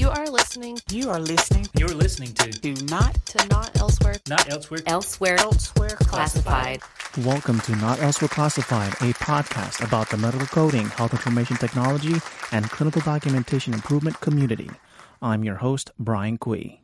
You 0.00 0.08
are 0.08 0.30
listening 0.30 0.78
You 0.90 1.10
are 1.10 1.20
listening 1.20 1.66
You're 1.76 1.90
listening 1.90 2.32
to 2.32 2.50
Do 2.50 2.72
Not 2.86 3.14
to 3.26 3.48
Not 3.48 3.78
Elsewhere 3.78 4.16
Not 4.30 4.50
Elsewhere. 4.50 4.80
Elsewhere, 4.86 5.36
Elsewhere 5.38 5.90
classified. 5.90 6.80
Welcome 7.18 7.60
to 7.60 7.76
Not 7.76 8.00
Elsewhere 8.00 8.30
Classified, 8.30 8.94
a 8.94 9.12
podcast 9.12 9.86
about 9.86 10.08
the 10.08 10.16
medical 10.16 10.46
coding, 10.46 10.86
health 10.86 11.12
information 11.12 11.58
technology, 11.58 12.14
and 12.50 12.70
clinical 12.70 13.02
documentation 13.02 13.74
improvement 13.74 14.18
community. 14.20 14.70
I'm 15.20 15.44
your 15.44 15.56
host, 15.56 15.90
Brian 15.98 16.38
Cui. 16.38 16.80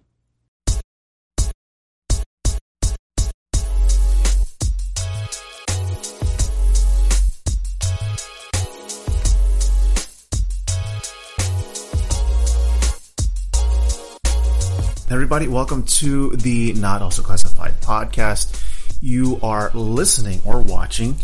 Everybody, 15.16 15.48
welcome 15.48 15.82
to 15.84 16.36
the 16.36 16.74
Not 16.74 17.00
Elsewhere 17.00 17.24
Classified 17.24 17.80
podcast. 17.80 18.62
You 19.00 19.40
are 19.42 19.70
listening 19.72 20.42
or 20.44 20.60
watching 20.60 21.16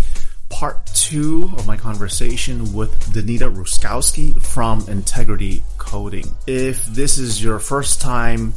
part 0.48 0.86
two 0.86 1.52
of 1.58 1.66
my 1.66 1.76
conversation 1.76 2.72
with 2.72 2.98
Danita 3.12 3.54
Ruskowski 3.54 4.40
from 4.40 4.82
Integrity 4.88 5.62
Coding. 5.76 6.24
If 6.46 6.86
this 6.86 7.18
is 7.18 7.44
your 7.44 7.58
first 7.58 8.00
time 8.00 8.54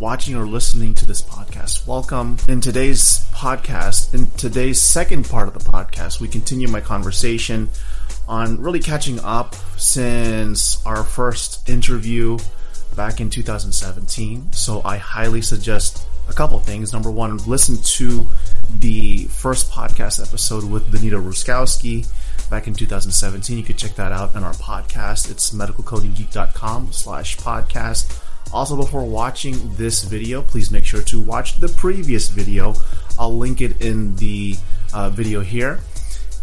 watching 0.00 0.36
or 0.36 0.46
listening 0.46 0.94
to 0.94 1.06
this 1.06 1.20
podcast, 1.20 1.86
welcome. 1.86 2.38
In 2.48 2.62
today's 2.62 3.28
podcast, 3.34 4.14
in 4.14 4.30
today's 4.38 4.80
second 4.80 5.28
part 5.28 5.48
of 5.48 5.52
the 5.52 5.70
podcast, 5.70 6.18
we 6.18 6.28
continue 6.28 6.66
my 6.66 6.80
conversation 6.80 7.68
on 8.26 8.58
really 8.58 8.80
catching 8.80 9.20
up 9.20 9.54
since 9.76 10.82
our 10.86 11.04
first 11.04 11.68
interview 11.68 12.38
back 12.96 13.20
in 13.20 13.30
2017. 13.30 14.52
So 14.52 14.82
I 14.84 14.96
highly 14.96 15.42
suggest 15.42 16.06
a 16.28 16.32
couple 16.32 16.58
things. 16.60 16.92
Number 16.92 17.10
one, 17.10 17.38
listen 17.38 17.76
to 17.98 18.28
the 18.78 19.24
first 19.24 19.70
podcast 19.70 20.24
episode 20.24 20.64
with 20.64 20.90
Danita 20.92 21.22
Ruskowski 21.22 22.06
back 22.50 22.66
in 22.66 22.74
2017. 22.74 23.58
You 23.58 23.64
can 23.64 23.76
check 23.76 23.94
that 23.96 24.12
out 24.12 24.34
on 24.36 24.44
our 24.44 24.52
podcast. 24.54 25.30
It's 25.30 25.50
medicalcodinggeek.com 25.50 26.92
slash 26.92 27.36
podcast. 27.38 28.20
Also, 28.52 28.76
before 28.76 29.04
watching 29.04 29.74
this 29.76 30.02
video, 30.02 30.42
please 30.42 30.70
make 30.70 30.84
sure 30.84 31.02
to 31.02 31.20
watch 31.20 31.58
the 31.58 31.68
previous 31.68 32.28
video. 32.28 32.74
I'll 33.18 33.36
link 33.36 33.60
it 33.60 33.80
in 33.80 34.16
the 34.16 34.56
uh, 34.92 35.08
video 35.08 35.40
here. 35.40 35.80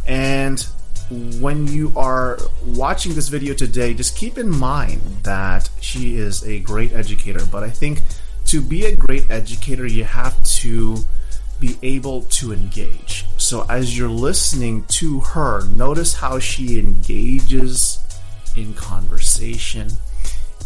And 0.08 0.66
when 1.10 1.68
you 1.68 1.92
are 1.96 2.38
watching 2.64 3.16
this 3.16 3.30
video 3.30 3.54
today, 3.54 3.94
just 3.94 4.16
keep 4.16 4.38
in 4.38 4.50
mind 4.50 5.02
that 5.24 5.70
she 5.82 6.18
is 6.18 6.44
a 6.44 6.60
great 6.60 6.94
educator. 6.94 7.46
But 7.46 7.64
I 7.64 7.70
think 7.70 8.02
to 8.46 8.62
be 8.62 8.86
a 8.86 8.96
great 8.96 9.30
educator, 9.30 9.88
you 9.88 10.04
have 10.04 10.42
to 10.44 10.98
be 11.60 11.78
able 11.82 12.24
to 12.24 12.54
engage. 12.54 13.26
So 13.38 13.66
as 13.70 13.98
you're 13.98 14.08
listening 14.08 14.84
to 14.90 15.20
her, 15.22 15.68
notice 15.70 16.14
how 16.14 16.40
she 16.40 16.80
engages 16.80 18.04
in 18.56 18.74
conversation. 18.76 19.90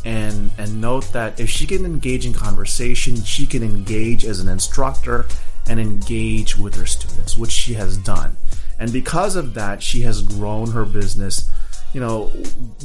And, 0.06 0.52
and 0.58 0.82
note 0.82 1.14
that 1.14 1.40
if 1.40 1.50
she 1.50 1.66
can 1.66 1.86
engage 1.86 2.26
in 2.26 2.34
conversation, 2.34 3.16
she 3.24 3.48
can 3.48 3.64
engage 3.64 4.26
as 4.26 4.42
an 4.42 4.50
instructor 4.50 5.26
and 5.66 5.80
engage 5.80 6.58
with 6.58 6.76
her 6.76 6.86
students, 6.86 7.38
which 7.38 7.52
she 7.52 7.76
has 7.76 7.98
done 7.98 8.36
and 8.84 8.92
because 8.92 9.38
of 9.38 9.54
that 9.54 9.82
she 9.82 10.02
has 10.02 10.22
grown 10.22 10.70
her 10.72 10.84
business 10.84 11.50
you 11.94 12.02
know 12.02 12.30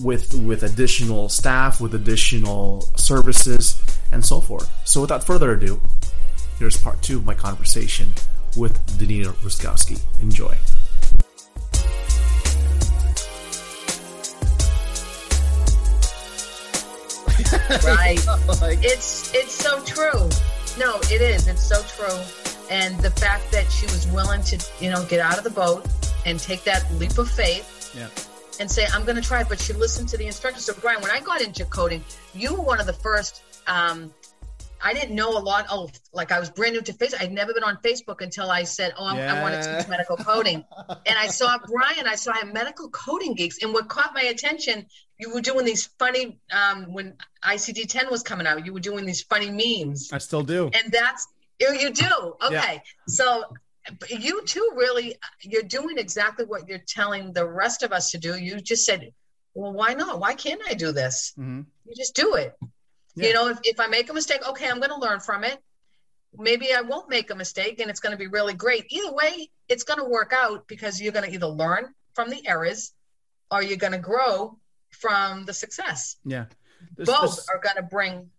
with 0.01 0.33
with 0.45 0.63
additional 0.63 1.29
staff 1.29 1.81
with 1.81 1.93
additional 1.93 2.83
services 2.95 3.83
and 4.13 4.25
so 4.25 4.41
forth. 4.41 4.71
So 4.85 5.01
without 5.01 5.25
further 5.25 5.51
ado 5.53 5.83
here's 6.61 6.77
part 6.81 7.03
two 7.03 7.17
of 7.17 7.27
my 7.27 7.35
conversation 7.35 8.13
with 8.57 8.81
danita 8.97 9.33
ruskowski. 9.43 10.01
Enjoy. 10.21 10.57
Right. 17.85 18.25
It's 18.85 19.35
it's 19.35 19.53
so 19.53 19.83
true. 19.85 20.29
No 20.79 20.97
it 21.11 21.21
is. 21.21 21.49
It's 21.49 21.67
so 21.67 21.83
true 21.83 22.38
and 22.71 22.99
the 23.01 23.11
fact 23.11 23.51
that 23.53 23.71
she 23.71 23.87
was 23.87 24.07
willing 24.09 24.43
to 24.43 24.63
you 24.81 24.91
know 24.91 25.05
get 25.07 25.21
out 25.21 25.39
of 25.39 25.45
the 25.45 25.51
boat 25.51 25.87
and 26.27 26.39
take 26.39 26.63
that 26.65 26.85
leap 26.95 27.17
of 27.19 27.31
faith 27.31 27.93
yeah 27.97 28.09
and 28.61 28.71
say 28.71 28.85
i'm 28.93 29.05
going 29.05 29.17
to 29.17 29.23
try 29.23 29.41
it 29.41 29.49
but 29.49 29.59
she 29.61 29.73
listened 29.73 30.09
to 30.09 30.17
the 30.17 30.27
instructor 30.27 30.61
so 30.61 30.73
brian 30.81 31.01
when 31.01 31.11
i 31.11 31.21
got 31.21 31.41
into 31.41 31.65
coding 31.67 32.03
you 32.35 32.55
were 32.55 32.61
one 32.63 32.81
of 32.81 32.87
the 32.87 32.93
first 32.93 33.43
um, 33.67 34.13
I 34.81 34.95
didn't 34.95 35.17
know 35.17 35.31
a 35.37 35.41
lot. 35.41 35.67
of 35.71 35.91
like 36.13 36.31
I 36.31 36.39
was 36.39 36.51
brand 36.51 36.75
new 36.75 36.81
to 36.83 36.93
Facebook. 36.93 37.21
I'd 37.21 37.33
never 37.33 37.53
been 37.53 37.65
on 37.65 37.79
Facebook 37.85 38.21
until 38.23 38.49
I 38.49 38.63
said, 38.63 38.93
"Oh, 38.97 39.07
I'm, 39.07 39.17
I 39.19 39.43
want 39.43 39.61
to 39.61 39.69
Yeah. 39.69 39.79
teach 39.81 39.89
medical 39.89 40.17
coding." 40.17 40.65
and 41.05 41.19
I 41.19 41.27
saw 41.27 41.59
Brian. 41.67 42.07
I 42.07 42.15
saw 42.15 42.33
him 42.33 42.53
medical 42.53 42.89
coding 42.91 43.35
geeks, 43.35 43.59
and 43.61 43.75
what 43.75 43.89
caught 43.89 44.15
my 44.15 44.23
attention, 44.23 44.87
you 45.19 45.35
were 45.35 45.41
doing 45.41 45.65
these 45.67 45.87
funny. 45.99 46.39
Um, 46.53 46.93
when 46.93 47.15
ICD 47.45 47.89
10 47.89 48.09
was 48.09 48.23
coming 48.23 48.47
out, 48.47 48.65
you 48.65 48.73
were 48.73 48.79
doing 48.79 49.05
these 49.05 49.21
funny 49.23 49.51
memes, 49.51 50.13
i 50.13 50.19
still 50.19 50.45
do 50.45 50.71
and 50.73 50.93
that's 50.93 51.27
you, 51.61 51.73
you 51.75 51.91
do. 51.93 52.35
Okay, 52.43 52.53
Yeah. 52.75 52.79
so 53.09 53.45
you 54.11 54.45
too 54.45 54.73
really 54.77 55.17
you're 55.43 55.63
doing 55.63 55.97
exactly 55.99 56.45
what 56.45 56.69
you're 56.69 56.83
telling 56.87 57.33
the 57.33 57.47
rest 57.47 57.83
of 57.83 57.93
us 57.93 58.11
to 58.13 58.19
do. 58.19 58.37
You 58.39 58.61
just 58.61 58.85
said, 58.85 59.13
"Well, 59.55 59.73
why 59.73 59.95
not? 59.95 60.21
Why 60.21 60.35
can't 60.35 60.61
I 60.69 60.75
do 60.75 60.93
this?" 60.93 61.33
mm-hmm. 61.39 61.63
you 61.87 61.95
just 61.97 62.15
do 62.15 62.35
it. 62.35 62.55
Yeah. 63.17 63.29
You 63.29 63.35
know, 63.35 63.49
if, 63.49 63.59
if 63.65 63.81
I 63.81 63.87
make 63.87 64.11
a 64.11 64.15
mistake, 64.15 64.47
okay, 64.49 64.69
I'm 64.69 64.79
going 64.79 64.91
to 64.91 64.99
learn 64.99 65.21
from 65.21 65.43
it. 65.45 65.59
Maybe 66.37 66.73
I 66.75 66.83
won't 66.83 67.09
make 67.09 67.31
a 67.31 67.35
mistake 67.35 67.81
and 67.81 67.91
it's 67.91 68.01
going 68.01 68.13
to 68.13 68.19
be 68.19 68.27
really 68.29 68.55
great. 68.55 68.85
Either 68.91 69.13
way, 69.13 69.51
it's 69.69 69.83
going 69.83 69.99
to 69.99 70.05
work 70.05 70.33
out 70.33 70.69
because 70.69 71.01
you're 71.01 71.13
going 71.13 71.25
to 71.27 71.33
either 71.35 71.47
learn 71.47 71.93
from 72.15 72.29
the 72.31 72.47
errors 72.47 72.93
or 73.51 73.63
you're 73.63 73.79
going 73.79 73.95
to 73.95 73.99
grow 73.99 74.57
from 74.91 75.47
the 75.47 75.55
success. 75.55 76.17
yeah 76.25 76.45
There's- 76.97 77.09
Both 77.09 77.37
there's- 77.37 77.49
are 77.49 77.59
going 77.61 77.77
to 77.77 77.83
bring 77.83 78.31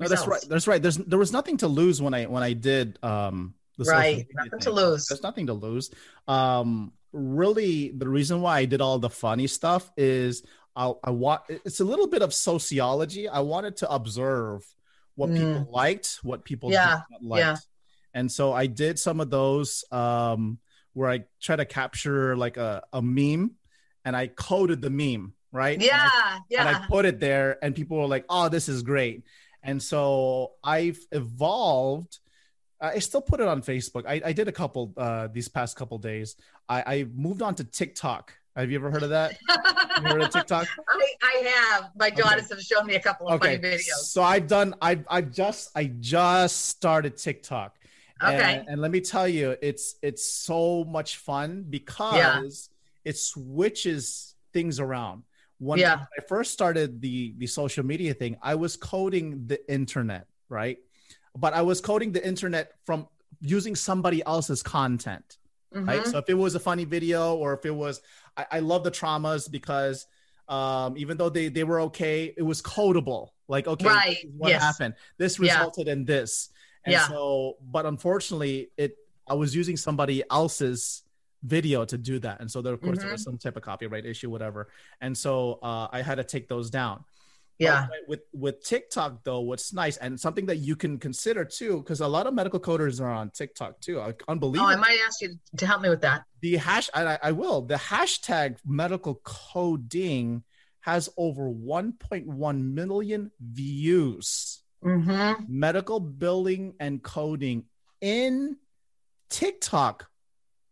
No, 0.00 0.08
that's 0.08 0.26
right. 0.26 0.44
That's 0.48 0.66
right. 0.66 0.80
There's 0.80 0.96
there 0.96 1.18
was 1.18 1.32
nothing 1.32 1.58
to 1.58 1.68
lose 1.68 2.00
when 2.00 2.14
I 2.14 2.24
when 2.26 2.42
I 2.42 2.52
did 2.54 2.98
um 3.02 3.54
the 3.76 3.84
right. 3.84 4.26
Nothing 4.34 4.50
thing. 4.50 4.60
to 4.60 4.70
lose. 4.72 5.06
There's 5.06 5.22
nothing 5.22 5.46
to 5.46 5.54
lose. 5.54 5.90
Um, 6.28 6.92
really, 7.12 7.90
the 7.90 8.08
reason 8.08 8.40
why 8.40 8.58
I 8.58 8.64
did 8.64 8.80
all 8.80 8.98
the 8.98 9.10
funny 9.10 9.46
stuff 9.46 9.90
is 9.96 10.42
I, 10.76 10.92
I 11.04 11.10
want 11.10 11.42
it's 11.48 11.80
a 11.80 11.84
little 11.84 12.06
bit 12.06 12.22
of 12.22 12.32
sociology. 12.32 13.28
I 13.28 13.40
wanted 13.40 13.76
to 13.78 13.90
observe 13.92 14.64
what 15.16 15.30
Mm. 15.30 15.36
people 15.36 15.68
liked, 15.72 16.18
what 16.22 16.44
people 16.44 16.70
Yeah, 16.70 16.90
did 16.96 17.02
not 17.10 17.22
like, 17.24 17.40
yeah. 17.40 17.56
and 18.14 18.30
so 18.30 18.52
I 18.52 18.66
did 18.66 18.98
some 18.98 19.20
of 19.20 19.28
those 19.28 19.84
um, 19.92 20.58
where 20.94 21.10
I 21.10 21.24
try 21.40 21.56
to 21.56 21.64
capture 21.66 22.36
like 22.36 22.56
a, 22.56 22.82
a 22.92 23.02
meme, 23.02 23.52
and 24.04 24.16
I 24.16 24.28
coded 24.28 24.80
the 24.80 24.88
meme 24.90 25.34
right. 25.52 25.74
And 25.74 25.90
I 25.90 26.38
Yeah. 26.48 26.60
and 26.60 26.68
I 26.76 26.86
put 26.86 27.04
it 27.04 27.20
there, 27.20 27.58
and 27.62 27.74
people 27.74 27.98
were 27.98 28.06
like, 28.06 28.24
"Oh, 28.28 28.48
this 28.48 28.68
is 28.68 28.82
great." 28.82 29.24
And 29.62 29.82
so 29.82 30.52
I've 30.64 30.98
evolved. 31.12 32.18
I 32.80 32.98
still 32.98 33.20
put 33.20 33.40
it 33.40 33.46
on 33.46 33.60
Facebook. 33.60 34.06
I, 34.06 34.22
I 34.24 34.32
did 34.32 34.48
a 34.48 34.52
couple 34.52 34.94
uh, 34.96 35.28
these 35.30 35.48
past 35.48 35.76
couple 35.76 35.98
days. 35.98 36.36
I, 36.68 36.82
I 36.86 37.06
moved 37.14 37.42
on 37.42 37.54
to 37.56 37.64
TikTok. 37.64 38.32
Have 38.56 38.70
you 38.70 38.78
ever 38.78 38.90
heard 38.90 39.02
of 39.02 39.10
that? 39.10 39.36
You 39.98 40.04
heard 40.04 40.22
of 40.22 40.30
TikTok? 40.30 40.66
I, 40.88 41.12
I 41.22 41.48
have. 41.48 41.90
My 41.94 42.08
daughters 42.10 42.48
have 42.50 42.60
shown 42.60 42.86
me 42.86 42.94
a 42.94 43.00
couple 43.00 43.28
of 43.28 43.34
Okay. 43.34 43.56
funny 43.58 43.76
videos. 43.76 44.08
So 44.08 44.22
I've 44.22 44.46
done. 44.46 44.74
I've 44.80 45.04
I've 45.08 45.30
just 45.30 45.70
I 45.76 45.84
just 46.00 46.66
started 46.66 47.16
TikTok. 47.18 47.76
Okay. 48.22 48.58
And, 48.60 48.68
and 48.68 48.80
let 48.80 48.90
me 48.90 49.00
tell 49.00 49.28
you, 49.28 49.56
it's 49.62 49.96
it's 50.02 50.24
so 50.24 50.84
much 50.84 51.16
fun 51.18 51.64
because 51.68 52.70
it 53.04 53.16
switches 53.18 54.34
things 54.52 54.80
around. 54.80 55.22
When 55.60 55.78
Yeah. 55.78 56.06
I 56.18 56.22
first 56.26 56.52
started 56.52 57.02
the 57.02 57.34
the 57.36 57.46
social 57.46 57.84
media 57.84 58.14
thing, 58.14 58.38
I 58.42 58.54
was 58.54 58.76
coding 58.78 59.46
the 59.46 59.60
internet, 59.70 60.26
right? 60.48 60.78
But 61.36 61.52
I 61.52 61.60
was 61.62 61.82
coding 61.82 62.12
the 62.12 62.26
internet 62.26 62.72
from 62.86 63.06
using 63.42 63.76
somebody 63.76 64.22
else's 64.24 64.62
content, 64.62 65.36
right? 65.74 66.00
Mhm. 66.02 66.06
So 66.10 66.16
if 66.18 66.28
it 66.30 66.34
was 66.34 66.54
a 66.54 66.60
funny 66.60 66.86
video 66.86 67.36
or 67.36 67.52
if 67.52 67.66
it 67.66 67.74
was, 67.74 68.00
I, 68.38 68.46
I 68.52 68.58
love 68.60 68.84
the 68.84 68.90
traumas 68.90 69.50
because 69.50 70.06
um, 70.48 70.96
even 70.96 71.18
though 71.18 71.28
they 71.28 71.48
they 71.50 71.62
were 71.64 71.80
okay, 71.92 72.32
it 72.36 72.42
was 72.42 72.62
codable. 72.62 73.28
Like 73.46 73.66
okay, 73.68 73.84
Right. 73.84 74.16
this 74.16 74.24
is 74.24 74.30
what 74.38 74.48
Yes. 74.52 74.62
happened? 74.62 74.94
This 75.18 75.38
Yeah. 75.38 75.58
resulted 75.60 75.88
in 75.88 76.06
this, 76.06 76.48
and 76.86 76.92
Yeah. 76.94 77.06
so 77.06 77.56
but 77.60 77.84
unfortunately, 77.84 78.70
it 78.78 78.96
I 79.28 79.34
was 79.34 79.54
using 79.54 79.76
somebody 79.76 80.24
else's 80.30 81.02
video 81.42 81.84
to 81.84 81.96
do 81.98 82.18
that, 82.20 82.40
and 82.40 82.50
so 82.50 82.62
there 82.62 82.74
of 82.74 82.80
course 82.80 82.98
there 82.98 83.06
Mm-hmm. 83.06 83.12
was 83.12 83.22
some 83.24 83.38
type 83.38 83.56
of 83.56 83.62
copyright 83.62 84.04
issue, 84.06 84.28
whatever, 84.30 84.68
and 85.00 85.16
so 85.16 85.58
uh, 85.62 85.88
I 85.90 86.02
had 86.02 86.16
to 86.16 86.24
take 86.24 86.48
those 86.48 86.70
down. 86.70 87.04
Yeah. 87.58 87.88
But 87.90 87.98
with 88.08 88.20
with 88.32 88.64
TikTok 88.64 89.22
though, 89.22 89.40
what's 89.40 89.74
nice 89.74 89.98
and 89.98 90.18
something 90.18 90.46
that 90.46 90.56
you 90.56 90.76
can 90.76 90.96
consider 90.98 91.44
too, 91.44 91.78
because 91.80 92.00
a 92.00 92.08
lot 92.08 92.26
of 92.26 92.32
medical 92.32 92.58
coders 92.58 93.02
are 93.02 93.10
on 93.10 93.28
TikTok 93.30 93.80
too. 93.80 93.98
Like, 93.98 94.22
Oh, 94.26 94.32
Unbelievable. 94.32 94.70
I 94.70 94.76
might 94.76 94.98
ask 95.06 95.20
you 95.20 95.34
to 95.58 95.66
help 95.66 95.82
me 95.82 95.90
with 95.90 96.00
that. 96.00 96.24
the 96.40 96.56
hash, 96.56 96.88
I, 96.94 97.18
I 97.22 97.32
will. 97.32 97.60
The 97.60 97.74
hashtag 97.74 98.56
medical 98.64 99.20
coding 99.24 100.42
has 100.80 101.10
over 101.18 101.50
1.1 101.50 102.62
million 102.72 103.30
views. 103.38 104.62
Mm-hmm. 104.82 105.44
Medical 105.46 106.00
billing 106.00 106.72
and 106.80 107.02
coding 107.02 107.64
in 108.00 108.56
TikTok 109.28 110.08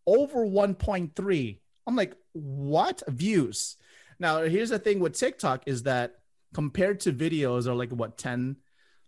over 0.08 0.46
1.3. 0.46 1.60
I'm 1.87 1.96
like, 1.96 2.14
what 2.32 3.02
views? 3.08 3.76
Now, 4.19 4.43
here's 4.43 4.70
the 4.70 4.78
thing 4.78 5.00
with 5.00 5.14
TikTok 5.14 5.64
is 5.66 5.84
that 5.84 6.16
compared 6.55 7.00
to 7.00 7.12
videos 7.12 7.66
are 7.66 7.75
like 7.75 7.90
what 7.90 8.16
10 8.16 8.56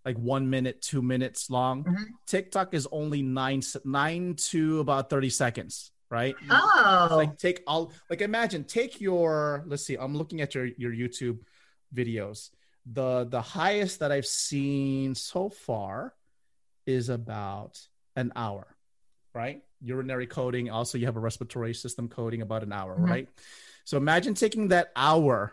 like 0.05 0.17
one 0.17 0.49
minute, 0.49 0.81
two 0.81 1.02
minutes 1.02 1.50
long. 1.50 1.85
Mhm. 1.85 2.06
TikTok 2.26 2.73
is 2.75 2.88
only 2.91 3.20
nine 3.23 3.62
nine 3.85 4.35
to 4.50 4.81
about 4.81 5.11
30 5.11 5.29
seconds, 5.29 5.93
right? 6.11 6.35
Oh, 6.50 7.08
like 7.17 7.37
take 7.38 7.62
all 7.67 7.93
like 8.08 8.23
imagine 8.23 8.64
take 8.64 9.00
your 9.00 9.62
let's 9.67 9.85
see 9.85 9.97
i'm 9.97 10.17
looking 10.17 10.41
at 10.41 10.55
your 10.55 10.67
your 10.76 10.93
youtube 10.93 11.38
videos 11.94 12.50
the 12.87 13.26
the 13.26 13.41
highest 13.41 14.00
that 14.00 14.11
i've 14.11 14.26
seen 14.26 15.14
so 15.14 15.49
far 15.50 16.14
is 16.87 17.08
about 17.08 17.79
an 18.17 18.32
hour 18.35 18.76
right 19.35 19.62
urinary 19.82 20.27
coding 20.27 20.71
also 20.71 20.99
you 20.99 21.06
have 21.06 21.17
a 21.17 21.21
respiratory 21.21 21.73
system 21.75 22.09
coding 22.09 22.43
about 22.43 22.62
an 22.62 22.73
hour 22.73 22.97
Mhm. 22.97 23.09
right 23.11 23.29
so 23.85 23.97
imagine 23.97 24.35
taking 24.35 24.69
that 24.69 24.91
hour 24.97 25.53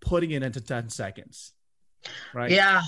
putting 0.00 0.30
it 0.30 0.42
into 0.42 0.60
10 0.60 0.88
seconds 0.90 1.52
right 2.34 2.50
yeah. 2.50 2.82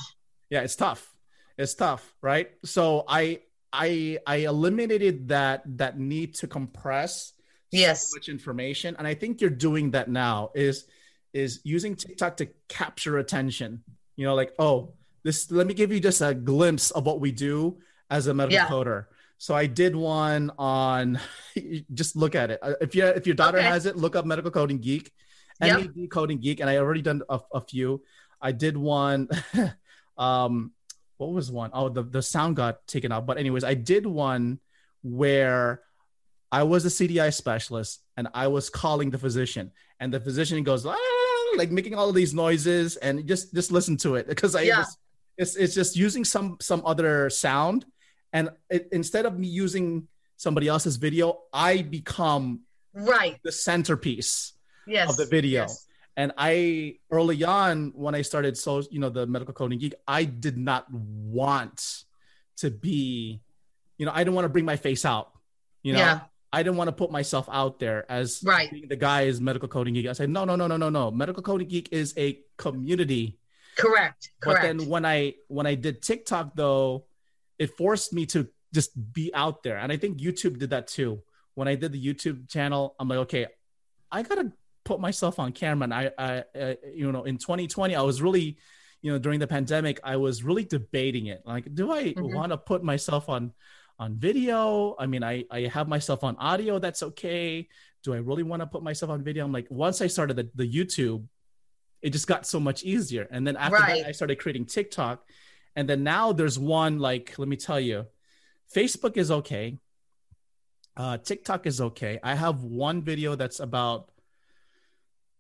yeah 0.50 0.61
it's 0.62 0.76
tough 0.76 1.15
it's 1.56 1.75
tough 1.75 2.15
right 2.23 2.50
so 2.65 3.05
i 3.09 3.41
i 3.73 4.19
i 4.26 4.37
eliminated 4.37 5.29
that 5.29 5.62
that 5.79 5.99
need 5.99 6.35
to 6.37 6.47
compress 6.47 7.32
Yes. 7.70 8.11
so 8.11 8.17
much 8.19 8.29
information 8.29 8.94
and 8.99 9.06
i 9.06 9.15
think 9.15 9.41
you're 9.41 9.50
doing 9.50 9.93
that 9.93 10.09
now 10.09 10.50
is 10.55 10.87
is 11.32 11.61
using 11.65 11.97
tiktok 11.97 12.37
to 12.38 12.47
capture 12.69 13.19
attention 13.19 13.82
you 14.17 14.25
know 14.25 14.35
like 14.37 14.55
oh 14.59 14.94
this 15.25 15.50
let 15.50 15.67
me 15.67 15.75
give 15.75 15.91
you 15.93 15.99
just 16.00 16.20
a 16.20 16.35
glimpse 16.35 16.91
of 16.93 17.05
what 17.06 17.19
we 17.20 17.32
do 17.32 17.79
as 18.11 18.27
a 18.29 18.35
medical 18.35 18.55
Yeah. 18.55 18.69
coder 18.69 19.06
so 19.39 19.55
i 19.55 19.67
did 19.67 19.95
one 19.97 20.51
on 20.59 21.19
just 21.95 22.17
look 22.17 22.35
at 22.35 22.51
it 22.51 22.59
Uh, 22.63 22.75
if 22.81 22.95
you 22.95 23.05
if 23.07 23.27
your 23.27 23.35
daughter 23.37 23.59
Okay. 23.59 23.67
has 23.69 23.87
it 23.87 23.97
look 23.97 24.17
up 24.17 24.25
medical 24.27 24.51
coding 24.51 24.79
geek 24.79 25.11
Yep. 25.61 25.95
med 25.95 26.11
coding 26.11 26.39
geek 26.41 26.61
and 26.61 26.69
i 26.69 26.77
already 26.79 27.03
done 27.03 27.23
a, 27.29 27.39
a 27.53 27.61
few 27.61 28.03
i 28.41 28.51
did 28.53 28.77
one 28.77 29.29
um 30.19 30.73
what 31.17 31.31
was 31.31 31.49
one? 31.51 31.71
Oh, 31.73 31.89
the, 31.89 32.03
the 32.03 32.21
sound 32.21 32.57
got 32.57 32.85
taken 32.89 33.13
out. 33.13 33.25
But 33.25 33.39
anyways, 33.39 33.63
I 33.63 33.75
did 33.75 34.05
one 34.05 34.59
where 35.05 35.81
I 36.51 36.65
was 36.65 36.85
a 36.85 36.89
CDI 36.89 37.33
specialist 37.33 38.03
and 38.17 38.27
I 38.35 38.49
was 38.49 38.69
calling 38.69 39.11
the 39.11 39.17
physician, 39.19 39.71
and 40.01 40.13
the 40.13 40.19
physician 40.19 40.61
goes 40.65 40.85
"Ah," 40.85 40.97
like 41.57 41.71
making 41.71 41.95
all 41.95 42.09
of 42.09 42.17
these 42.17 42.35
noises, 42.35 42.97
and 42.97 43.27
just 43.29 43.55
just 43.55 43.71
listen 43.71 43.97
to 43.99 44.17
it 44.17 44.27
because 44.33 44.57
I 44.57 44.63
Yeah. 44.63 44.79
was, 44.79 44.99
it's 45.39 45.55
it's 45.55 45.73
just 45.75 45.95
using 45.97 46.25
some 46.25 46.57
some 46.61 46.83
other 46.85 47.31
sound, 47.31 47.87
and 48.35 48.51
it, 48.69 48.89
instead 48.93 49.25
of 49.25 49.39
me 49.39 49.47
using 49.47 50.09
somebody 50.37 50.69
else's 50.69 50.97
video, 50.97 51.41
I 51.53 51.81
become 51.83 52.61
Right. 52.93 53.41
the 53.43 53.53
centerpiece 53.53 54.53
Yes. 54.87 55.09
of 55.11 55.17
the 55.17 55.25
video. 55.27 55.63
Yes. 55.63 55.87
And 56.17 56.33
I 56.37 56.99
early 57.11 57.43
on 57.45 57.93
when 57.95 58.15
I 58.15 58.23
started 58.23 58.57
so 58.59 58.83
you 58.91 59.01
know 59.01 59.09
the 59.09 59.27
medical 59.27 59.55
coding 59.55 59.79
geek, 59.79 59.95
I 60.07 60.25
did 60.25 60.57
not 60.59 60.87
want 60.93 62.05
to 62.59 62.71
be, 62.71 63.41
you 63.99 64.07
know, 64.07 64.13
I 64.15 64.19
didn't 64.23 64.35
want 64.35 64.45
to 64.45 64.49
bring 64.51 64.65
my 64.65 64.77
face 64.77 65.05
out. 65.05 65.33
You 65.83 65.95
know, 65.95 65.99
Yeah. 66.01 66.21
I 66.53 66.63
didn't 66.63 66.77
want 66.77 66.87
to 66.87 66.93
put 66.93 67.11
myself 67.11 67.49
out 67.51 67.81
there 67.81 68.07
as 68.09 68.41
Right. 68.45 68.71
being 68.71 68.87
the 68.89 68.95
guy 68.97 69.23
is 69.23 69.41
medical 69.41 69.69
coding 69.69 69.95
geek. 69.95 70.07
I 70.07 70.13
said, 70.13 70.31
no, 70.31 70.45
no, 70.45 70.55
no, 70.55 70.69
no, 70.69 70.77
no, 70.77 70.89
no. 70.89 71.11
Medical 71.11 71.43
coding 71.43 71.67
geek 71.67 71.89
is 71.91 72.15
a 72.17 72.39
community. 72.59 73.39
Correct. 73.77 74.31
Correct. 74.41 74.63
But 74.63 74.63
then 74.63 74.89
when 74.89 75.05
I 75.05 75.35
when 75.49 75.67
I 75.67 75.75
did 75.75 76.01
TikTok 76.01 76.55
though, 76.55 77.07
it 77.59 77.77
forced 77.77 78.12
me 78.12 78.27
to 78.27 78.49
just 78.73 78.91
be 79.12 79.33
out 79.35 79.62
there. 79.62 79.79
And 79.79 79.93
I 79.93 79.97
think 79.97 80.19
YouTube 80.19 80.59
did 80.59 80.71
that 80.71 80.87
too. 80.89 81.23
When 81.55 81.69
I 81.69 81.77
did 81.77 81.93
the 81.93 82.05
YouTube 82.05 82.51
channel, 82.51 82.97
I'm 82.99 83.09
like, 83.09 83.19
okay, 83.21 83.47
I 84.11 84.23
gotta 84.23 84.53
put 84.85 85.01
myself 85.01 85.39
on 85.39 85.53
camera. 85.53 85.85
And 85.85 85.95
I, 85.95 86.11
I, 86.19 86.45
I 86.55 86.77
you 86.93 87.11
know, 87.12 87.25
in 87.25 87.39
2020, 87.39 87.95
I 87.95 88.03
was 88.03 88.21
really, 88.21 88.59
you 89.03 89.12
know, 89.12 89.19
during 89.19 89.39
the 89.39 89.47
pandemic, 89.47 90.01
I 90.03 90.17
was 90.17 90.43
really 90.43 90.65
debating 90.65 91.27
it. 91.27 91.43
Like, 91.45 91.73
do 91.75 91.93
I 91.93 92.15
Mhm. 92.15 92.33
want 92.33 92.53
to 92.53 92.59
put 92.59 92.83
myself 92.83 93.29
on 93.29 93.53
on 93.99 94.17
video? 94.19 94.97
I 94.99 95.06
mean, 95.06 95.23
I 95.23 95.45
I 95.51 95.61
have 95.62 95.87
myself 95.89 96.25
on 96.25 96.35
audio. 96.37 96.81
That's 96.81 97.03
okay. 97.05 97.69
Do 98.03 98.12
I 98.12 98.19
really 98.19 98.43
want 98.43 98.61
to 98.61 98.67
put 98.67 98.83
myself 98.83 99.11
on 99.12 99.23
video? 99.23 99.45
I'm 99.45 99.53
like, 99.53 99.69
once 99.71 100.03
I 100.03 100.09
started 100.09 100.35
the, 100.37 100.51
the 100.56 100.69
YouTube, 100.71 101.27
it 102.03 102.11
just 102.11 102.27
got 102.27 102.45
so 102.47 102.59
much 102.59 102.83
easier. 102.83 103.27
And 103.31 103.47
then 103.47 103.56
after 103.56 103.77
Right. 103.77 104.03
that, 104.03 104.09
I 104.09 104.12
started 104.12 104.37
creating 104.41 104.67
TikTok. 104.67 105.23
And 105.76 105.88
then 105.88 106.05
now 106.05 106.32
there's 106.32 106.59
one 106.59 106.99
like, 106.99 107.35
let 107.38 107.49
me 107.49 107.56
tell 107.56 107.81
you, 107.81 108.06
Facebook 108.75 109.17
is 109.17 109.31
okay. 109.31 109.79
Uh, 110.97 111.19
TikTok 111.19 111.67
is 111.67 111.81
okay. 111.81 112.21
I 112.23 112.35
have 112.35 112.62
one 112.62 113.03
video 113.03 113.35
that's 113.35 113.59
about 113.61 114.11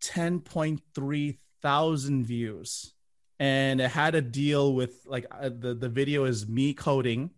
10.3 0.02 1.38
thousand 1.64 2.26
views. 2.26 2.92
And 3.40 3.80
it 3.80 3.90
had 3.90 4.14
a 4.14 4.20
deal 4.20 4.74
with 4.74 5.00
like 5.06 5.26
uh, 5.30 5.48
the, 5.48 5.74
the 5.74 5.88
video 5.88 6.24
is 6.24 6.46
me 6.46 6.74
coding 6.74 7.30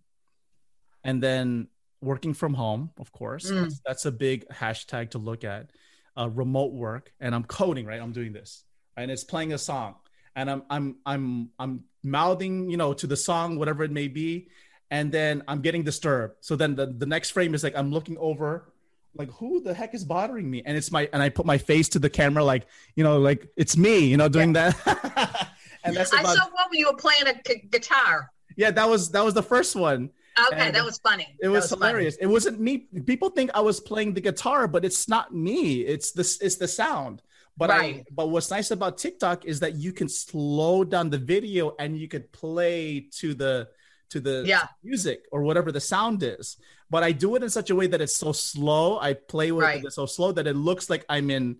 and 1.04 1.22
then 1.22 1.68
working 2.02 2.34
from 2.34 2.52
home, 2.52 2.90
of 2.98 3.12
course. 3.12 3.50
Mm. 3.50 3.62
That's, 3.62 3.80
that's 3.86 4.06
a 4.06 4.12
big 4.12 4.46
hashtag 4.48 5.12
to 5.12 5.18
look 5.18 5.44
at. 5.44 5.70
Uh, 6.18 6.28
remote 6.28 6.72
work, 6.72 7.12
and 7.20 7.34
I'm 7.34 7.44
coding, 7.44 7.84
right? 7.84 8.00
I'm 8.00 8.12
doing 8.12 8.32
this, 8.32 8.64
and 8.96 9.10
it's 9.10 9.22
playing 9.22 9.52
a 9.52 9.58
song, 9.58 9.96
and 10.36 10.50
I'm 10.50 10.62
I'm 10.70 10.96
I'm 11.04 11.50
I'm 11.58 11.84
mouthing, 12.04 12.70
you 12.70 12.76
know, 12.76 12.92
to 12.94 13.06
the 13.06 13.16
song, 13.16 13.58
whatever 13.58 13.82
it 13.82 13.90
may 13.90 14.06
be, 14.06 14.48
and 14.90 15.10
then 15.10 15.42
I'm 15.48 15.60
getting 15.62 15.82
disturbed. 15.82 16.36
So 16.40 16.54
then 16.54 16.76
the, 16.76 16.86
the 16.86 17.06
next 17.06 17.30
frame 17.30 17.54
is 17.54 17.64
like 17.64 17.76
I'm 17.76 17.90
looking 17.90 18.16
over, 18.18 18.70
like 19.16 19.30
who 19.32 19.60
the 19.60 19.74
heck 19.74 19.94
is 19.94 20.04
bothering 20.04 20.48
me? 20.48 20.62
And 20.64 20.76
it's 20.76 20.92
my 20.92 21.08
and 21.12 21.22
I 21.22 21.30
put 21.30 21.46
my 21.46 21.58
face 21.58 21.88
to 21.90 21.98
the 21.98 22.10
camera, 22.10 22.44
like 22.44 22.66
you 22.94 23.02
know, 23.02 23.18
like 23.18 23.48
it's 23.56 23.76
me, 23.76 23.98
you 24.06 24.16
know, 24.16 24.28
doing 24.28 24.52
that. 24.52 24.76
and 25.84 25.96
that's 25.96 26.12
I 26.12 26.20
about 26.20 26.36
saw 26.36 26.44
one 26.44 26.68
where 26.70 26.78
you 26.78 26.86
were 26.86 26.96
playing 26.98 27.26
a 27.26 27.34
g- 27.42 27.66
guitar. 27.70 28.30
yeah, 28.56 28.70
that 28.70 28.88
was 28.88 29.10
that 29.10 29.24
was 29.24 29.34
the 29.34 29.42
first 29.42 29.74
one. 29.74 30.10
Okay, 30.48 30.66
And 30.66 30.76
that 30.76 30.84
was 30.84 30.98
funny. 30.98 31.34
It 31.40 31.48
was, 31.48 31.70
funny. 31.70 31.80
hilarious. 31.80 32.16
It 32.16 32.26
wasn't 32.26 32.60
me. 32.60 32.88
People 33.06 33.30
think 33.30 33.50
I 33.54 33.60
was 33.60 33.80
playing 33.80 34.12
the 34.12 34.20
guitar, 34.20 34.68
but 34.68 34.84
it's 34.84 35.08
not 35.08 35.34
me. 35.34 35.80
It's 35.80 36.12
this. 36.12 36.38
It's 36.42 36.56
the 36.56 36.68
sound. 36.68 37.22
But 37.58 37.70
I, 37.70 38.04
but 38.10 38.28
what's 38.28 38.50
nice 38.50 38.70
about 38.70 38.98
TikTok 38.98 39.46
is 39.46 39.60
that 39.60 39.74
you 39.76 39.92
can 39.92 40.08
slow 40.08 40.84
down 40.84 41.08
the 41.10 41.18
video 41.18 41.74
and 41.78 41.96
you 41.98 42.06
could 42.08 42.30
play 42.32 43.08
to 43.20 43.34
the 43.34 43.68
to 44.10 44.20
the 44.20 44.44
Yeah. 44.46 44.68
music 44.84 45.24
or 45.32 45.42
whatever 45.42 45.72
the 45.72 45.80
sound 45.80 46.22
is. 46.22 46.58
But 46.90 47.02
I 47.02 47.10
do 47.12 47.34
it 47.34 47.42
in 47.42 47.50
such 47.50 47.70
a 47.70 47.74
way 47.74 47.88
that 47.88 48.00
it's 48.00 48.14
so 48.14 48.30
slow. 48.32 48.98
I 49.00 49.14
play 49.14 49.50
with 49.50 49.64
Right. 49.64 49.84
it 49.84 49.92
so 49.92 50.06
slow 50.06 50.30
that 50.32 50.46
it 50.46 50.54
looks 50.54 50.88
like 50.88 51.04
I'm 51.08 51.30
in 51.30 51.56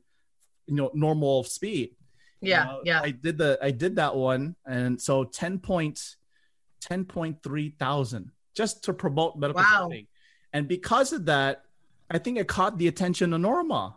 you 0.67 0.75
know 0.77 0.91
normal 0.95 1.45
speed. 1.45 1.97
You 2.41 2.51
Yeah, 2.51 2.65
know, 2.65 2.81
yeah. 2.85 3.01
I 3.03 3.11
did 3.11 3.39
the 3.39 3.59
I 3.63 3.71
did 3.71 3.97
that 3.97 4.15
one, 4.15 4.55
and 4.67 5.01
so 5.01 5.25
10 5.25 5.59
point, 5.61 5.99
10.3 6.83 7.71
thousand 7.79 8.31
just 8.55 8.85
to 8.85 8.93
promote 8.93 9.37
medical 9.37 9.63
Wow. 9.63 9.85
coding. 9.89 10.07
And 10.53 10.69
because 10.69 11.13
of 11.13 11.27
that, 11.27 11.65
I 12.11 12.19
think 12.19 12.39
it 12.39 12.47
caught 12.49 12.79
the 12.79 12.87
attention 12.89 13.33
of 13.33 13.41
Norma. 13.41 13.97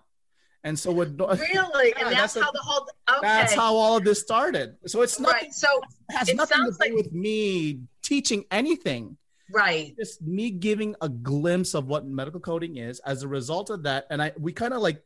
And 0.64 0.78
so 0.78 0.92
Nor- 0.92 1.06
Really, 1.06 1.94
Yeah, 1.98 2.08
and 2.08 2.16
that's, 2.16 2.34
that's 2.34 2.36
a- 2.38 2.44
how 2.44 2.52
the 2.52 2.60
whole. 2.60 2.90
Okay, 3.10 3.20
that's 3.28 3.54
how 3.54 3.76
all 3.76 3.98
of 3.98 4.04
this 4.04 4.20
started. 4.20 4.76
So 4.86 5.02
it's 5.02 5.20
nothing 5.20 5.36
right. 5.44 5.54
So 5.54 5.68
it 6.10 6.16
has 6.18 6.30
it 6.30 6.36
nothing 6.36 6.58
to 6.58 6.64
do 6.64 6.66
sounds 6.66 6.80
like- 6.80 6.94
with 6.94 7.12
me 7.14 7.80
teaching 8.02 8.44
anything. 8.52 9.18
right, 9.52 9.96
Just 9.98 10.22
me 10.22 10.52
giving 10.52 10.96
a 11.02 11.10
glimpse 11.10 11.74
of 11.76 11.88
what 11.88 12.06
medical 12.06 12.40
coding 12.40 12.78
is 12.78 13.00
as 13.02 13.24
a 13.24 13.28
result 13.28 13.70
of 13.70 13.84
that. 13.84 14.06
And 14.10 14.22
I 14.22 14.32
we 14.38 14.52
kind 14.54 14.74
of 14.74 14.82
like, 14.82 15.02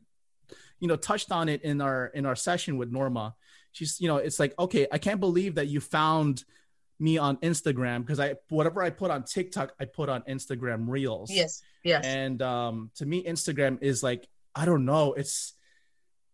you 0.79 0.87
know, 0.87 0.95
touched 0.95 1.31
on 1.31 1.49
it 1.49 1.61
in 1.63 1.81
our 1.81 2.07
in 2.07 2.25
our 2.25 2.35
session 2.35 2.77
with 2.77 2.91
Norma. 2.91 3.35
She's, 3.73 3.99
you 4.01 4.07
know, 4.07 4.17
it's 4.17 4.39
like, 4.39 4.53
okay, 4.59 4.87
I 4.91 4.97
can't 4.97 5.19
believe 5.19 5.55
that 5.55 5.67
you 5.67 5.79
found 5.81 6.43
me 6.99 7.17
on 7.17 7.37
Instagram 7.37 7.99
because 8.01 8.19
I 8.19 8.35
whatever 8.49 8.81
I 8.83 8.89
put 8.89 9.11
on 9.11 9.23
TikTok, 9.23 9.73
I 9.79 9.85
put 9.85 10.09
on 10.09 10.21
Instagram 10.23 10.85
Reels. 10.87 11.31
yes, 11.31 11.61
yes, 11.83 12.05
And 12.05 12.41
um, 12.41 12.91
to 12.95 13.05
me, 13.05 13.23
Instagram 13.23 13.81
is 13.81 14.03
like, 14.03 14.27
I 14.55 14.65
don't 14.65 14.85
know, 14.85 15.13
it's 15.13 15.53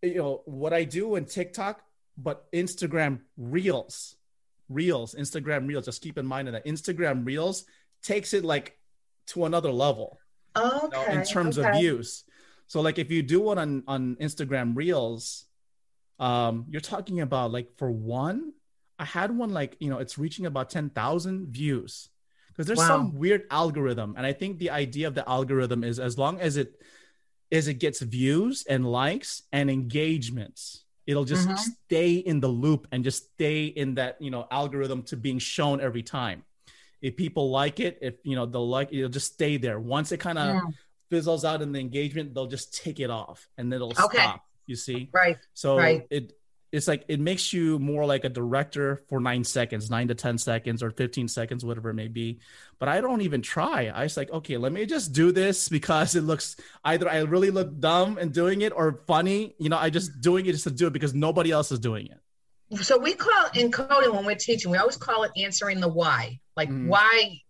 you 0.02 0.16
know 0.16 0.42
what 0.44 0.72
I 0.72 0.84
do 0.84 1.16
in 1.16 1.24
TikTok, 1.24 1.82
but 2.16 2.50
Instagram 2.52 3.20
Reels, 3.36 4.16
Reels, 4.68 5.14
Instagram 5.14 5.68
Reels. 5.68 5.84
Just 5.84 6.02
keep 6.02 6.18
in 6.18 6.26
mind 6.26 6.48
that 6.48 6.66
Instagram 6.66 7.26
Reels 7.26 7.64
takes 8.02 8.32
it 8.34 8.44
like 8.44 8.78
to 9.28 9.44
another 9.44 9.70
level 9.70 10.18
you 10.56 10.62
know, 10.62 10.90
okay. 10.94 11.14
in 11.14 11.24
terms 11.24 11.58
of 11.58 11.66
okay. 11.66 11.78
views. 11.78 12.24
So 12.66 12.80
like 12.80 12.98
if 12.98 13.10
you 13.10 13.22
do 13.22 13.40
one 13.40 13.58
on 13.58 13.82
on 13.86 14.16
Instagram 14.20 14.76
Reels, 14.76 15.44
um, 16.18 16.66
you're 16.68 16.80
talking 16.80 17.20
about 17.20 17.50
like 17.52 17.76
for 17.76 17.90
one, 17.90 18.52
I 18.98 19.04
had 19.04 19.36
one 19.36 19.50
like 19.50 19.76
you 19.80 19.90
know 19.90 19.98
it's 19.98 20.18
reaching 20.18 20.46
about 20.46 20.70
ten 20.70 20.90
thousand 20.90 21.48
views 21.48 22.08
because 22.48 22.66
there's 22.66 22.78
Wow. 22.78 22.88
some 22.88 23.14
weird 23.14 23.44
algorithm, 23.50 24.14
and 24.16 24.26
I 24.26 24.32
think 24.32 24.58
the 24.58 24.70
idea 24.70 25.08
of 25.08 25.14
the 25.14 25.28
algorithm 25.28 25.82
is 25.82 25.98
as 25.98 26.18
long 26.18 26.40
as 26.40 26.56
it 26.56 26.80
as 27.52 27.68
it 27.68 27.74
gets 27.74 28.00
views 28.00 28.64
and 28.68 28.90
likes 28.90 29.42
and 29.52 29.70
engagements, 29.70 30.84
it'll 31.06 31.24
just 31.24 31.48
Mhm. 31.48 31.58
stay 31.86 32.14
in 32.14 32.40
the 32.40 32.48
loop 32.48 32.86
and 32.92 33.02
just 33.04 33.32
stay 33.34 33.66
in 33.66 33.94
that 33.94 34.16
you 34.20 34.30
know 34.30 34.46
algorithm 34.50 35.02
to 35.04 35.16
being 35.16 35.38
shown 35.38 35.80
every 35.80 36.02
time 36.02 36.44
if 37.02 37.16
people 37.16 37.50
like 37.50 37.80
it 37.80 37.98
if 38.02 38.14
you 38.24 38.36
know 38.36 38.46
they'll 38.46 38.68
like 38.68 38.92
it'll 38.92 39.08
just 39.08 39.32
stay 39.32 39.56
there 39.56 39.80
once 39.80 40.12
it 40.12 40.18
kind 40.20 40.38
of 40.38 40.56
Mm, 40.56 40.74
fizzles 41.10 41.44
out 41.44 41.62
in 41.62 41.72
the 41.72 41.80
engagement 41.80 42.34
they'll 42.34 42.46
just 42.46 42.74
take 42.74 43.00
it 43.00 43.10
off 43.10 43.48
and 43.58 43.72
it'll 43.72 43.94
Okay. 43.98 44.18
stop 44.18 44.44
you 44.66 44.76
see 44.76 45.08
right. 45.12 45.38
so 45.54 45.78
Right. 45.78 46.06
it 46.10 46.32
it's 46.72 46.86
like 46.86 47.04
it 47.08 47.18
makes 47.20 47.52
you 47.52 47.78
more 47.78 48.04
like 48.06 48.24
a 48.24 48.28
director 48.28 49.02
for 49.08 49.20
nine 49.20 49.44
seconds, 49.44 49.90
nine 49.90 50.08
to 50.08 50.14
ten 50.14 50.38
seconds, 50.38 50.82
or 50.82 50.90
fifteen 50.90 51.28
seconds, 51.28 51.64
whatever 51.64 51.90
it 51.90 51.94
may 51.94 52.08
be. 52.08 52.38
But 52.78 52.88
I 52.88 53.00
don't 53.00 53.22
even 53.22 53.42
try. 53.42 53.90
I 53.94 54.04
just 54.04 54.16
like, 54.16 54.30
okay, 54.30 54.56
let 54.56 54.72
me 54.72 54.86
just 54.86 55.12
do 55.12 55.32
this 55.32 55.68
because 55.78 56.14
it 56.14 56.22
looks 56.22 56.56
either 56.84 57.08
I 57.08 57.20
really 57.22 57.50
look 57.50 57.78
dumb 57.80 58.18
in 58.18 58.30
doing 58.30 58.62
it 58.62 58.72
or 58.74 59.00
funny. 59.06 59.54
You 59.58 59.68
know, 59.68 59.78
I 59.78 59.90
just 59.90 60.20
doing 60.20 60.46
it 60.46 60.52
just 60.52 60.64
to 60.64 60.70
do 60.70 60.86
it 60.86 60.92
because 60.92 61.14
nobody 61.14 61.50
else 61.50 61.72
is 61.72 61.78
doing 61.78 62.06
it. 62.06 62.18
So 62.84 62.98
we 62.98 63.14
call 63.14 63.46
in 63.54 63.72
coding 63.72 64.14
when 64.14 64.24
we're 64.24 64.36
teaching, 64.36 64.70
we 64.70 64.78
always 64.78 64.96
call 64.96 65.24
it 65.24 65.32
answering 65.36 65.80
the 65.80 65.88
why. 65.88 66.38
Like 66.56 66.68
Mhm. 66.70 66.86
why 66.86 67.40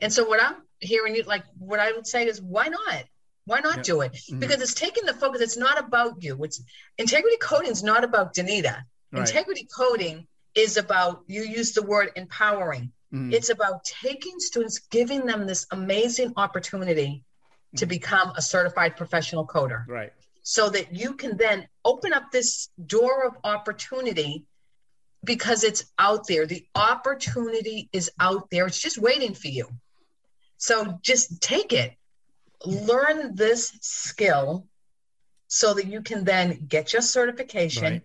and 0.00 0.12
so 0.12 0.28
what 0.28 0.42
I'm 0.42 0.56
hearing 0.80 1.14
you 1.14 1.22
like 1.22 1.44
what 1.58 1.80
I 1.80 1.92
would 1.92 2.06
say 2.06 2.26
is 2.26 2.42
why 2.42 2.68
not? 2.68 3.04
Why 3.44 3.60
not 3.60 3.78
Yeah. 3.78 3.82
do 3.82 4.00
it? 4.02 4.12
Mhm. 4.12 4.40
Because 4.40 4.60
it's 4.62 4.74
taking 4.74 5.04
the 5.04 5.14
focus, 5.14 5.40
it's 5.40 5.56
not 5.56 5.78
about 5.78 6.22
you. 6.22 6.42
It's 6.44 6.60
integrity 6.98 7.36
coding 7.38 7.70
is 7.72 7.82
not 7.82 8.04
about 8.04 8.34
Danita. 8.34 8.84
Right. 9.10 9.28
Integrity 9.28 9.64
coding 9.76 10.26
is 10.54 10.76
about 10.76 11.24
you 11.26 11.42
use 11.42 11.72
the 11.72 11.82
word 11.82 12.12
empowering. 12.16 12.92
Mhm. 13.12 13.32
It's 13.32 13.50
about 13.50 13.84
taking 13.84 14.38
students, 14.38 14.78
giving 14.78 15.26
them 15.26 15.46
this 15.46 15.66
amazing 15.70 16.34
opportunity 16.36 17.24
to 17.76 17.86
Mhm. 17.86 17.90
become 17.90 18.32
a 18.36 18.42
certified 18.42 18.96
professional 18.96 19.46
coder 19.46 19.84
right. 19.88 20.12
so 20.42 20.68
that 20.70 20.94
you 20.94 21.14
can 21.14 21.36
then 21.36 21.68
open 21.84 22.12
up 22.12 22.30
this 22.30 22.68
door 22.86 23.24
of 23.24 23.36
opportunity 23.44 24.44
because 25.24 25.64
it's 25.64 25.84
out 25.98 26.26
there. 26.26 26.46
The 26.46 26.66
opportunity 26.74 27.88
is 27.92 28.10
out 28.20 28.50
there. 28.50 28.66
It's 28.66 28.78
just 28.78 28.98
waiting 28.98 29.34
for 29.34 29.48
you. 29.48 29.68
So 30.58 30.98
just 31.02 31.40
take 31.40 31.72
it. 31.72 31.94
Learn 32.64 33.34
this 33.34 33.72
skill 33.80 34.66
so 35.48 35.74
that 35.74 35.86
you 35.86 36.00
can 36.02 36.24
then 36.24 36.66
get 36.68 36.92
your 36.92 37.02
certification 37.02 37.82
Right. 37.84 38.02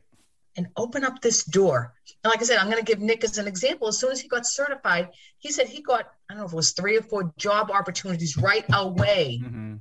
and 0.58 0.68
open 0.76 1.04
up 1.04 1.22
this 1.22 1.44
door. 1.44 1.94
And 2.24 2.32
like 2.32 2.42
I 2.42 2.46
said, 2.46 2.58
I'm 2.58 2.70
going 2.70 2.84
to 2.84 2.92
give 2.92 3.00
Nick 3.00 3.24
as 3.24 3.38
an 3.38 3.48
example. 3.48 3.88
As 3.88 3.98
soon 4.00 4.12
as 4.12 4.20
he 4.20 4.28
got 4.28 4.46
certified, 4.46 5.10
he 5.40 5.52
said 5.52 5.68
he 5.68 5.82
got, 5.82 6.08
I 6.30 6.34
don't 6.34 6.40
know 6.42 6.46
if 6.48 6.54
it 6.54 6.56
was 6.56 6.72
three 6.72 6.98
or 6.98 7.02
four 7.04 7.32
job 7.38 7.72
opportunities 7.72 8.36
right 8.38 8.66
away 8.74 9.40
Mhm. 9.44 9.80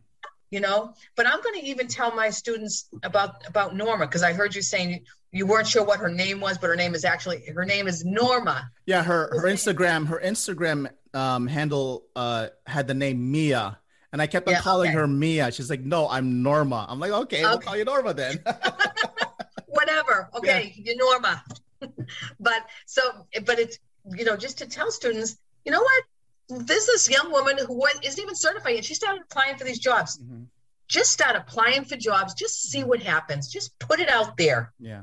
you 0.50 0.60
know 0.60 0.94
but 1.16 1.26
i'm 1.26 1.42
going 1.42 1.58
to 1.60 1.66
even 1.66 1.88
tell 1.88 2.14
my 2.14 2.30
students 2.30 2.88
about 3.02 3.44
about 3.48 3.74
norma 3.74 4.06
because 4.06 4.22
i 4.22 4.32
heard 4.32 4.54
you 4.54 4.62
saying 4.62 5.04
you 5.32 5.44
weren't 5.44 5.66
sure 5.66 5.82
what 5.84 5.98
her 5.98 6.08
name 6.08 6.38
was 6.40 6.56
but 6.56 6.68
her 6.68 6.76
name 6.76 6.94
is 6.94 7.04
actually 7.04 7.44
her 7.52 7.64
name 7.64 7.88
is 7.88 8.04
norma 8.04 8.70
Yeah, 8.86 9.02
her 9.02 9.28
her 9.40 9.48
Instagram 9.48 10.06
her 10.06 10.20
Instagram 10.24 10.88
um, 11.14 11.48
handle 11.48 12.04
uh, 12.14 12.46
had 12.64 12.86
the 12.86 12.94
name 12.94 13.32
Mia, 13.32 13.76
and 14.16 14.22
I 14.22 14.26
kept 14.26 14.48
on 14.48 14.54
Yeah, 14.54 14.60
calling 14.62 14.88
okay. 14.88 14.96
her 14.98 15.06
Mia. 15.06 15.52
She's 15.52 15.68
like, 15.68 15.82
"No, 15.82 16.08
I'm 16.08 16.42
Norma." 16.42 16.86
I'm 16.88 16.98
like, 16.98 17.12
"Okay, 17.12 17.42
we'll 17.42 17.58
call 17.58 17.76
you 17.76 17.84
Norma 17.84 18.14
then." 18.14 18.42
whatever 19.66 20.30
okay 20.36 20.72
you're 20.76 20.96
norma 20.96 21.44
but 22.40 22.62
so 22.86 23.02
but 23.44 23.58
it's 23.58 23.78
you 24.16 24.24
know 24.24 24.34
just 24.34 24.56
to 24.58 24.66
tell 24.66 24.90
students 24.90 25.36
you 25.66 25.72
know 25.72 25.82
what 25.82 26.66
this 26.66 27.10
young 27.10 27.30
woman 27.30 27.58
who 27.66 27.84
isn't 28.02 28.22
even 28.22 28.34
certified 28.34 28.74
yet 28.76 28.84
she 28.86 28.94
started 28.94 29.20
applying 29.28 29.56
for 29.58 29.64
these 29.64 29.78
jobs 29.78 30.18
Mhm. 30.18 30.46
just 30.88 31.10
start 31.12 31.36
applying 31.36 31.84
for 31.84 31.96
jobs 31.96 32.32
just 32.32 32.62
see 32.70 32.84
what 32.84 33.02
happens 33.02 33.48
just 33.52 33.78
put 33.78 34.00
it 34.00 34.08
out 34.08 34.38
there 34.38 34.72
Yeah. 34.78 35.02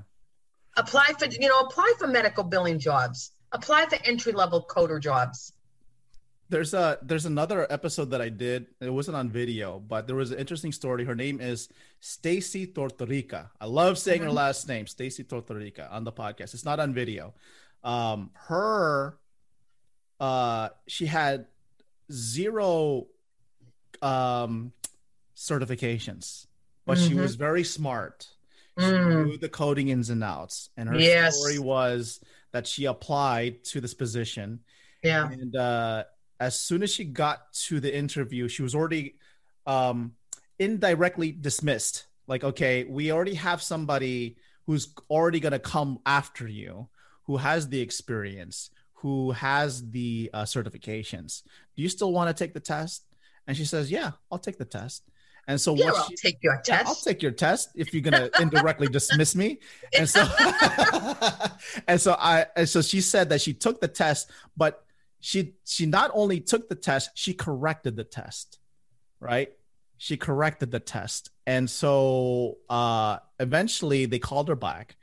apply 0.75 1.05
for 1.19 1.25
you 1.25 1.47
know 1.49 1.59
apply 1.59 1.93
for 1.99 2.07
medical 2.07 2.43
billing 2.43 2.79
jobs 2.79 3.31
apply 3.51 3.85
for 3.85 3.97
entry 4.03 4.31
level 4.31 4.65
coder 4.67 4.99
jobs 4.99 5.52
There's 6.53 6.75
a 6.75 6.99
there's 7.01 7.25
another 7.25 7.65
episode 7.73 8.11
that 8.11 8.21
I 8.21 8.29
did. 8.29 8.67
It 8.79 8.91
wasn't 8.93 9.17
on 9.17 9.27
video, 9.31 9.79
but 9.79 10.05
there 10.05 10.15
was 10.15 10.29
an 10.29 10.37
interesting 10.37 10.71
story. 10.71 11.03
Her 11.03 11.15
name 11.15 11.41
is 11.41 11.67
Stacy 11.99 12.67
Tortorica. 12.67 13.49
I 13.59 13.65
love 13.65 13.97
saying 13.97 14.21
her 14.21 14.29
Mhm. 14.29 14.33
last 14.35 14.67
name, 14.67 14.85
Stacy 14.85 15.23
Tortorica, 15.23 15.91
on 15.91 16.03
the 16.03 16.11
podcast. 16.11 16.53
It's 16.53 16.63
not 16.63 16.79
on 16.79 16.93
video. 16.93 17.33
Um, 17.83 18.29
her, 18.35 19.17
uh, 20.19 20.69
she 20.85 21.07
had 21.07 21.47
zero, 22.11 23.07
um, 24.03 24.73
certifications, 25.35 26.45
but 26.85 26.99
she 26.99 27.13
Mhm. 27.15 27.21
was 27.21 27.33
very 27.33 27.63
smart. 27.63 28.27
She 28.77 28.85
Mm. 28.85 29.25
knew 29.25 29.37
the 29.39 29.49
coding 29.49 29.87
ins 29.89 30.11
and 30.11 30.23
outs, 30.23 30.69
and 30.77 30.87
her 30.87 30.99
Yes. 30.99 31.35
story 31.35 31.57
was 31.57 32.19
that 32.51 32.67
she 32.67 32.85
applied 32.85 33.63
to 33.71 33.81
this 33.81 33.95
position 33.95 34.59
yeah 35.03 35.27
and 35.29 35.53
uh, 35.55 36.03
as 36.39 36.59
soon 36.59 36.83
as 36.83 36.93
she 36.93 37.05
got 37.05 37.53
to 37.53 37.79
the 37.79 37.95
interview, 37.95 38.47
she 38.47 38.61
was 38.61 38.75
already 38.75 39.15
um, 39.65 40.13
indirectly 40.59 41.31
dismissed. 41.31 42.07
Like, 42.27 42.43
okay, 42.43 42.83
we 42.85 43.11
already 43.11 43.35
have 43.35 43.61
somebody 43.61 44.37
who's 44.65 44.93
already 45.09 45.39
going 45.39 45.51
to 45.51 45.59
come 45.59 45.99
after 46.05 46.47
you, 46.47 46.87
who 47.23 47.37
has 47.37 47.67
the 47.69 47.81
experience, 47.81 48.69
who 48.93 49.31
has 49.31 49.89
the 49.91 50.29
uh, 50.33 50.43
certifications. 50.43 51.43
Do 51.75 51.81
you 51.81 51.89
still 51.89 52.13
want 52.13 52.35
to 52.35 52.43
take 52.43 52.53
the 52.53 52.59
test? 52.59 53.03
And 53.47 53.57
she 53.57 53.65
says, 53.65 53.91
Yeah, 53.91 54.11
I'll 54.31 54.39
take 54.39 54.57
the 54.57 54.65
test. 54.65 55.03
And 55.45 55.59
so 55.59 55.75
yeah 55.75 55.87
what 55.87 55.95
i'll 55.95 56.07
she, 56.07 56.15
take 56.15 56.37
your 56.41 56.53
yeah, 56.53 56.77
test 56.77 56.87
I'll 56.87 56.95
take 56.95 57.21
your 57.21 57.33
test 57.33 57.71
if 57.75 57.93
you're 57.93 58.01
gonna 58.01 58.29
indirectly 58.39 58.87
dismiss 58.87 59.35
me. 59.35 59.59
And 59.97 60.07
so, 60.07 60.21
and 61.87 61.99
so 61.99 62.15
I, 62.17 62.45
and 62.55 62.67
so 62.67 62.81
she 62.81 63.01
said 63.01 63.29
that 63.29 63.41
she 63.41 63.53
took 63.53 63.81
the 63.81 63.89
test, 63.89 64.31
but 64.55 64.85
she 65.23 65.53
she 65.63 65.85
not 65.85 66.11
only 66.13 66.41
took 66.41 66.67
the 66.67 66.75
test, 66.75 67.11
she 67.15 67.33
corrected 67.33 67.95
the 67.95 68.03
test, 68.03 68.59
right? 69.21 69.49
She 69.97 70.17
corrected 70.17 70.69
the 70.69 70.81
test, 70.81 71.31
and 71.47 71.69
so 71.69 72.57
uh, 72.69 73.19
eventually 73.39 74.05
they 74.05 74.19
called 74.19 74.49
her 74.49 74.55
back, 74.57 74.97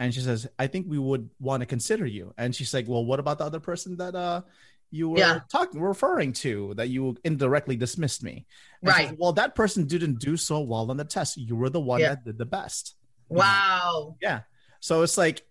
and 0.00 0.12
she 0.12 0.20
says, 0.20 0.48
"I 0.58 0.66
think 0.66 0.86
we 0.88 0.98
would 0.98 1.30
want 1.38 1.60
to 1.60 1.66
consider 1.66 2.04
you." 2.04 2.34
And 2.36 2.52
she's 2.52 2.74
like, 2.74 2.88
"Well, 2.88 3.04
what 3.04 3.20
about 3.20 3.38
the 3.38 3.44
other 3.44 3.60
person 3.60 3.96
that 3.98 4.16
uh 4.16 4.42
you 4.90 5.08
were 5.10 5.18
Yeah. 5.20 5.38
talking 5.52 5.80
referring 5.80 6.32
to 6.44 6.74
that 6.74 6.88
you 6.88 7.16
indirectly 7.22 7.76
dismissed 7.76 8.24
me?" 8.24 8.46
And 8.82 8.88
right 8.88 9.06
says, 9.08 9.16
well, 9.20 9.32
that 9.34 9.54
person 9.54 9.86
didn't 9.86 10.18
do 10.18 10.36
so 10.36 10.58
well 10.62 10.90
on 10.90 10.96
the 10.96 11.04
test. 11.04 11.36
You 11.36 11.54
were 11.54 11.70
the 11.70 11.80
one 11.80 12.00
Yeah. 12.00 12.08
that 12.08 12.24
did 12.24 12.38
the 12.38 12.46
best. 12.58 12.96
wow 13.28 14.16
yeah 14.20 14.40
So 14.80 15.02
it's 15.02 15.16
like, 15.16 15.46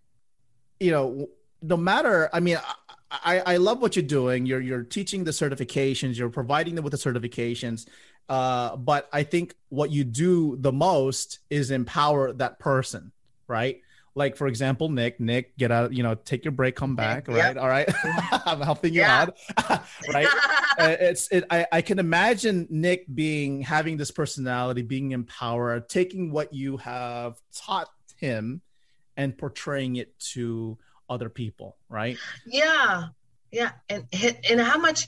you 0.81 0.91
know, 0.91 1.29
no 1.61 1.77
matter. 1.77 2.29
I 2.33 2.39
mean, 2.41 2.57
I, 3.11 3.39
I 3.39 3.57
love 3.57 3.81
what 3.81 3.95
you're 3.95 4.03
doing. 4.03 4.45
You're 4.45 4.61
you're 4.61 4.83
teaching 4.83 5.23
the 5.23 5.31
certifications. 5.31 6.17
You're 6.17 6.29
providing 6.29 6.75
them 6.75 6.83
with 6.83 6.91
the 6.91 6.97
certifications. 6.97 7.87
Uh, 8.27 8.75
but 8.75 9.09
I 9.11 9.23
think 9.23 9.55
what 9.69 9.91
you 9.91 10.03
do 10.03 10.55
the 10.57 10.71
most 10.71 11.39
is 11.49 11.71
empower 11.71 12.31
that 12.33 12.59
person, 12.59 13.11
right? 13.47 13.81
Like 14.13 14.35
for 14.35 14.47
example, 14.47 14.89
Nick. 14.89 15.19
Nick, 15.19 15.57
get 15.57 15.71
out. 15.71 15.93
You 15.93 16.03
know, 16.03 16.13
take 16.13 16.45
your 16.45 16.51
break, 16.51 16.75
come 16.75 16.95
back. 16.95 17.27
Yep. 17.27 17.37
Right. 17.37 17.57
All 17.57 17.67
right. 17.67 17.89
I'm 18.45 18.61
helping 18.61 18.93
you 18.93 19.03
out. 19.03 19.37
right. 20.13 20.27
Uh, 20.79 20.95
it's 20.99 21.27
it 21.31 21.43
I, 21.49 21.65
I 21.71 21.81
can 21.81 21.99
imagine 21.99 22.65
nick 22.69 23.05
being 23.13 23.61
having 23.61 23.97
this 23.97 24.11
personality 24.11 24.81
being 24.81 25.11
empowered 25.11 25.89
taking 25.89 26.31
what 26.31 26.53
you 26.53 26.77
have 26.77 27.37
taught 27.53 27.89
him 28.15 28.61
and 29.17 29.37
portraying 29.37 29.97
it 29.97 30.17
to 30.19 30.77
other 31.09 31.29
people 31.29 31.75
right? 31.89 32.17
Yeah 32.45 33.07
yeah 33.51 33.71
and 33.89 34.05
and 34.49 34.59
how 34.61 34.77
much 34.77 35.07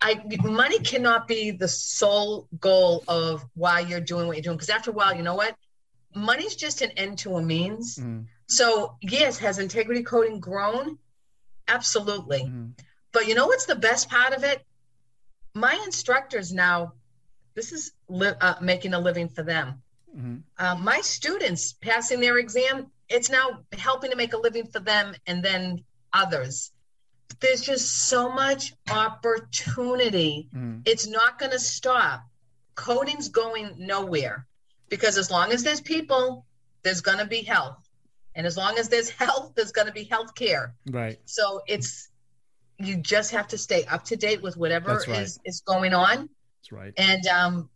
i 0.00 0.20
money 0.42 0.78
cannot 0.80 1.26
be 1.28 1.52
the 1.52 1.68
sole 1.68 2.48
goal 2.58 3.02
of 3.08 3.44
why 3.54 3.80
you're 3.80 4.00
doing 4.00 4.26
what 4.26 4.36
you're 4.36 4.42
doing 4.42 4.56
because 4.56 4.68
after 4.68 4.90
a 4.90 4.94
while 4.94 5.14
you 5.14 5.22
know 5.22 5.34
what? 5.36 5.54
Money's 6.14 6.56
just 6.56 6.82
an 6.82 6.90
end 6.92 7.18
to 7.18 7.36
a 7.36 7.42
means. 7.42 7.96
Mhm, 7.98 8.26
so 8.48 8.96
yes 9.00 9.38
has 9.38 9.58
integrity 9.60 10.02
coding 10.02 10.40
grown? 10.40 10.98
Absolutely. 11.68 12.40
Mhm, 12.40 12.72
But 13.12 13.28
you 13.28 13.34
know 13.34 13.46
what's 13.46 13.66
the 13.66 13.76
best 13.76 14.10
part 14.10 14.32
of 14.34 14.42
it? 14.44 14.60
My 15.54 15.74
instructors 15.84 16.52
now, 16.52 16.94
this 17.54 17.72
is 17.72 17.92
li- 18.08 18.38
uh, 18.40 18.54
making 18.60 18.92
a 18.94 18.98
living 18.98 19.28
for 19.28 19.42
them. 19.42 19.82
mhm. 20.16 20.42
Uh, 20.58 20.74
my 20.74 21.00
students 21.00 21.72
passing 21.72 22.20
their 22.20 22.36
exam, 22.38 22.90
it's 23.10 23.28
now 23.28 23.60
helping 23.76 24.10
to 24.10 24.16
make 24.16 24.32
a 24.32 24.38
living 24.38 24.66
for 24.66 24.80
them 24.80 25.14
and 25.26 25.44
then 25.44 25.84
others. 26.12 26.72
There's 27.40 27.60
just 27.60 28.08
so 28.08 28.30
much 28.32 28.72
opportunity. 28.90 30.48
Mhm. 30.54 30.82
It's 30.86 31.06
not 31.06 31.38
going 31.38 31.52
to 31.52 31.58
stop. 31.58 32.22
Coding's 32.74 33.28
going 33.28 33.74
nowhere 33.76 34.46
because 34.88 35.18
as 35.18 35.30
long 35.30 35.52
as 35.52 35.62
there's 35.62 35.80
people, 35.80 36.46
there's 36.82 37.00
going 37.00 37.18
to 37.18 37.26
be 37.26 37.42
health. 37.42 37.78
And 38.34 38.46
as 38.46 38.56
long 38.56 38.78
as 38.78 38.88
there's 38.88 39.10
health, 39.24 39.52
there's 39.54 39.72
going 39.72 39.86
to 39.86 39.92
be 39.92 40.04
health 40.04 40.34
care. 40.34 40.74
right 40.90 41.18
So 41.24 41.62
it's 41.66 42.08
you 42.78 42.96
just 42.96 43.32
have 43.32 43.48
to 43.48 43.58
stay 43.58 43.84
up 43.84 44.04
to 44.04 44.16
date 44.16 44.40
with 44.40 44.56
whatever 44.56 44.94
right. 45.06 45.20
is 45.20 45.38
is 45.44 45.60
going 45.66 45.92
on. 45.92 46.28
that's 46.60 46.72
right 46.72 46.94
And 46.96 47.26
um 47.26 47.68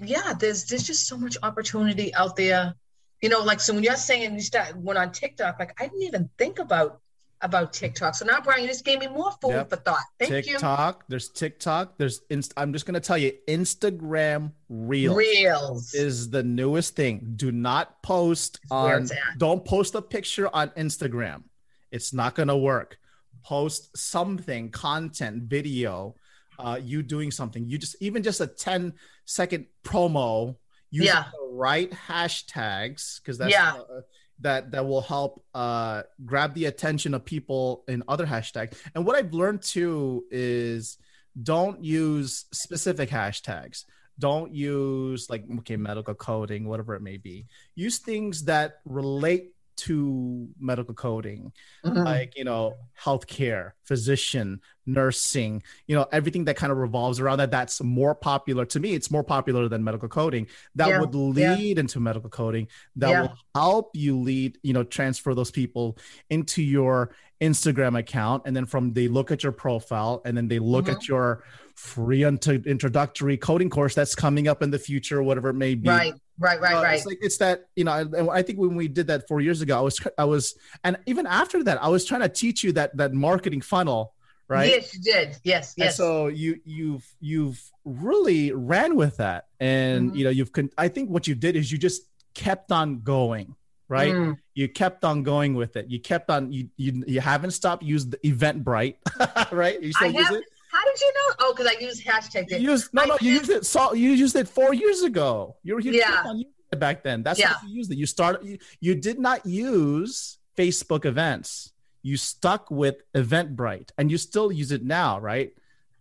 yeah, 0.00 0.32
there's 0.38 0.64
there's 0.64 0.82
just 0.82 1.06
so 1.06 1.16
much 1.16 1.36
opportunity 1.42 2.14
out 2.14 2.36
there. 2.36 2.74
You 3.22 3.28
know, 3.28 3.40
like 3.40 3.60
so 3.60 3.72
when 3.74 3.84
you're 3.84 3.96
saying 3.96 4.34
you 4.34 4.40
start 4.40 4.76
went 4.76 4.98
on 4.98 5.12
TikTok, 5.12 5.58
like 5.58 5.72
I 5.80 5.86
didn't 5.86 6.02
even 6.02 6.28
think 6.36 6.58
about 6.58 7.00
about 7.40 7.72
TikTok. 7.72 8.14
So 8.14 8.24
now, 8.24 8.40
Brian, 8.40 8.62
you 8.62 8.68
just 8.68 8.84
gave 8.84 9.00
me 9.00 9.08
more 9.08 9.32
food 9.40 9.50
Yep. 9.50 9.70
for 9.70 9.76
thought. 9.76 10.04
Thank 10.20 10.30
you. 10.46 10.52
TikTok. 10.52 11.04
There's 11.08 11.28
TikTok. 11.28 11.98
There's 11.98 12.20
inst- 12.30 12.52
I'm 12.56 12.72
just 12.72 12.86
gonna 12.86 13.00
tell 13.00 13.18
you, 13.18 13.32
Instagram. 13.48 14.52
Reels 14.68 15.16
Reels. 15.16 15.94
is 15.94 16.30
the 16.30 16.42
newest 16.42 16.94
thing. 16.96 17.32
Do 17.36 17.50
not 17.52 18.00
post 18.02 18.60
on. 18.70 19.08
Don't 19.38 19.64
post 19.64 19.94
a 19.94 20.02
picture 20.02 20.48
on 20.54 20.68
Instagram. 20.70 21.42
It's 21.90 22.12
not 22.12 22.34
gonna 22.34 22.56
work. 22.56 22.96
Post 23.44 23.96
something, 23.96 24.70
content, 24.70 25.42
video, 25.44 26.14
uh, 26.60 26.78
you 26.80 27.02
doing 27.02 27.30
something. 27.32 27.68
You 27.68 27.76
just 27.76 27.96
even 28.00 28.22
just 28.22 28.40
a 28.40 28.46
10 28.46 28.92
second 29.24 29.66
promo. 29.84 30.56
Use 30.92 31.06
Yeah. 31.06 31.24
the 31.32 31.48
right 31.50 31.90
hashtags 31.90 33.20
because 33.20 33.38
that's 33.38 33.50
Yeah. 33.50 33.74
uh, 33.74 34.02
that 34.40 34.70
that 34.72 34.86
will 34.86 35.00
help 35.00 35.44
uh, 35.54 36.02
grab 36.24 36.54
the 36.54 36.66
attention 36.66 37.14
of 37.14 37.24
people 37.24 37.84
in 37.88 38.02
other 38.08 38.26
hashtags. 38.26 38.76
And 38.94 39.04
what 39.06 39.16
I've 39.16 39.32
learned 39.32 39.62
too 39.62 40.24
is 40.30 40.98
don't 41.42 41.82
use 41.82 42.44
specific 42.52 43.08
hashtags. 43.08 43.84
Don't 44.18 44.54
use 44.54 45.30
like 45.30 45.44
okay 45.60 45.76
medical 45.76 46.14
coding, 46.14 46.68
whatever 46.68 46.94
it 46.94 47.02
may 47.02 47.16
be. 47.16 47.46
Use 47.74 47.98
things 47.98 48.44
that 48.44 48.80
relate 48.84 49.51
to 49.76 50.48
medical 50.58 50.94
coding 50.94 51.52
Mhm. 51.84 52.04
like 52.04 52.36
you 52.36 52.44
know 52.44 52.74
healthcare 53.00 53.72
physician 53.84 54.60
nursing 54.86 55.62
you 55.86 55.94
know 55.96 56.06
everything 56.12 56.44
that 56.44 56.56
kind 56.56 56.70
of 56.72 56.78
revolves 56.78 57.20
around 57.20 57.38
that 57.38 57.50
that's 57.50 57.80
more 57.82 58.14
popular 58.14 58.64
to 58.66 58.80
me 58.80 58.94
it's 58.94 59.10
more 59.10 59.24
popular 59.24 59.68
than 59.68 59.82
medical 59.84 60.08
coding 60.08 60.46
that 60.74 60.88
Yeah, 60.88 61.00
would 61.00 61.14
yeah. 61.36 61.54
lead 61.56 61.78
into 61.78 62.00
medical 62.00 62.30
coding 62.30 62.68
that 62.96 63.10
Yeah. 63.10 63.20
will 63.22 63.34
help 63.54 63.90
you 63.94 64.18
lead 64.18 64.58
you 64.62 64.72
know 64.72 64.84
transfer 64.84 65.34
those 65.34 65.50
people 65.50 65.96
into 66.30 66.62
your 66.62 67.14
instagram 67.40 67.98
account 67.98 68.42
and 68.46 68.54
then 68.54 68.66
from 68.66 68.92
they 68.92 69.08
look 69.08 69.30
at 69.30 69.42
your 69.42 69.52
profile 69.52 70.22
and 70.24 70.36
then 70.36 70.48
they 70.48 70.58
look 70.58 70.86
Mhm. 70.86 70.94
at 70.94 71.08
your 71.08 71.42
free 71.82 72.22
int- 72.22 72.46
introductory 72.66 73.36
coding 73.36 73.68
course 73.68 73.92
that's 73.92 74.14
coming 74.14 74.46
up 74.46 74.62
in 74.62 74.70
the 74.70 74.78
future 74.78 75.20
whatever 75.20 75.48
it 75.48 75.54
may 75.54 75.74
be 75.74 75.88
Right, 75.88 76.14
right, 76.38 76.60
right, 76.60 76.74
uh, 76.76 76.82
right. 76.82 76.94
It's 76.94 77.06
like 77.06 77.18
it's 77.20 77.38
that 77.38 77.64
you 77.74 77.82
know. 77.84 77.92
I, 77.92 78.38
I 78.38 78.42
think 78.42 78.60
when 78.60 78.76
we 78.76 78.86
did 78.86 79.08
that 79.08 79.26
four 79.26 79.40
years 79.40 79.62
ago, 79.62 79.76
I 79.76 79.80
was 79.80 80.00
I 80.16 80.24
was, 80.24 80.54
and 80.84 80.96
even 81.06 81.26
after 81.26 81.62
that, 81.64 81.82
I 81.82 81.88
was 81.88 82.04
trying 82.04 82.20
to 82.20 82.28
teach 82.28 82.62
you 82.62 82.70
that 82.72 82.96
that 82.98 83.12
marketing 83.12 83.62
funnel, 83.62 84.14
right? 84.48 84.70
Yes, 84.70 84.94
you 84.94 85.00
did. 85.00 85.36
Yes, 85.42 85.74
And 85.76 85.84
yes. 85.86 85.96
so 85.96 86.28
you 86.28 86.60
you've 86.64 87.04
you've 87.20 87.60
really 87.84 88.52
ran 88.52 88.94
with 88.96 89.16
that, 89.16 89.46
and 89.58 90.12
Mhm. 90.12 90.16
you 90.16 90.24
know 90.24 90.30
you've. 90.30 90.52
Con- 90.52 90.70
I 90.78 90.86
think 90.88 91.10
what 91.10 91.26
you 91.26 91.34
did 91.34 91.56
is 91.56 91.70
you 91.72 91.78
just 91.78 92.02
kept 92.34 92.70
on 92.72 93.00
going, 93.02 93.54
right? 93.88 94.14
Mm. 94.14 94.38
You 94.54 94.68
kept 94.68 95.04
on 95.04 95.24
going 95.24 95.54
with 95.54 95.76
it. 95.76 95.90
You 95.90 96.00
kept 96.00 96.30
on. 96.30 96.52
You 96.52 96.68
you 96.76 97.02
you 97.08 97.20
haven't 97.20 97.50
stopped. 97.52 97.82
Use 97.82 98.06
the 98.06 98.18
Eventbrite, 98.24 98.96
right? 99.52 99.82
You 99.82 99.92
still 99.92 100.08
I 100.16 100.20
use 100.20 100.30
it. 100.30 100.44
How 100.82 100.90
did 100.90 101.00
you 101.00 101.12
know? 101.14 101.34
Oh, 101.40 101.54
because 101.54 101.72
I 101.74 101.80
use 101.80 102.02
hashtag. 102.02 102.50
You 102.50 102.70
used 102.70 102.92
no 102.92 103.02
I 103.02 103.06
no. 103.06 103.18
You 103.20 103.32
used 103.34 103.50
it. 103.50 103.66
So 103.66 103.92
you 103.94 104.10
used 104.10 104.34
it 104.36 104.48
four 104.48 104.74
years 104.74 105.02
ago. 105.02 105.56
You 105.62 105.74
were 105.74 105.80
you 105.80 105.92
Yeah. 105.92 106.22
on 106.26 106.38
using 106.38 106.52
it 106.72 106.78
back 106.80 107.02
then. 107.04 107.22
That's 107.22 107.38
Yeah. 107.38 107.52
what 107.52 107.68
you 107.68 107.76
used 107.76 107.92
it. 107.92 107.98
You 107.98 108.06
started. 108.06 108.44
You, 108.46 108.58
you 108.80 108.94
did 108.96 109.18
not 109.18 109.46
use 109.46 110.38
Facebook 110.58 111.04
events. 111.04 111.72
You 112.02 112.16
stuck 112.16 112.70
with 112.70 112.96
Eventbrite, 113.14 113.90
and 113.96 114.10
you 114.10 114.18
still 114.18 114.50
use 114.50 114.72
it 114.72 114.82
now, 114.84 115.20
right? 115.20 115.52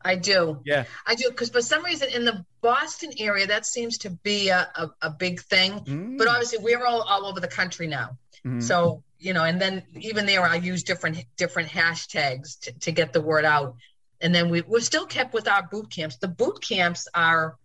I 0.04 0.16
do. 0.16 0.60
Yeah. 0.66 0.86
I 1.06 1.14
do 1.14 1.30
because 1.30 1.50
for 1.50 1.62
some 1.62 1.86
reason 1.86 2.10
in 2.10 2.26
the 2.26 2.44
Boston 2.62 3.12
area 3.20 3.46
that 3.46 3.68
seems 3.68 4.00
to 4.00 4.10
be 4.10 4.50
a, 4.50 4.68
a, 4.76 4.90
a 5.04 5.10
big 5.12 5.42
thing. 5.42 5.74
Mm. 5.82 6.18
But 6.18 6.28
obviously 6.28 6.58
we're 6.58 6.84
all 6.84 7.02
all 7.04 7.28
over 7.28 7.40
the 7.40 7.48
country 7.48 7.86
now. 7.86 8.18
Mhm. 8.44 8.64
So 8.64 9.04
you 9.20 9.34
know, 9.34 9.44
and 9.44 9.62
then 9.62 9.84
even 10.00 10.26
there 10.26 10.42
I 10.42 10.56
use 10.56 10.82
different 10.82 11.24
different 11.38 11.70
hashtags 11.70 12.60
to, 12.62 12.72
to 12.80 12.92
get 12.92 13.14
the 13.14 13.22
word 13.22 13.46
out. 13.46 13.76
And 14.22 14.34
then 14.34 14.50
we 14.50 14.62
we're 14.62 14.80
still 14.80 15.06
kept 15.06 15.34
with 15.34 15.48
our 15.48 15.64
boot 15.64 15.90
camps. 15.90 16.18
The 16.18 16.28
boot 16.28 16.62
camps 16.62 17.08
are 17.14 17.58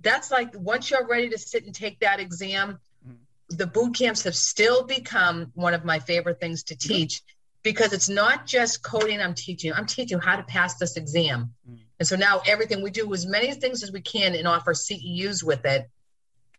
that's 0.00 0.30
like 0.30 0.54
once 0.54 0.90
you're 0.90 1.06
ready 1.06 1.28
to 1.28 1.38
sit 1.38 1.64
and 1.66 1.74
take 1.74 2.00
that 2.00 2.20
exam, 2.20 2.78
Mhm. 3.06 3.16
the 3.48 3.66
boot 3.66 3.94
camps 3.94 4.22
have 4.22 4.36
still 4.36 4.84
become 4.84 5.50
one 5.54 5.74
of 5.74 5.84
my 5.84 5.98
favorite 5.98 6.40
things 6.40 6.62
to 6.64 6.76
teach 6.76 7.22
because 7.62 7.92
it's 7.92 8.08
not 8.08 8.46
just 8.46 8.82
coding 8.82 9.20
I'm 9.20 9.34
teaching. 9.34 9.72
I'm 9.72 9.86
teaching 9.86 10.18
how 10.18 10.36
to 10.36 10.42
pass 10.44 10.76
this 10.76 10.96
exam. 10.96 11.52
Mhm. 11.68 11.80
And 11.98 12.08
so 12.08 12.16
now 12.16 12.40
everything 12.46 12.82
we 12.82 12.90
do 12.90 13.12
as 13.12 13.26
many 13.26 13.52
things 13.52 13.82
as 13.82 13.92
we 13.92 14.00
can 14.00 14.34
and 14.34 14.48
offer 14.48 14.72
CEUs 14.72 15.42
with 15.42 15.66
it 15.66 15.90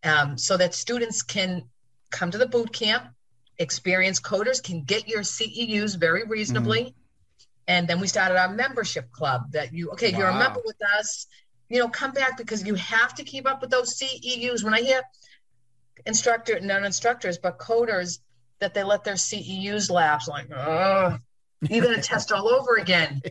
um, 0.04 0.38
so 0.38 0.58
that 0.58 0.74
students 0.76 1.22
can 1.22 1.64
come 2.12 2.30
to 2.32 2.38
the 2.38 2.46
boot 2.48 2.74
camp, 2.74 3.08
experienced 3.58 4.24
coders 4.24 4.62
can 4.62 4.84
get 4.84 5.08
your 5.08 5.22
CEUs 5.24 5.96
very 5.96 6.24
reasonably. 6.24 6.96
And 7.68 7.88
then 7.88 8.00
we 8.00 8.08
started 8.08 8.40
our 8.40 8.50
membership 8.50 9.12
club 9.12 9.52
that 9.52 9.74
you, 9.74 9.92
okay, 9.92 10.12
you're 10.12 10.28
a 10.28 10.38
member 10.38 10.62
with 10.66 10.78
us, 10.98 11.28
you 11.70 11.80
know, 11.80 11.88
come 11.88 12.12
back 12.12 12.38
because 12.38 12.66
you 12.66 12.76
have 12.76 13.16
to 13.16 13.24
keep 13.24 13.48
up 13.48 13.62
with 13.62 13.70
those 13.70 13.98
CEUs. 14.00 14.64
When 14.64 14.74
I 14.74 14.82
hear 14.82 15.02
instructor, 16.06 16.60
not 16.60 16.84
instructors, 16.84 17.38
but 17.38 17.60
coders 17.60 18.20
that 18.60 18.74
they 18.74 18.84
let 18.84 19.04
their 19.04 19.14
CEUs 19.16 19.90
lapse, 19.90 20.28
like, 20.28 20.52
oh, 20.52 21.18
you're 21.62 21.84
going 21.84 21.96
to 22.02 22.02
test 22.02 22.32
all 22.32 22.50
over 22.50 22.76
again. 22.76 23.22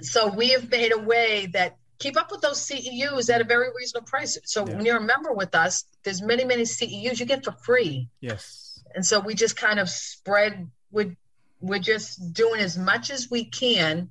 So 0.00 0.28
we 0.28 0.50
have 0.50 0.70
made 0.70 0.92
a 0.92 0.98
way 0.98 1.46
that 1.52 1.76
keep 1.98 2.16
up 2.16 2.30
with 2.30 2.40
those 2.40 2.58
CEUs 2.68 3.32
at 3.32 3.40
a 3.40 3.44
very 3.44 3.68
reasonable 3.74 4.06
price. 4.06 4.38
So 4.44 4.66
Yeah. 4.66 4.76
when 4.76 4.84
you're 4.84 4.96
a 4.96 5.00
member 5.00 5.32
with 5.32 5.54
us, 5.54 5.84
there's 6.02 6.20
many, 6.20 6.44
many 6.44 6.62
CEUs 6.64 7.20
you 7.20 7.26
get 7.26 7.44
for 7.44 7.52
free. 7.52 8.08
Yes. 8.20 8.82
And 8.94 9.04
so 9.06 9.20
we 9.20 9.34
just 9.34 9.56
kind 9.56 9.78
of 9.78 9.88
spread 9.88 10.70
we're, 10.90 11.16
we're 11.64 11.78
just 11.78 12.32
doing 12.34 12.60
as 12.60 12.76
much 12.76 13.10
as 13.10 13.30
we 13.30 13.44
can 13.46 14.10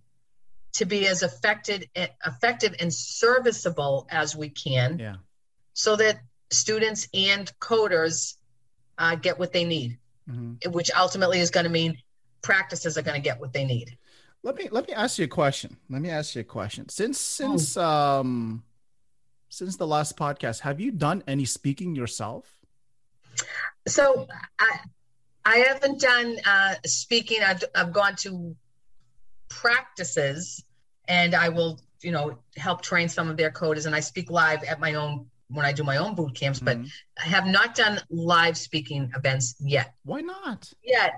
to 0.74 0.86
be 0.86 1.08
as 1.08 1.22
affected 1.22 1.88
effective 2.26 2.76
and 2.80 2.92
serviceable 2.92 4.08
as 4.10 4.36
we 4.36 4.50
can 4.50 4.98
Yeah. 4.98 5.18
so 5.74 5.96
that 5.98 6.20
students 6.52 7.08
and 7.13 7.52
coders 7.60 8.38
uh, 8.98 9.16
get 9.16 9.38
what 9.39 9.54
they 9.54 9.63
need, 9.66 9.98
Mhm. 10.30 10.72
which 10.72 10.89
ultimately 10.96 11.39
is 11.39 11.52
going 11.52 11.66
to 11.66 11.70
mean 11.70 11.98
practices 12.42 12.98
are 12.98 13.02
going 13.04 13.16
to 13.16 13.22
get 13.30 13.39
what 13.39 13.54
they 13.54 13.66
need. 13.66 13.98
Let 14.44 14.56
me 14.56 14.68
let 14.70 14.88
me 14.88 14.94
ask 14.94 15.18
you 15.20 15.26
a 15.26 15.28
question. 15.28 15.78
Let 15.89 16.02
me 16.02 16.10
ask 16.10 16.36
you 16.36 16.42
a 16.42 16.44
question. 16.44 16.89
Since 16.89 17.18
Oh. 17.39 17.58
since 17.58 17.78
um 17.78 18.63
since 19.50 19.78
the 19.78 19.88
last 19.88 20.18
podcast, 20.18 20.62
have 20.62 20.80
you 20.80 20.92
done 20.92 21.24
any 21.28 21.46
speaking 21.46 21.96
yourself? 21.96 22.60
So 23.88 24.28
I 24.60 24.80
I 25.46 25.58
haven't 25.58 26.00
done 26.00 26.38
uh, 26.46 26.76
speaking. 26.86 27.42
I've 27.44 27.64
I've 27.76 27.92
gone 27.94 28.16
to 28.18 28.56
practices, 29.50 30.64
and 31.08 31.36
I 31.36 31.50
will 31.50 31.80
you 32.02 32.12
know 32.12 32.40
help 32.58 32.82
train 32.82 33.10
some 33.10 33.30
of 33.30 33.38
their 33.38 33.52
coders, 33.52 33.86
and 33.86 33.96
I 33.96 34.00
speak 34.00 34.30
live 34.32 34.64
at 34.64 34.80
my 34.80 34.96
own 34.96 35.28
when 35.50 35.66
I 35.66 35.72
do 35.74 35.84
my 35.84 35.98
own 35.98 36.16
boot 36.16 36.36
camps. 36.36 36.60
But 36.60 36.78
Mhm. 36.78 36.90
I 37.24 37.28
have 37.28 37.46
not 37.46 37.76
done 37.76 38.00
live 38.10 38.58
speaking 38.58 39.12
events 39.16 39.56
yet. 39.60 39.94
why 40.04 40.22
not? 40.22 40.72
Yet 40.84 41.14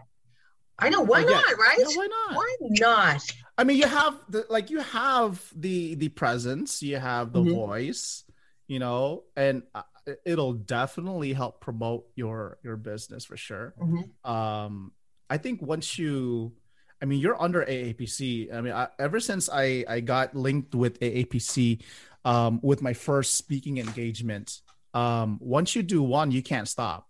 I 0.78 0.90
know 0.90 1.02
why 1.02 1.24
Oh, 1.24 1.30
yeah. 1.30 1.42
not, 1.48 1.58
right? 1.58 1.78
Yeah, 1.80 1.96
why 1.96 2.08
not? 2.08 2.36
Why 2.36 2.56
not? 2.62 3.32
I 3.58 3.64
mean, 3.64 3.78
you 3.78 3.88
have 3.88 4.20
the 4.30 4.46
like 4.50 4.70
you 4.70 4.80
have 4.82 5.42
the 5.56 5.96
the 5.96 6.10
presence, 6.10 6.84
you 6.84 6.98
have 6.98 7.32
the 7.32 7.42
Mhm. 7.42 7.52
voice, 7.52 8.26
you 8.68 8.80
know, 8.80 9.24
and 9.38 9.64
uh, 9.74 9.84
it'll 10.26 10.54
definitely 10.54 11.34
help 11.34 11.62
promote 11.62 12.06
your 12.15 12.58
your 12.63 12.78
business 12.78 13.26
for 13.26 13.38
sure. 13.38 13.74
Mhm. 13.80 14.10
Um, 14.30 14.91
I 15.30 15.38
think 15.38 15.62
once 15.62 15.98
you, 15.98 16.54
I 17.02 17.06
mean, 17.06 17.20
you're 17.20 17.41
under 17.41 17.65
AAPC. 17.65 18.54
I 18.54 18.62
mean, 18.62 18.74
I, 18.74 18.88
ever 19.00 19.20
since 19.20 19.50
I 19.52 19.84
I 19.88 20.00
got 20.02 20.36
linked 20.36 20.76
with 20.76 21.00
AAPC, 21.00 21.82
um, 22.24 22.60
with 22.62 22.82
my 22.82 22.94
first 22.94 23.36
speaking 23.36 23.78
engagement, 23.80 24.62
um, 24.94 25.39
once 25.41 25.76
you 25.76 25.84
do 25.84 26.02
one, 26.04 26.32
you 26.32 26.41
can't 26.44 26.68
stop 26.68 27.08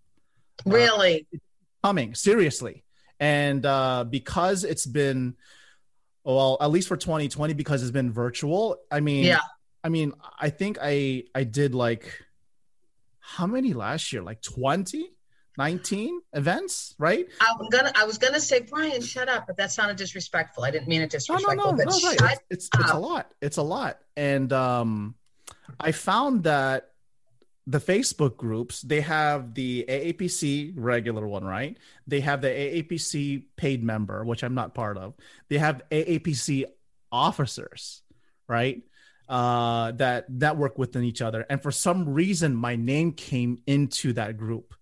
Really? 0.66 1.28
coming 1.84 2.16
seriously 2.16 2.84
and 3.20 3.64
uh 3.66 4.04
because 4.10 4.64
it's 4.64 4.86
been 4.88 5.36
well 6.24 6.58
at 6.60 6.72
least 6.72 6.88
for 6.88 6.98
2020 6.98 7.54
because 7.54 7.82
it's 7.84 7.92
been 7.92 8.12
virtual 8.12 8.78
i 8.92 9.00
mean 9.00 9.24
Yeah. 9.26 9.40
i 9.84 9.90
mean 9.90 10.12
i 10.40 10.50
think 10.50 10.80
i 10.82 11.24
i 11.36 11.44
did 11.44 11.76
like 11.76 12.25
how 13.28 13.48
many 13.48 13.74
last 13.74 14.14
year 14.14 14.22
like 14.22 14.42
20 14.42 15.12
19 15.58 16.22
events 16.34 16.96
right 17.00 17.28
I'm 17.40 17.70
gonna. 17.70 17.92
I 17.96 18.06
was 18.06 18.18
gonna 18.18 18.42
say, 18.42 18.62
Brian, 18.62 19.02
shut 19.02 19.30
up, 19.30 19.48
but 19.48 19.56
that 19.58 19.72
sounded 19.72 19.96
disrespectful. 19.98 20.66
I 20.66 20.72
didn't 20.72 20.88
mean 20.88 21.02
it 21.02 21.14
no 21.30 21.36
no 21.36 21.38
disrespectful. 21.38 21.72
no, 21.72 21.78
but 21.78 21.86
no 21.86 22.26
right. 22.26 22.40
it's 22.50 22.68
it's, 22.68 22.80
it's 22.80 22.92
a 22.92 22.98
lot 22.98 23.32
it's 23.42 23.58
a 23.58 23.62
lot 23.62 24.00
and 24.18 24.52
um 24.54 25.16
i 25.80 25.92
found 25.92 26.44
that 26.44 26.92
the 27.68 27.80
facebook 27.80 28.38
groups 28.38 28.82
they 28.82 29.02
have 29.02 29.54
the 29.54 29.86
aapc 29.88 30.74
regular 30.76 31.28
one 31.28 31.44
right 31.44 31.78
they 32.06 32.20
have 32.20 32.42
the 32.42 32.48
aapc 32.48 33.44
paid 33.56 33.84
member 33.84 34.24
which 34.24 34.44
i'm 34.44 34.54
not 34.54 34.74
part 34.74 34.98
of 34.98 35.16
they 35.50 35.58
have 35.58 35.82
aapc 35.92 36.66
officers 37.12 38.04
right 38.48 38.84
uh 39.28 39.92
that 39.94 40.30
network 40.30 40.78
within 40.78 41.04
each 41.04 41.22
other 41.22 41.46
and 41.50 41.62
for 41.62 41.72
some 41.72 42.08
reason 42.14 42.56
my 42.56 42.76
name 42.76 43.12
came 43.12 43.58
into 43.66 44.14
that 44.14 44.38
group 44.38 44.74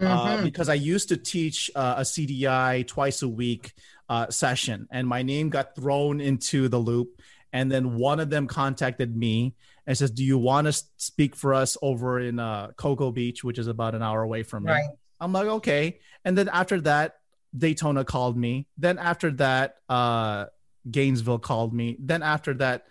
uh, 0.00 0.38
Mhm. 0.38 0.42
because 0.42 0.68
I 0.68 0.74
used 0.74 1.08
to 1.10 1.16
teach 1.16 1.70
uh, 1.76 1.94
a 1.98 2.04
CDI 2.04 2.84
twice 2.86 3.22
a 3.22 3.28
week 3.28 3.74
uh, 4.08 4.28
session, 4.28 4.88
and 4.90 5.06
my 5.06 5.22
name 5.22 5.50
got 5.50 5.76
thrown 5.76 6.20
into 6.20 6.68
the 6.68 6.78
loop. 6.78 7.22
And 7.52 7.70
then 7.70 7.94
one 7.94 8.18
of 8.18 8.28
them 8.28 8.48
contacted 8.48 9.16
me 9.16 9.54
and 9.86 9.96
says, 9.96 10.10
"Do 10.10 10.24
you 10.24 10.36
want 10.36 10.66
to 10.66 10.72
speak 10.96 11.36
for 11.36 11.54
us 11.54 11.78
over 11.80 12.18
in 12.18 12.40
uh, 12.40 12.72
Cocoa 12.76 13.12
Beach, 13.12 13.44
which 13.44 13.56
is 13.56 13.68
about 13.68 13.94
an 13.94 14.02
hour 14.02 14.20
away 14.22 14.42
from 14.42 14.64
me?" 14.64 14.72
Right. 14.72 14.88
I'm 15.20 15.32
like, 15.32 15.46
"Okay." 15.46 16.00
And 16.24 16.36
then 16.36 16.48
after 16.48 16.80
that, 16.80 17.20
Daytona 17.56 18.04
called 18.04 18.36
me. 18.36 18.66
Then 18.76 18.98
after 18.98 19.30
that, 19.46 19.76
uh, 19.88 20.46
Gainesville 20.90 21.38
called 21.38 21.72
me. 21.72 21.96
Then 22.00 22.22
after 22.24 22.52
that, 22.54 22.86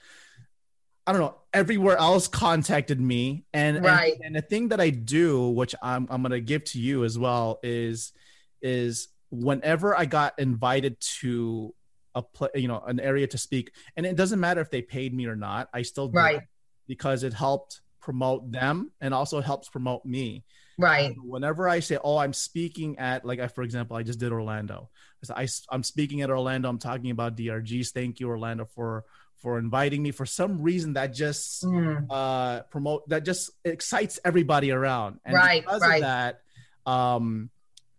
I 1.05 1.11
don't 1.11 1.21
know, 1.21 1.35
everywhere 1.53 1.97
else 1.97 2.27
contacted 2.27 2.99
me. 2.99 3.45
And, 3.53 3.77
and- 3.77 3.85
Right. 3.85 4.13
and, 4.23 4.35
the 4.35 4.41
thing 4.41 4.69
that 4.69 4.79
I 4.79 4.89
do, 4.89 5.49
which 5.49 5.75
I'm, 5.81 6.07
I'm 6.09 6.21
going 6.21 6.31
to 6.31 6.39
give 6.41 6.63
to 6.65 6.79
you 6.79 7.03
as 7.03 7.19
well 7.19 7.59
is, 7.61 8.13
is 8.61 9.09
whenever 9.29 9.97
I 9.97 10.05
got 10.05 10.39
invited 10.39 10.99
to 11.19 11.73
a 12.15 12.21
play, 12.21 12.49
you 12.55 12.67
know, 12.67 12.79
an 12.85 12.99
area 12.99 13.27
to 13.27 13.37
speak, 13.37 13.73
and 13.97 14.05
it 14.05 14.15
doesn't 14.15 14.39
matter 14.39 14.61
if 14.61 14.69
they 14.69 14.81
paid 14.81 15.13
me 15.13 15.25
or 15.25 15.35
not, 15.35 15.67
I 15.73 15.81
still 15.81 16.07
do 16.07 16.17
it 16.19 16.21
Right. 16.21 16.41
because 16.87 17.23
it 17.23 17.33
helped 17.33 17.81
promote 17.99 18.51
them 18.51 18.91
and 19.01 19.13
also 19.13 19.41
helps 19.41 19.69
promote 19.69 20.05
me 20.05 20.43
Right. 20.77 21.15
whenever 21.23 21.67
I 21.67 21.79
say, 21.79 21.97
"Oh, 22.03 22.17
I'm 22.17 22.33
speaking 22.33 22.99
at," 22.99 23.25
like, 23.25 23.39
I, 23.39 23.47
for 23.47 23.63
example, 23.63 23.97
I 23.97 24.03
just 24.03 24.19
did 24.19 24.31
Orlando. 24.31 24.89
I, 25.35 25.47
am 25.71 25.83
speaking 25.83 26.21
at 26.21 26.29
Orlando. 26.29 26.69
I'm 26.69 26.79
talking 26.79 27.11
about 27.11 27.35
DRGs. 27.37 27.91
Thank 27.91 28.19
you, 28.19 28.27
Orlando, 28.27 28.65
for 28.65 29.05
for 29.43 29.59
inviting 29.59 30.01
me. 30.01 30.11
For 30.11 30.25
some 30.25 30.61
reason, 30.61 30.93
that 30.93 31.13
just 31.13 31.63
Mm. 31.65 32.07
uh, 32.09 32.63
promote 32.71 33.07
that 33.09 33.25
just 33.25 33.51
excites 33.65 34.17
everybody 34.23 34.71
around, 34.71 35.19
and 35.25 35.35
Right, 35.35 35.61
because 35.61 35.81
right. 35.81 35.95
of 35.97 36.01
that, 36.01 36.41
um, 36.89 37.49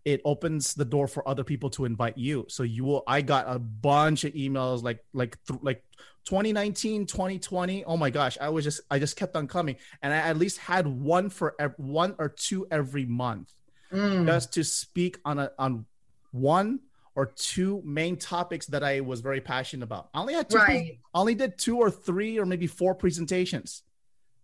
it 0.03 0.21
opens 0.25 0.73
the 0.73 0.85
door 0.85 1.07
for 1.07 1.21
other 1.27 1.43
people 1.43 1.69
to 1.71 1.85
invite 1.85 2.17
you. 2.17 2.45
So 2.49 2.63
you 2.63 2.83
will. 2.83 3.03
I 3.07 3.21
got 3.21 3.45
a 3.47 3.59
bunch 3.59 4.23
of 4.23 4.33
emails 4.33 4.81
like 4.83 4.99
like 5.13 5.37
th- 5.45 5.61
like 5.61 5.83
2019 6.25 7.05
2020 7.05 7.85
oh 7.85 7.95
my 7.97 8.09
gosh 8.09 8.35
i 8.41 8.49
was 8.49 8.63
just 8.65 8.81
i 8.89 8.97
just 8.97 9.15
kept 9.15 9.35
on 9.35 9.45
coming 9.47 9.75
and 10.01 10.11
i 10.11 10.17
at 10.17 10.35
least 10.37 10.57
had 10.57 10.87
one 10.87 11.29
for 11.29 11.53
ev- 11.59 11.75
one 11.77 12.15
or 12.17 12.29
two 12.29 12.65
every 12.71 13.05
month 13.05 13.53
Mm. 13.93 14.25
just 14.25 14.51
to 14.53 14.63
speak 14.63 15.19
on 15.23 15.37
a 15.37 15.51
on 15.59 15.85
one 16.31 16.79
or 17.15 17.27
two 17.27 17.81
main 17.85 18.17
topics 18.17 18.65
that 18.67 18.83
i 18.83 18.99
was 18.99 19.21
very 19.21 19.41
passionate 19.41 19.83
about 19.83 20.09
i 20.13 20.19
only 20.19 20.33
had 20.33 20.49
two 20.49 20.57
Right. 20.57 20.99
I 21.13 21.19
only 21.19 21.35
did 21.35 21.57
two 21.57 21.77
or 21.77 21.89
three 21.89 22.37
or 22.39 22.45
maybe 22.45 22.67
four 22.67 22.93
presentations 22.95 23.83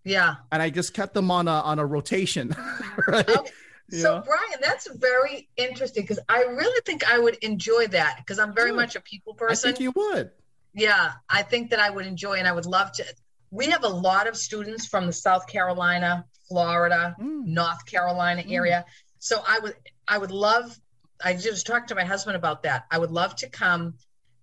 Yeah. 0.03 0.35
and 0.51 0.61
i 0.61 0.69
just 0.69 0.93
kept 0.93 1.13
them 1.13 1.29
on 1.31 1.47
a 1.47 1.51
on 1.51 1.79
a 1.79 1.85
rotation 1.85 2.55
right 3.07 3.27
Okay. 3.29 3.51
So, 3.93 4.15
Yeah. 4.15 4.21
Brian, 4.25 4.59
that's 4.61 4.87
very 4.95 5.49
interesting 5.57 6.03
because 6.03 6.19
I 6.29 6.43
really 6.43 6.81
think 6.85 7.03
I 7.11 7.19
would 7.19 7.35
enjoy 7.41 7.87
that 7.87 8.15
because 8.19 8.39
I'm 8.39 8.53
very 8.55 8.69
Good. 8.69 8.77
much 8.77 8.95
a 8.95 9.01
people 9.01 9.33
person. 9.33 9.69
i 9.69 9.71
think 9.73 9.81
you 9.81 9.91
would 9.93 10.31
Yeah, 10.73 11.11
I 11.27 11.41
think 11.43 11.71
that 11.71 11.79
I 11.81 11.89
would 11.89 12.05
enjoy 12.05 12.35
and 12.35 12.47
I 12.47 12.53
would 12.53 12.65
love 12.65 12.93
to. 12.93 13.03
We 13.49 13.65
have 13.65 13.83
a 13.83 13.89
lot 13.89 14.27
of 14.29 14.37
students 14.37 14.85
from 14.85 15.07
the 15.07 15.11
South 15.11 15.45
Carolina, 15.45 16.23
Florida, 16.47 17.17
Mm. 17.19 17.47
North 17.47 17.85
Carolina 17.85 18.43
Mm. 18.43 18.53
area. 18.53 18.85
So 19.19 19.43
I 19.45 19.59
would 19.59 19.75
I 20.07 20.17
would 20.17 20.31
love 20.31 20.79
I 21.23 21.33
just 21.33 21.65
talked 21.67 21.89
to 21.89 21.95
my 21.95 22.03
husband 22.05 22.35
about 22.35 22.63
that. 22.63 22.85
I 22.91 22.97
would 22.97 23.11
love 23.11 23.35
to 23.37 23.49
come 23.49 23.95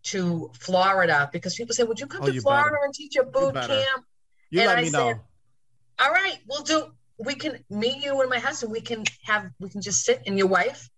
to 0.05 0.51
Florida 0.59 1.29
because 1.33 1.55
people 1.55 1.75
say, 1.75 1.83
Would 1.85 2.01
you 2.01 2.07
come 2.07 2.23
Oh, 2.23 2.27
to 2.27 2.33
you 2.35 2.41
Florida 2.41 2.71
better. 2.71 2.85
and 2.85 2.95
teach 2.95 3.17
a 3.17 3.25
boot 3.25 3.55
better. 3.55 3.75
camp? 3.85 4.05
you 4.51 4.61
And 4.61 4.69
let 4.69 4.79
I 4.79 4.83
me 4.83 4.89
said- 4.89 4.99
know 4.99 5.21
All 5.99 6.11
right, 6.11 6.39
we'll 6.49 6.63
do 6.63 6.93
we 7.19 7.35
can 7.35 7.59
meet 7.69 8.05
you 8.05 8.21
and 8.21 8.31
my 8.31 8.39
husband. 8.39 8.71
We 8.73 8.81
can 8.81 9.03
have 9.25 9.51
we 9.59 9.69
can 9.69 9.83
just 9.83 10.05
sit 10.05 10.23
and 10.27 10.39
your 10.39 10.47
wife 10.47 10.89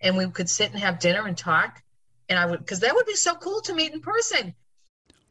and 0.00 0.16
we 0.16 0.26
could 0.30 0.48
sit 0.48 0.70
and 0.70 0.80
have 0.80 0.98
dinner 0.98 1.26
and 1.26 1.36
talk. 1.36 1.82
And 2.28 2.38
I 2.38 2.46
would 2.46 2.60
because 2.60 2.80
that 2.80 2.94
would 2.94 3.06
be 3.06 3.14
so 3.14 3.34
cool 3.34 3.60
to 3.62 3.74
meet 3.74 3.92
in 3.92 4.00
person. 4.00 4.54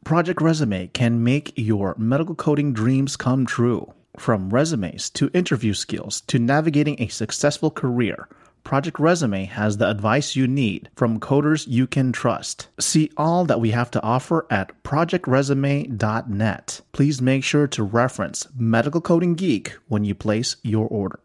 Project 0.04 0.40
Resume 0.42 0.88
can 0.90 1.24
make 1.24 1.52
your 1.56 1.96
medical 1.98 2.36
coding 2.36 2.74
dreams 2.74 3.18
come 3.18 3.46
true. 3.46 3.92
From 4.18 4.50
resumes 4.50 5.10
to 5.10 5.30
interview 5.34 5.74
skills 5.74 6.22
to 6.28 6.40
navigating 6.40 7.02
a 7.02 7.08
successful 7.10 7.70
career, 7.70 8.30
Project 8.66 9.00
Resume 9.00 9.46
has 9.46 9.78
the 9.78 9.88
advice 9.88 10.36
you 10.36 10.48
need 10.48 10.90
from 10.96 11.20
coders 11.20 11.68
you 11.68 11.86
can 11.86 12.12
trust. 12.12 12.68
See 12.80 13.12
all 13.16 13.46
that 13.46 13.62
we 13.62 13.70
have 13.70 13.92
to 13.92 14.02
offer 14.02 14.48
at 14.50 14.84
projectresume.net. 14.84 16.82
Please 16.92 17.22
make 17.22 17.44
sure 17.44 17.68
to 17.68 17.84
reference 17.84 18.48
Medical 18.58 19.02
Coding 19.02 19.36
Geek 19.36 19.78
when 19.88 20.04
you 20.04 20.16
place 20.16 20.56
your 20.64 20.88
order. 20.88 21.20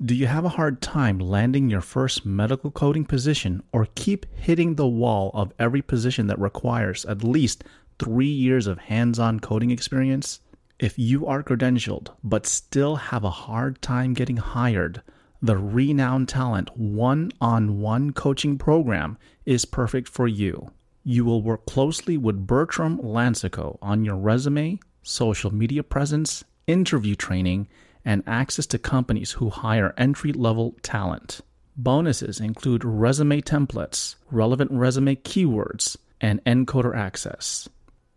Do 0.00 0.14
you 0.14 0.28
have 0.28 0.44
a 0.44 0.50
hard 0.50 0.80
time 0.80 1.18
landing 1.18 1.70
your 1.70 1.80
first 1.80 2.24
medical 2.24 2.70
coding 2.70 3.04
position 3.04 3.64
or 3.72 3.88
keep 3.96 4.24
hitting 4.36 4.76
the 4.76 4.86
wall 4.86 5.32
of 5.34 5.52
every 5.58 5.82
position 5.82 6.28
that 6.28 6.38
requires 6.38 7.04
at 7.06 7.24
least 7.24 7.64
three 7.98 8.30
years 8.30 8.68
of 8.68 8.78
hands 8.78 9.18
on 9.18 9.40
coding 9.40 9.72
experience? 9.72 10.38
If 10.78 11.00
you 11.00 11.26
are 11.26 11.42
credentialed 11.42 12.10
but 12.22 12.46
still 12.46 12.94
have 12.94 13.24
a 13.24 13.30
hard 13.30 13.82
time 13.82 14.14
getting 14.14 14.36
hired, 14.36 15.02
the 15.44 15.58
Renowned 15.58 16.26
Talent 16.26 16.74
one 16.74 17.30
on 17.38 17.78
one 17.78 18.14
coaching 18.14 18.56
program 18.56 19.18
is 19.44 19.66
perfect 19.66 20.08
for 20.08 20.26
you. 20.26 20.70
You 21.02 21.26
will 21.26 21.42
work 21.42 21.66
closely 21.66 22.16
with 22.16 22.46
Bertram 22.46 22.96
Lansico 22.96 23.76
on 23.82 24.06
your 24.06 24.16
resume, 24.16 24.80
social 25.02 25.54
media 25.54 25.82
presence, 25.82 26.44
interview 26.66 27.14
training, 27.14 27.68
and 28.06 28.22
access 28.26 28.64
to 28.68 28.78
companies 28.78 29.32
who 29.32 29.50
hire 29.50 29.92
entry 29.98 30.32
level 30.32 30.76
talent. 30.80 31.42
Bonuses 31.76 32.40
include 32.40 32.82
resume 32.82 33.42
templates, 33.42 34.14
relevant 34.30 34.70
resume 34.70 35.14
keywords, 35.14 35.98
and 36.22 36.42
encoder 36.44 36.96
access. 36.96 37.68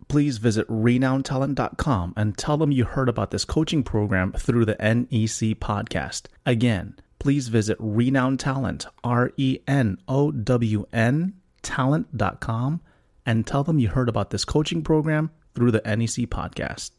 Please 0.08 0.38
visit 0.38 0.66
renowntalent.com 0.70 2.14
and 2.16 2.38
tell 2.38 2.56
them 2.56 2.72
you 2.72 2.86
heard 2.86 3.10
about 3.10 3.32
this 3.32 3.44
coaching 3.44 3.84
program 3.84 4.32
through 4.32 4.64
the 4.64 4.78
NEC 4.80 5.60
podcast. 5.60 6.28
Again, 6.46 6.96
please 7.20 7.48
visit 7.48 7.78
renowned 7.80 8.40
talent, 8.40 8.86
R 9.04 9.32
E 9.38 9.60
N 9.68 9.98
O 10.08 10.32
W 10.32 10.86
N, 10.94 11.34
talent.com, 11.62 12.82
and 13.26 13.46
tell 13.46 13.64
them 13.64 13.80
you 13.80 13.90
heard 13.90 14.10
about 14.10 14.30
this 14.30 14.46
coaching 14.46 14.82
program 14.82 15.32
through 15.56 15.72
the 15.72 15.82
NEC 15.86 16.30
podcast. 16.30 16.92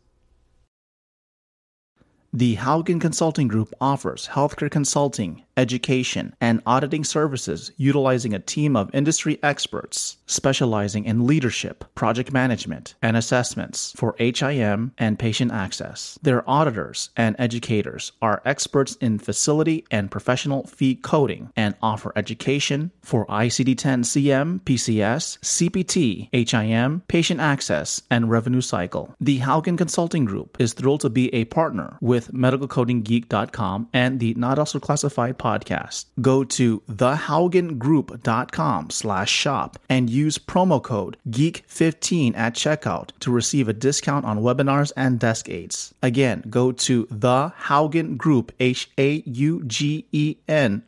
The 2.32 2.56
Haugen 2.56 3.00
Consulting 3.00 3.48
Group 3.48 3.72
offers 3.80 4.28
healthcare 4.28 4.70
consulting, 4.70 5.44
education, 5.56 6.34
and 6.42 6.60
auditing 6.66 7.02
services 7.02 7.72
utilizing 7.78 8.34
a 8.34 8.38
team 8.38 8.76
of 8.76 8.94
industry 8.94 9.38
experts 9.42 10.18
specializing 10.26 11.06
in 11.06 11.26
leadership, 11.26 11.86
project 11.94 12.30
management, 12.30 12.94
and 13.00 13.16
assessments 13.16 13.94
for 13.96 14.14
HIM 14.18 14.92
and 14.98 15.18
patient 15.18 15.52
access. 15.52 16.18
Their 16.22 16.48
auditors 16.48 17.08
and 17.16 17.34
educators 17.38 18.12
are 18.20 18.42
experts 18.44 18.96
in 18.96 19.18
facility 19.18 19.86
and 19.90 20.10
professional 20.10 20.66
fee 20.66 20.96
coding 20.96 21.50
and 21.56 21.76
offer 21.80 22.12
education 22.14 22.90
for 23.00 23.24
ICD 23.26 23.78
10 23.78 24.02
CM, 24.02 24.60
PCS, 24.60 25.38
CPT, 25.38 26.28
HIM, 26.32 27.02
patient 27.08 27.40
access, 27.40 28.02
and 28.10 28.30
revenue 28.30 28.60
cycle. 28.60 29.14
The 29.18 29.40
Haugen 29.40 29.78
Consulting 29.78 30.26
Group 30.26 30.58
is 30.60 30.74
thrilled 30.74 31.00
to 31.00 31.08
be 31.08 31.34
a 31.34 31.46
partner 31.46 31.96
with 32.02 32.17
medicalcodinggeek.com 32.26 33.88
and 33.92 34.18
the 34.18 34.34
Not 34.34 34.58
Elsewhere 34.58 34.80
Classified 34.80 35.38
podcast. 35.38 36.06
Go 36.20 36.42
to 36.44 36.82
thehaugengroup.com 36.90 38.90
slash 38.90 39.30
shop 39.30 39.78
and 39.88 40.10
use 40.10 40.38
promo 40.38 40.82
code 40.82 41.16
GEEK15 41.30 42.36
at 42.36 42.54
checkout 42.54 43.10
to 43.20 43.30
receive 43.30 43.68
a 43.68 43.72
discount 43.72 44.24
on 44.24 44.40
webinars 44.40 44.92
and 44.96 45.18
desk 45.18 45.48
aids. 45.48 45.94
Again, 46.02 46.44
go 46.50 46.72
to 46.72 47.06
thehaugen 47.06 48.16
group, 48.16 48.52
H-A-U-G-E-N 48.60 49.22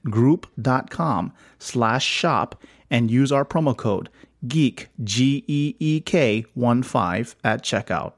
group.com 0.05 1.33
slash 1.59 2.05
shop 2.05 2.62
and 2.90 3.11
use 3.11 3.31
our 3.31 3.45
promo 3.45 3.77
code 3.77 4.09
GEEK, 4.47 4.87
G-E-E-K 5.05 6.45
15 6.55 7.35
at 7.45 7.62
checkout. 7.62 8.12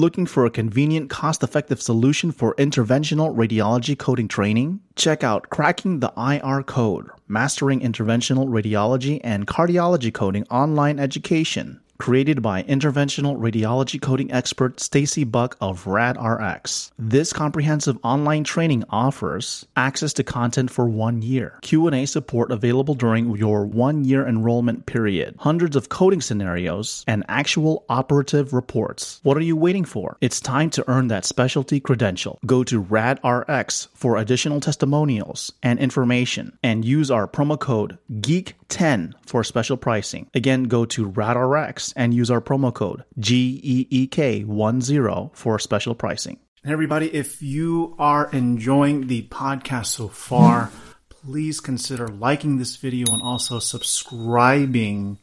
Looking 0.00 0.24
for 0.24 0.46
a 0.46 0.50
convenient, 0.50 1.10
cost 1.10 1.42
effective 1.42 1.82
solution 1.82 2.32
for 2.32 2.54
interventional 2.54 3.36
radiology 3.36 3.98
coding 3.98 4.28
training? 4.28 4.80
Check 4.96 5.22
out 5.22 5.50
Cracking 5.50 6.00
the 6.00 6.10
IR 6.16 6.62
Code, 6.62 7.10
Mastering 7.28 7.80
Interventional 7.80 8.48
Radiology 8.48 9.20
and 9.22 9.46
Cardiology 9.46 10.10
Coding 10.10 10.46
Online 10.48 10.98
Education. 10.98 11.82
Created 12.00 12.40
by 12.42 12.62
interventional 12.62 13.36
radiology 13.38 14.00
coding 14.00 14.32
expert 14.32 14.80
Stacy 14.80 15.22
Buck 15.22 15.56
of 15.60 15.84
RadRx. 15.84 16.90
This 16.98 17.32
comprehensive 17.32 17.98
online 18.02 18.42
training 18.42 18.84
offers 18.90 19.66
access 19.76 20.14
to 20.14 20.24
content 20.24 20.70
for 20.70 20.88
1 20.88 21.20
year, 21.22 21.58
Q&A 21.60 22.06
support 22.06 22.50
available 22.50 22.94
during 22.94 23.36
your 23.36 23.66
1-year 23.66 24.26
enrollment 24.26 24.86
period, 24.86 25.36
hundreds 25.38 25.76
of 25.76 25.90
coding 25.90 26.22
scenarios, 26.22 27.04
and 27.06 27.22
actual 27.28 27.84
operative 27.88 28.54
reports. 28.54 29.20
What 29.22 29.36
are 29.36 29.42
you 29.42 29.56
waiting 29.56 29.84
for? 29.84 30.16
It's 30.22 30.40
time 30.40 30.70
to 30.70 30.84
earn 30.88 31.08
that 31.08 31.26
specialty 31.26 31.80
credential. 31.80 32.38
Go 32.46 32.64
to 32.64 32.82
RadRx 32.82 33.88
for 33.94 34.16
additional 34.16 34.60
testimonials 34.60 35.52
and 35.62 35.78
information 35.78 36.58
and 36.62 36.84
use 36.84 37.10
our 37.10 37.28
promo 37.28 37.60
code 37.60 37.98
GEEK10 38.10 39.12
for 39.26 39.44
special 39.44 39.76
pricing. 39.76 40.28
Again, 40.34 40.64
go 40.64 40.86
to 40.86 41.10
RadRx 41.10 41.89
and 41.96 42.14
use 42.14 42.30
our 42.30 42.40
promo 42.40 42.72
code 42.72 43.04
GEEK10 43.18 45.36
for 45.36 45.58
special 45.58 45.94
pricing. 45.94 46.38
And 46.62 46.72
everybody, 46.72 47.14
if 47.14 47.42
you 47.42 47.94
are 47.98 48.30
enjoying 48.32 49.06
the 49.06 49.22
podcast 49.22 49.86
so 49.86 50.08
far, 50.08 50.70
please 51.08 51.60
consider 51.60 52.08
liking 52.08 52.58
this 52.58 52.76
video 52.76 53.12
and 53.12 53.22
also 53.22 53.58
subscribing 53.58 55.18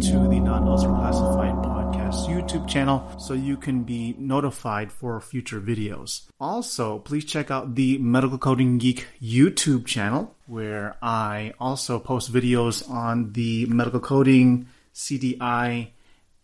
to 0.00 0.28
the 0.28 0.42
Elsewhere 0.44 0.96
Classified 0.96 1.54
Podcast 1.64 2.26
YouTube 2.26 2.68
channel 2.68 3.08
so 3.16 3.32
you 3.32 3.56
can 3.56 3.84
be 3.84 4.14
notified 4.18 4.90
for 4.90 5.20
future 5.20 5.60
videos. 5.60 6.26
Also, 6.40 6.98
please 6.98 7.24
check 7.24 7.50
out 7.50 7.76
the 7.76 7.98
Medical 7.98 8.38
Coding 8.38 8.78
Geek 8.78 9.06
YouTube 9.22 9.86
channel 9.86 10.34
where 10.46 10.96
I 11.00 11.54
also 11.60 12.00
post 12.00 12.32
videos 12.32 12.88
on 12.90 13.32
the 13.32 13.66
medical 13.66 14.00
coding, 14.00 14.66
CDI, 14.94 15.88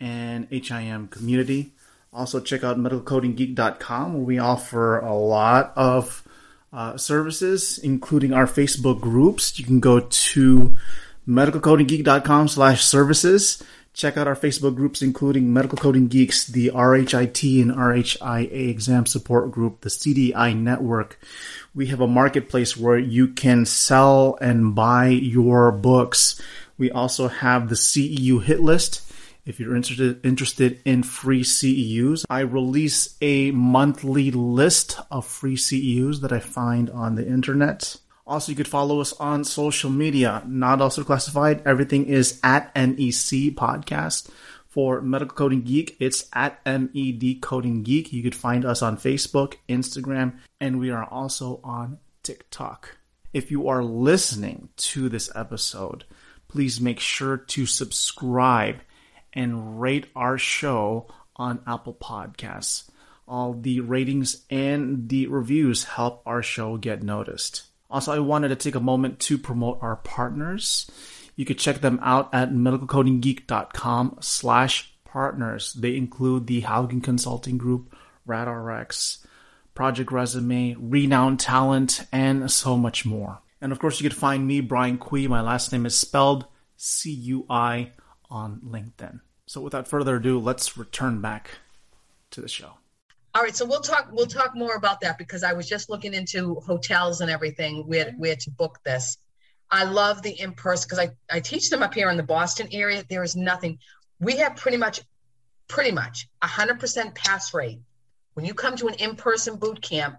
and 0.01 0.49
HIM 0.51 1.09
community. 1.09 1.73
Also, 2.13 2.41
check 2.41 2.65
out 2.65 2.79
medicalcodinggeek.com 2.79 4.15
where 4.15 4.23
we 4.23 4.39
offer 4.39 4.99
a 4.99 5.15
lot 5.15 5.73
of 5.77 6.27
uh, 6.73 6.97
services, 6.97 7.79
including 7.79 8.33
our 8.33 8.47
Facebook 8.47 9.01
groups. 9.01 9.59
You 9.59 9.65
can 9.65 9.79
go 9.79 10.01
to 10.01 10.77
medicalcodinggeek.com 11.29 12.49
slash 12.49 12.85
services. 12.85 13.63
Check 13.93 14.17
out 14.17 14.29
our 14.29 14.37
Facebook 14.37 14.77
groups, 14.77 15.03
including 15.03 15.53
Medical 15.53 15.77
Coding 15.77 16.07
Geeks, 16.07 16.47
the 16.47 16.71
RHIT 16.73 17.61
and 17.61 17.73
RHIA 17.73 18.69
exam 18.69 19.05
support 19.05 19.51
group, 19.51 19.81
the 19.81 19.89
CDI 19.89 20.57
network. 20.57 21.19
We 21.75 21.89
have 21.89 22.01
a 22.01 22.07
marketplace 22.07 22.77
where 22.77 22.99
you 22.99 23.29
can 23.29 23.67
sell 23.67 24.39
and 24.41 24.77
buy 24.77 25.09
your 25.09 25.73
books. 25.73 26.41
We 26.79 26.91
also 26.93 27.27
have 27.29 27.69
the 27.69 27.75
CEU 27.75 28.43
hit 28.43 28.61
list. 28.61 29.10
If 29.51 29.59
you're 29.59 29.75
interested 29.75 30.25
interested 30.25 30.81
in 30.85 31.03
free 31.03 31.43
CEUs, 31.43 32.25
I 32.31 32.43
release 32.43 33.17
a 33.21 33.51
monthly 33.51 34.31
list 34.31 35.01
of 35.11 35.27
free 35.27 35.57
CEUs 35.57 36.21
that 36.21 36.31
I 36.31 36.39
find 36.39 36.89
on 36.91 37.17
the 37.17 37.27
internet. 37.27 37.97
Also, 38.25 38.53
you 38.53 38.57
could 38.57 38.69
follow 38.69 39.01
us 39.01 39.13
on 39.15 39.43
social 39.43 39.91
media, 39.91 40.45
not 40.47 40.81
elsewhere 40.81 41.05
classified. 41.05 41.67
Everything 41.67 42.07
is 42.07 42.39
at 42.45 42.73
NEC 42.77 43.57
Podcast. 43.57 44.31
For 44.69 45.01
Medical 45.01 45.35
Coding 45.35 45.63
Geek, 45.63 45.97
it's 45.99 46.27
at 46.33 46.65
MED 46.65 47.41
Coding 47.41 47.83
Geek. 47.83 48.13
You 48.13 48.23
could 48.23 48.37
find 48.37 48.65
us 48.65 48.83
on 48.83 48.99
Facebook, 48.99 49.55
Instagram, 49.69 50.39
and 50.61 50.79
we 50.79 50.93
are 50.93 51.07
also 51.07 51.59
on 51.65 51.99
TikTok. 52.23 52.99
If 53.33 53.51
you 53.51 53.67
are 53.67 53.83
listening 53.83 54.69
to 54.77 55.09
this 55.09 55.29
episode, 55.35 56.05
please 56.47 56.81
make 56.81 57.01
sure 57.01 57.37
to 57.37 57.67
subscribe 57.67 58.77
and 59.33 59.81
rate 59.81 60.07
our 60.15 60.39
show 60.39 61.09
on 61.37 61.63
Apple 61.67 61.95
Podcasts. 61.95 62.91
All 63.27 63.55
the 63.55 63.81
ratings 63.81 64.45
and 64.51 65.09
the 65.09 65.27
reviews 65.29 65.85
help 65.85 66.23
our 66.27 66.43
show 66.43 66.77
get 66.77 67.03
noticed. 67.03 67.65
Also, 67.89 68.13
I 68.13 68.19
wanted 68.19 68.49
to 68.49 68.57
take 68.57 68.75
a 68.75 68.81
moment 68.81 69.19
to 69.21 69.39
promote 69.39 69.79
our 69.83 69.97
partners. 69.97 70.91
You 71.37 71.45
can 71.45 71.57
check 71.57 71.81
them 71.81 71.99
out 72.03 72.29
at 72.33 72.51
medicalcodinggeek.com 72.51 74.19
slash 74.21 74.93
partners. 75.05 75.73
They 75.75 75.97
include 75.97 76.47
the 76.47 76.63
Haugen 76.63 77.03
Consulting 77.03 77.59
Group, 77.59 77.95
RadRx, 78.29 79.25
Project 79.75 80.13
Resume, 80.13 80.77
Renowned 80.79 81.41
Talent, 81.41 82.07
and 82.13 82.51
so 82.51 82.77
much 82.77 83.05
more. 83.05 83.41
And 83.61 83.73
of 83.73 83.79
course, 83.79 84.01
you 84.01 84.09
could 84.09 84.17
find 84.17 84.47
me, 84.47 84.61
Brian 84.61 84.99
Cui. 84.99 85.27
My 85.27 85.41
last 85.41 85.73
name 85.73 85.87
is 85.87 85.97
spelled 85.97 86.47
C-U-I 86.77 87.93
on 88.31 88.61
LinkedIn. 88.65 89.21
So 89.47 89.61
without 89.61 89.89
further 89.89 90.17
ado, 90.17 90.39
let's 90.39 90.77
return 90.77 91.21
back 91.21 91.51
to 92.31 92.41
the 92.41 92.49
show. 92.49 92.75
All 93.35 93.43
right, 93.43 93.55
so 93.55 93.65
we'll 93.65 93.81
talk 93.81 94.09
we'll 94.13 94.27
talk 94.27 94.57
more 94.57 94.75
about 94.75 95.01
that 95.03 95.17
because 95.19 95.45
I 95.45 95.53
was 95.53 95.69
just 95.69 95.89
looking 95.89 96.15
into 96.15 96.57
hotels 96.67 97.21
and 97.21 97.31
everything 97.31 97.87
where 97.87 98.13
where 98.19 98.37
to 98.37 98.51
book 98.51 98.79
this. 98.85 99.19
I 99.71 99.85
love 99.85 100.23
the 100.23 100.33
in 100.41 100.53
person 100.53 100.89
because 100.89 100.99
I 100.99 101.37
I 101.37 101.41
teach 101.41 101.71
them 101.71 101.83
up 101.83 101.95
here 101.95 102.11
in 102.11 102.17
the 102.17 102.25
Boston 102.25 102.69
area. 102.73 103.05
There 103.09 103.23
is 103.23 103.37
nothing. 103.37 103.79
We 104.21 104.37
have 104.39 104.57
pretty 104.57 104.77
much 104.79 105.03
pretty 105.69 105.93
much 105.93 106.29
a 106.43 106.49
hundred 106.49 106.81
percent 106.81 107.15
pass 107.15 107.55
rate 107.55 107.79
when 108.35 108.45
you 108.47 108.53
come 108.55 108.77
to 108.77 108.89
an 108.89 108.95
in 108.95 109.15
person 109.15 109.57
boot 109.57 109.81
camp. 109.81 110.17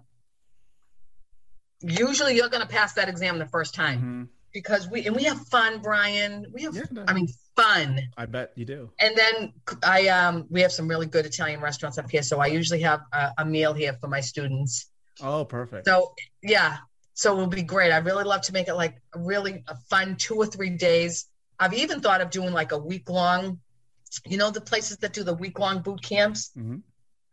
Usually, 1.80 2.36
you're 2.36 2.48
going 2.48 2.62
to 2.62 2.68
pass 2.68 2.92
that 2.94 3.08
exam 3.08 3.38
the 3.38 3.46
first 3.46 3.74
time 3.74 3.98
Mm-hmm. 3.98 4.22
because 4.52 4.88
we 4.88 5.06
and 5.06 5.14
we 5.16 5.24
have 5.24 5.38
fun, 5.48 5.80
Brian. 5.82 6.46
We 6.52 6.62
have 6.62 6.74
Yeah. 6.74 6.84
I 7.08 7.12
mean 7.12 7.28
fun. 7.56 8.00
I 8.16 8.26
bet 8.26 8.52
you 8.56 8.64
do. 8.64 8.90
And 9.00 9.16
then 9.16 9.52
I 9.82 10.08
um 10.08 10.46
we 10.50 10.60
have 10.62 10.72
some 10.72 10.88
really 10.88 11.06
good 11.06 11.26
Italian 11.26 11.60
restaurants 11.60 11.98
up 11.98 12.10
here, 12.10 12.22
so 12.22 12.40
I 12.40 12.46
usually 12.46 12.80
have 12.82 13.00
a, 13.12 13.32
a 13.38 13.44
meal 13.44 13.72
here 13.74 13.94
for 14.00 14.08
my 14.08 14.20
students. 14.20 14.86
Oh, 15.20 15.44
perfect. 15.44 15.86
So 15.86 16.14
yeah, 16.42 16.78
so 17.14 17.32
it'll 17.34 17.46
be 17.46 17.62
great. 17.62 17.92
I 17.92 17.98
really 17.98 18.24
love 18.24 18.42
to 18.42 18.52
make 18.52 18.68
it 18.68 18.74
like 18.74 18.96
a 19.14 19.18
really 19.18 19.62
a 19.68 19.76
fun 19.90 20.16
two 20.16 20.36
or 20.36 20.46
three 20.46 20.70
days. 20.70 21.26
I've 21.58 21.74
even 21.74 22.00
thought 22.00 22.20
of 22.20 22.30
doing 22.30 22.52
like 22.52 22.72
a 22.72 22.78
week 22.78 23.08
long, 23.08 23.60
you 24.26 24.36
know, 24.36 24.50
the 24.50 24.60
places 24.60 24.96
that 24.98 25.12
do 25.12 25.22
the 25.22 25.34
week 25.34 25.58
long 25.58 25.82
boot 25.82 26.02
camps. 26.02 26.50
Mhm. 26.56 26.82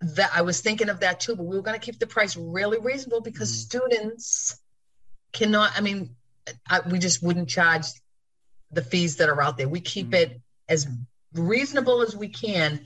That 0.02 0.32
I 0.34 0.44
was 0.44 0.62
thinking 0.62 0.88
of 0.88 1.02
that 1.02 1.20
too, 1.20 1.36
but 1.36 1.44
we 1.44 1.58
were 1.58 1.62
going 1.62 1.78
to 1.78 1.86
keep 1.86 2.00
the 2.00 2.08
price 2.08 2.38
really 2.38 2.80
reasonable 2.80 3.20
because 3.22 3.52
Mhm. 3.52 3.56
students 3.56 4.58
cannot. 5.34 5.72
I 5.76 5.82
mean, 5.82 6.16
I, 6.70 6.80
we 6.90 7.00
just 7.00 7.22
wouldn't 7.22 7.50
charge 7.50 7.86
the 8.72 8.84
fees 8.84 9.18
that 9.18 9.30
are 9.30 9.42
out 9.42 9.58
there. 9.58 9.68
We 9.70 9.82
keep 9.82 10.10
Mhm. 10.12 10.14
it 10.16 10.42
as 10.68 10.88
reasonable 11.34 12.02
as 12.02 12.16
we 12.16 12.30
can. 12.30 12.86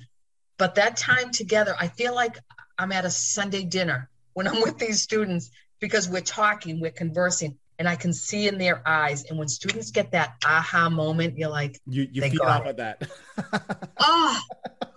But 0.57 0.75
that 0.75 0.95
time 0.97 1.31
together, 1.31 1.75
I 1.79 1.87
feel 1.87 2.13
like 2.15 2.37
I'm 2.77 2.91
at 2.91 3.05
a 3.05 3.09
Sunday 3.11 3.63
dinner 3.63 4.09
when 4.33 4.47
I'm 4.47 4.61
with 4.61 4.77
these 4.77 5.01
students 5.01 5.49
because 5.79 6.07
we're 6.07 6.21
talking, 6.21 6.79
we're 6.79 6.91
conversing, 6.91 7.57
and 7.79 7.89
I 7.89 7.95
can 7.95 8.13
see 8.13 8.47
in 8.47 8.57
their 8.57 8.87
eyes. 8.87 9.25
And 9.25 9.37
when 9.37 9.47
students 9.47 9.91
get 9.91 10.11
that 10.11 10.35
aha 10.45 10.89
moment, 10.89 11.37
you're 11.37 11.49
like, 11.49 11.79
You 11.87 12.07
you 12.11 12.21
feed 12.21 12.39
off 12.39 12.65
of 12.65 12.77
that. 12.77 13.01
oh, 13.99 14.41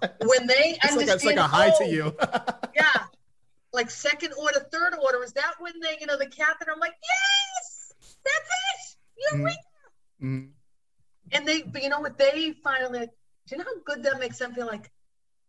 when 0.25 0.47
they 0.47 0.79
it's, 0.83 0.97
like 0.97 1.09
a, 1.09 1.13
it's 1.15 1.25
like 1.25 1.37
a 1.37 1.43
high 1.43 1.73
oh, 1.75 1.79
to 1.85 1.91
you. 1.91 2.15
yeah, 2.75 2.93
like 3.73 3.91
second 3.91 4.33
order, 4.39 4.61
third 4.71 4.95
order. 5.03 5.23
Is 5.25 5.33
that 5.33 5.55
when 5.59 5.81
they, 5.81 5.97
you 6.01 6.07
know, 6.07 6.17
the 6.19 6.27
catheter? 6.27 6.71
I'm 6.73 6.79
like, 6.81 6.95
yes, 7.03 7.93
that's 8.25 8.49
it. 8.49 8.97
You're 9.19 9.41
Mhm. 9.41 9.45
right. 9.45 10.49
And 11.33 11.47
they, 11.47 11.63
but 11.63 11.83
you 11.83 11.89
know 11.89 12.01
what? 12.01 12.19
They 12.19 12.53
finally, 12.63 13.01
do 13.01 13.09
you 13.51 13.59
know 13.59 13.65
how 13.65 13.81
good 13.95 14.05
that 14.05 14.19
makes 14.21 14.39
them 14.39 14.55
feel? 14.55 14.67
Like, 14.67 14.91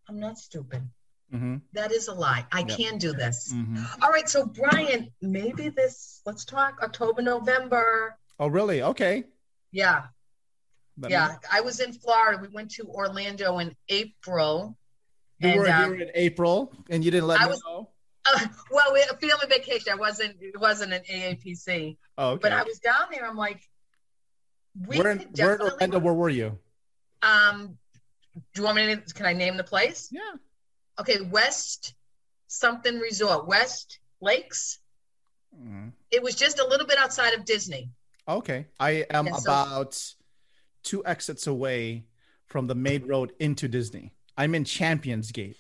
I'm 0.10 0.20
not 0.20 0.38
stupid. 0.38 0.88
Mhm. 1.34 1.62
That 1.74 1.92
is 1.92 2.08
a 2.08 2.14
lie. 2.14 2.46
I 2.52 2.60
Yep. 2.60 2.78
can 2.78 2.98
do 2.98 3.12
this. 3.14 3.52
Mhm. 3.54 3.86
All 4.02 4.10
right, 4.10 4.28
so 4.30 4.46
Brian, 4.46 5.12
maybe 5.22 5.70
this. 5.70 6.22
Let's 6.26 6.46
talk 6.46 6.82
October, 6.82 7.22
November. 7.22 8.18
Oh, 8.40 8.48
really? 8.48 8.82
Okay. 8.82 9.26
Yeah, 9.72 10.08
yeah. 11.08 11.38
I 11.52 11.62
was 11.62 11.80
in 11.82 11.92
Florida. 11.94 12.40
We 12.42 12.48
went 12.48 12.72
to 12.72 12.86
Orlando 12.86 13.58
in 13.60 13.76
April. 13.90 14.78
You 15.40 15.50
and, 15.50 15.60
were 15.60 15.70
um, 15.70 15.94
here 15.96 16.04
in 16.08 16.12
April, 16.16 16.74
and 16.90 17.04
you 17.04 17.12
didn't 17.12 17.28
let 17.28 17.42
I 17.42 17.44
me 17.46 17.50
was- 17.52 17.64
know. 17.64 17.92
Uh, 18.26 18.48
well, 18.72 18.94
we 18.94 19.00
had 19.02 19.10
a 19.12 19.18
family 19.18 19.48
vacation. 19.48 19.92
I 19.92 19.96
wasn't. 19.96 20.38
It 20.42 20.60
wasn't 20.60 20.92
an 20.94 21.04
AAPC, 21.10 21.98
Oh, 22.18 22.32
okay. 22.32 22.40
but 22.42 22.52
I 22.54 22.64
was 22.64 22.80
down 22.80 23.08
there. 23.12 23.26
I'm 23.26 23.38
like, 23.38 23.62
we 24.86 24.98
where 25.00 25.12
in, 25.12 25.20
could 25.20 25.38
where 25.40 25.56
in. 25.56 25.62
Orlando? 25.62 26.00
Where 26.00 26.14
were 26.14 26.30
you? 26.30 26.58
Um, 27.22 27.78
do 28.36 28.42
you 28.62 28.64
want 28.64 28.76
me 28.76 28.96
to? 28.96 29.14
Can 29.14 29.26
I 29.26 29.34
name 29.34 29.58
the 29.58 29.64
place? 29.64 30.10
Yeah. 30.12 30.22
Okay, 31.00 31.22
West 31.22 31.94
something 32.48 33.00
resort, 33.00 33.48
West 33.48 34.00
Lakes. 34.22 34.80
Mhm. 35.60 35.92
It 36.12 36.22
was 36.22 36.36
just 36.36 36.60
a 36.60 36.66
little 36.68 36.86
bit 36.88 36.98
outside 36.98 37.34
of 37.34 37.46
Disney. 37.46 37.90
Okay. 38.28 38.68
I 38.80 39.06
am 39.10 39.28
Yeah, 39.28 39.36
so- 39.38 39.52
about 39.52 40.14
two 40.84 41.06
exits 41.06 41.48
away 41.48 42.06
from 42.46 42.68
the 42.68 42.76
main 42.76 43.08
road 43.08 43.34
into 43.40 43.68
Disney. 43.68 44.14
I'm 44.38 44.54
in 44.56 44.64
Champions 44.64 45.32
Gate. 45.32 45.58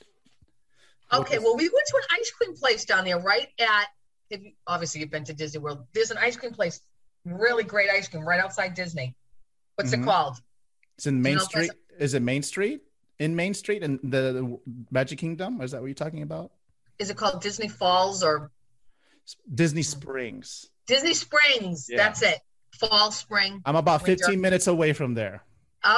Okay, 1.12 1.39
well, 1.39 1.56
we 1.56 1.63
went 1.69 1.88
to 1.88 1.97
an 1.97 2.19
ice 2.19 2.32
cream 2.32 2.56
place 2.56 2.86
down 2.86 3.06
there, 3.06 3.19
right 3.19 3.49
at. 3.60 3.88
If 4.30 4.41
you, 4.43 4.51
obviously, 4.67 4.99
you've 5.01 5.10
been 5.10 5.23
to 5.25 5.34
Disney 5.34 5.60
World. 5.60 5.88
There's 5.93 6.12
an 6.12 6.17
ice 6.17 6.36
cream 6.36 6.53
place, 6.53 6.82
really 7.34 7.63
great 7.63 7.90
ice 7.90 8.08
cream, 8.08 8.28
right 8.28 8.40
outside 8.40 8.74
Disney. 8.74 9.16
What's 9.76 9.92
Mhm. 9.94 10.02
it 10.02 10.06
called? 10.06 10.42
It's 10.96 11.06
in 11.08 11.22
Main 11.22 11.36
know, 11.36 11.44
Street. 11.44 11.72
Is 12.00 12.13
it 12.13 12.22
Main 12.22 12.44
Street? 12.44 12.82
in 13.20 13.36
Main 13.36 13.56
Street 13.56 13.82
in 13.82 14.00
the, 14.04 14.32
the 14.32 14.60
Magic 14.92 15.18
Kingdom. 15.18 15.60
Is 15.62 15.72
that 15.72 15.82
what 15.82 15.88
you're 15.88 15.96
talking 15.96 16.22
about? 16.22 16.52
Is 17.00 17.10
it 17.10 17.18
called 17.18 17.42
Disney 17.42 17.68
Falls 17.68 18.24
or 18.24 18.52
Disney 19.56 19.82
Springs. 19.82 20.70
Disney 20.86 21.16
Springs? 21.16 21.88
Yeah. 21.90 21.98
That's 21.98 22.22
it. 22.22 22.40
Fall, 22.80 23.10
spring. 23.12 23.62
I'm 23.66 23.76
about 23.76 24.04
Winter. 24.04 24.24
15 24.26 24.40
minutes 24.40 24.68
away 24.68 24.94
from 24.94 25.16
there. 25.16 25.44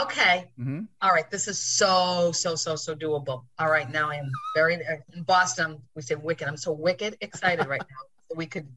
Okay. 0.01 0.49
hmm 0.55 0.83
All 1.01 1.11
right. 1.11 1.29
This 1.29 1.49
is 1.49 1.59
so, 1.59 2.31
so, 2.31 2.55
so, 2.55 2.77
so 2.77 2.95
doable. 2.95 3.43
All 3.59 3.69
right. 3.69 3.89
Now 3.91 4.09
I 4.09 4.15
am 4.15 4.31
very, 4.55 4.75
in 5.13 5.23
Boston, 5.23 5.81
we 5.95 6.01
say 6.01 6.15
wicked. 6.15 6.47
I'm 6.47 6.55
so 6.57 6.71
wicked 6.71 7.17
excited 7.19 7.67
right 7.67 7.81
now. 7.81 7.97
So 8.29 8.35
we 8.37 8.45
could, 8.45 8.67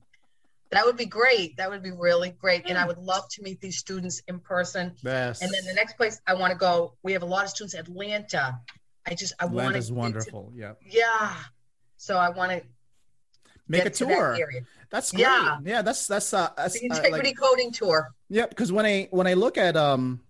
that 0.73 0.85
would 0.87 0.97
be 0.97 1.07
great. 1.07 1.57
That 1.59 1.71
would 1.71 1.83
be 1.83 1.93
really 1.93 2.31
great. 2.31 2.69
And 2.69 2.77
I 2.79 2.87
would 2.87 2.99
love 2.99 3.25
to 3.33 3.43
meet 3.43 3.61
these 3.61 3.79
students 3.79 4.23
in 4.27 4.41
person. 4.41 4.95
Yes. 5.03 5.43
And 5.43 5.53
then 5.53 5.65
the 5.67 5.75
next 5.75 5.97
place 5.97 6.21
I 6.27 6.35
want 6.35 6.51
to 6.53 6.59
go, 6.59 6.95
we 7.03 7.13
have 7.13 7.23
a 7.23 7.27
lot 7.27 7.45
of 7.45 7.51
students, 7.51 7.75
Atlanta. 7.75 8.59
I 9.07 9.15
just, 9.15 9.35
I 9.39 9.45
want 9.47 9.77
to. 9.81 9.93
Wonderful. 9.95 10.51
Yeah. 10.55 10.73
Yeah. 10.89 11.35
So 11.99 12.17
I 12.17 12.31
want 12.31 12.53
to 12.53 12.63
Make 13.69 13.85
a 13.87 13.91
to 13.91 14.05
that 14.07 14.15
tour. 14.15 14.35
area. 14.35 14.63
That's 14.91 15.13
great. 15.13 15.21
Yeah. 15.23 15.59
Yeah. 15.65 15.83
That's 15.83 16.07
that's 16.07 16.35
uh, 16.35 16.49
that's 16.57 16.79
The 16.81 16.91
uh, 16.91 16.97
integrity 16.97 17.29
like, 17.29 17.39
coding 17.39 17.71
tour. 17.71 18.13
yeah. 18.29 18.47
Because 18.47 18.73
when 18.73 18.85
I 18.87 19.09
when 19.11 19.27
I 19.27 19.35
look 19.35 19.57
at 19.59 19.77
um, 19.77 20.21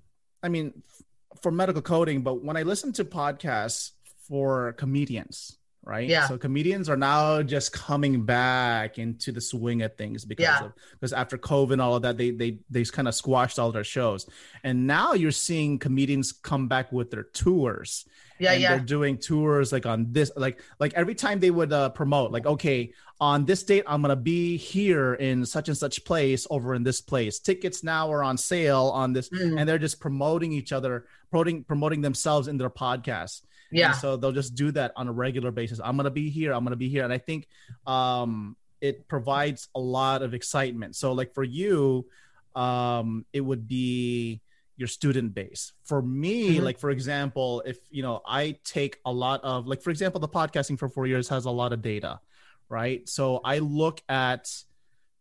I 0.42 0.48
mean, 0.48 0.72
f- 0.76 1.02
for 1.40 1.50
medical 1.50 1.82
coding, 1.82 2.22
but 2.22 2.42
when 2.44 2.56
I 2.56 2.62
listen 2.62 2.92
to 2.94 3.04
podcasts 3.04 3.92
for 4.28 4.72
comedians, 4.74 5.56
right? 5.84 6.08
Yeah. 6.08 6.28
So 6.28 6.38
comedians 6.38 6.88
are 6.88 6.96
now 6.96 7.42
just 7.42 7.72
coming 7.72 8.24
back 8.24 8.98
into 8.98 9.32
the 9.32 9.40
swing 9.40 9.82
of 9.82 9.96
things 9.96 10.24
because 10.24 10.44
Yeah. 10.44 10.64
of 10.66 10.72
because 10.92 11.12
after 11.12 11.36
COVID 11.38 11.72
and 11.74 11.82
all 11.82 11.96
of 11.96 12.02
that, 12.02 12.16
they 12.16 12.30
they 12.30 12.58
they 12.70 12.84
kind 12.84 13.08
of 13.08 13.14
squashed 13.14 13.58
all 13.58 13.72
their 13.72 13.84
shows, 13.84 14.26
and 14.64 14.86
now 14.86 15.12
you're 15.14 15.30
seeing 15.32 15.78
comedians 15.78 16.32
come 16.32 16.68
back 16.68 16.92
with 16.92 17.10
their 17.10 17.24
tours. 17.24 18.04
Yeah, 18.38 18.52
and 18.52 18.62
yeah. 18.62 18.68
they're 18.70 18.84
doing 18.86 19.18
tours 19.18 19.70
like 19.72 19.86
on 19.86 20.12
this 20.12 20.32
like 20.36 20.60
like 20.80 20.94
every 20.94 21.14
time 21.14 21.38
they 21.38 21.50
would 21.50 21.72
uh, 21.72 21.90
promote 21.90 22.32
like 22.32 22.44
okay 22.44 22.92
on 23.20 23.44
this 23.44 23.62
date 23.62 23.84
i'm 23.86 24.02
gonna 24.02 24.16
be 24.16 24.56
here 24.56 25.14
in 25.14 25.46
such 25.46 25.68
and 25.68 25.78
such 25.78 26.04
place 26.04 26.44
over 26.50 26.74
in 26.74 26.82
this 26.82 27.00
place 27.00 27.38
tickets 27.38 27.84
now 27.84 28.10
are 28.10 28.24
on 28.24 28.36
sale 28.36 28.90
on 28.94 29.12
this 29.12 29.28
Mm, 29.28 29.60
and 29.60 29.68
they're 29.68 29.78
just 29.78 30.00
promoting 30.00 30.50
each 30.50 30.72
other 30.72 31.04
promoting 31.30 31.62
promoting 31.62 32.00
themselves 32.00 32.48
in 32.48 32.56
their 32.58 32.70
podcast 32.70 33.42
yeah. 33.72 33.86
and 33.92 33.96
so 33.96 34.16
they'll 34.16 34.32
just 34.32 34.54
do 34.54 34.70
that 34.72 34.92
on 34.96 35.08
a 35.08 35.12
regular 35.12 35.50
basis. 35.50 35.80
I'm 35.82 35.96
gonna 35.96 36.10
be 36.10 36.28
here 36.30 36.52
i'm 36.52 36.64
gonna 36.64 36.76
be 36.76 36.88
here. 36.88 37.04
And 37.04 37.12
i 37.12 37.18
think 37.18 37.48
um 37.86 38.56
it 38.80 39.06
provides 39.08 39.68
a 39.74 39.80
lot 39.80 40.22
of 40.22 40.34
excitement. 40.34 40.96
So 40.96 41.12
like 41.12 41.32
for 41.34 41.44
you 41.44 42.06
um 42.54 43.24
it 43.32 43.40
would 43.40 43.66
be 43.68 44.40
your 44.76 44.88
student 44.88 45.32
base. 45.34 45.72
For 45.84 46.02
me 46.02 46.58
Mhm. 46.58 46.62
like 46.64 46.78
for 46.78 46.90
example 46.90 47.62
if 47.66 47.78
you 47.90 48.02
know 48.02 48.20
i 48.26 48.58
take 48.64 48.98
a 49.04 49.12
lot 49.12 49.42
of 49.44 49.66
like 49.66 49.80
for 49.82 49.90
example 49.90 50.20
the 50.20 50.28
podcasting 50.28 50.78
for 50.78 50.88
four 50.88 51.06
years 51.06 51.28
has 51.28 51.44
a 51.44 51.50
lot 51.50 51.72
of 51.72 51.80
data 51.82 52.20
right? 52.68 53.06
So 53.08 53.40
i 53.44 53.58
look 53.58 54.02
at 54.08 54.50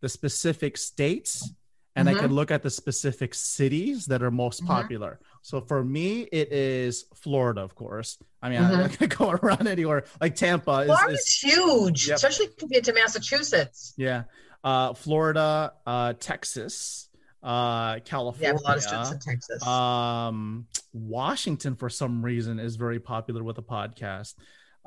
the 0.02 0.10
specific 0.10 0.78
states 0.78 1.54
and 1.96 2.08
i 2.10 2.14
Mhm. 2.14 2.20
can 2.20 2.32
look 2.34 2.52
at 2.52 2.62
the 2.64 2.70
specific 2.70 3.34
cities 3.34 4.06
that 4.08 4.22
are 4.24 4.32
most 4.32 4.64
Mhm. 4.64 4.68
popular 4.68 5.20
so 5.42 5.62
for 5.62 5.84
me 5.84 6.22
it 6.32 6.52
is 6.52 7.06
florida 7.16 7.62
of 7.62 7.76
course 7.76 8.18
i 8.42 8.50
mean 8.50 8.62
Mhm. 8.62 8.80
I, 8.80 8.84
I 8.84 8.88
can 8.88 9.08
go 9.10 9.32
around 9.32 9.68
anywhere 9.68 10.04
like 10.22 10.36
tampa 10.36 10.80
is, 10.82 10.88
Florida's 10.88 11.20
is 11.20 11.40
huge, 11.44 12.08
Yep. 12.08 12.16
especially 12.16 12.48
compared 12.58 12.84
to 12.86 12.94
Massachusetts. 12.94 13.94
yeah 13.98 14.24
uh 14.64 14.94
florida 14.94 15.74
uh 15.86 16.14
texas 16.20 17.10
uh 17.44 18.00
california 18.06 18.50
have 18.54 18.62
a 18.62 18.64
lot 18.64 18.78
of 18.78 18.84
students 18.84 19.12
in 19.12 19.20
Texas. 19.20 19.66
um 19.66 20.68
washington 20.94 21.76
for 21.76 21.90
some 21.90 22.24
reason 22.24 22.60
is 22.60 22.76
very 22.76 23.00
popular 23.00 23.44
with 23.44 23.56
the 23.56 23.64
podcast 23.64 24.36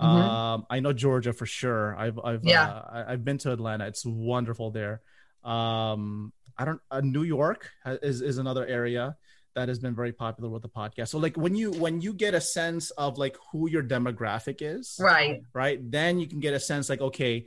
Mhm. 0.00 0.04
um 0.06 0.66
i 0.70 0.78
know 0.80 0.92
georgia 0.92 1.32
for 1.32 1.46
sure 1.46 1.96
i've 1.98 2.18
i've 2.24 2.44
Yeah. 2.44 2.66
uh, 2.68 2.88
I- 2.96 3.12
i've 3.12 3.24
been 3.24 3.38
to 3.38 3.52
atlanta 3.52 3.86
it's 3.86 4.04
wonderful 4.06 4.70
there 4.70 5.02
um 5.42 6.32
i 6.58 6.64
don't 6.64 6.80
uh, 6.90 7.00
new 7.00 7.22
york 7.22 7.70
is 8.02 8.20
is 8.20 8.38
another 8.38 8.66
area 8.66 9.16
that 9.54 9.68
has 9.68 9.78
been 9.78 9.94
very 9.94 10.12
popular 10.12 10.50
with 10.50 10.62
the 10.62 10.68
podcast. 10.68 11.08
So 11.08 11.18
like 11.18 11.36
when 11.36 11.54
you 11.54 11.70
when 11.72 12.00
you 12.00 12.12
get 12.12 12.34
a 12.34 12.40
sense 12.40 12.90
of 12.90 13.18
like 13.18 13.36
who 13.50 13.68
your 13.70 13.82
demographic 13.82 14.58
is 14.60 14.96
right. 15.00 15.42
right 15.52 15.78
then 15.90 16.18
you 16.18 16.26
can 16.26 16.40
get 16.40 16.54
a 16.54 16.60
sense 16.60 16.88
like 16.88 17.00
okay 17.00 17.46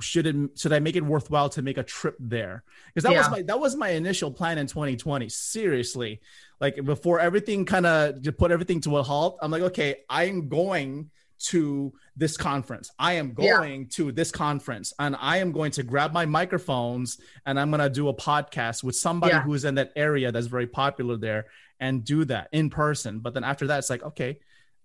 should 0.00 0.26
it 0.26 0.58
should 0.58 0.72
i 0.72 0.78
make 0.78 0.96
it 0.96 1.04
worthwhile 1.04 1.48
to 1.50 1.62
make 1.62 1.78
a 1.78 1.82
trip 1.82 2.16
there? 2.18 2.64
Because 2.92 3.08
that 3.08 3.16
was 3.16 3.30
my 3.30 3.42
that 3.42 3.60
was 3.60 3.76
my 3.76 3.90
initial 3.90 4.30
plan 4.30 4.58
in 4.58 4.66
2020 4.66 5.28
seriously. 5.28 6.20
Like 6.60 6.82
before 6.84 7.20
everything 7.20 7.64
kind 7.64 7.86
of 7.86 8.16
put 8.36 8.50
everything 8.50 8.80
to 8.82 8.96
a 8.98 9.02
halt 9.02 9.38
i'm 9.40 9.50
like 9.50 9.62
okay 9.62 9.96
i'm 10.08 10.48
going 10.48 11.10
to 11.38 11.92
this 12.18 12.36
conference 12.36 12.90
i 12.98 13.12
am 13.14 13.34
Yeah. 13.38 13.56
going 13.58 13.86
to 13.90 14.10
this 14.12 14.30
conference 14.30 14.92
and 14.98 15.16
i 15.20 15.36
am 15.38 15.52
going 15.52 15.70
to 15.72 15.82
grab 15.82 16.12
my 16.12 16.26
microphones 16.26 17.18
and 17.46 17.58
i'm 17.60 17.70
going 17.70 17.80
to 17.80 17.88
do 17.88 18.08
a 18.08 18.14
podcast 18.14 18.82
with 18.82 18.96
somebody 18.96 19.32
Yeah. 19.34 19.42
who's 19.42 19.64
in 19.64 19.76
that 19.76 19.92
area 19.96 20.30
that's 20.32 20.48
very 20.48 20.66
popular 20.66 21.16
there 21.16 21.46
and 21.80 22.04
do 22.04 22.24
that 22.26 22.48
in 22.52 22.70
person 22.70 23.20
but 23.20 23.34
then 23.34 23.44
after 23.44 23.66
that 23.68 23.78
it's 23.78 23.90
like 23.90 24.02
okay 24.02 24.38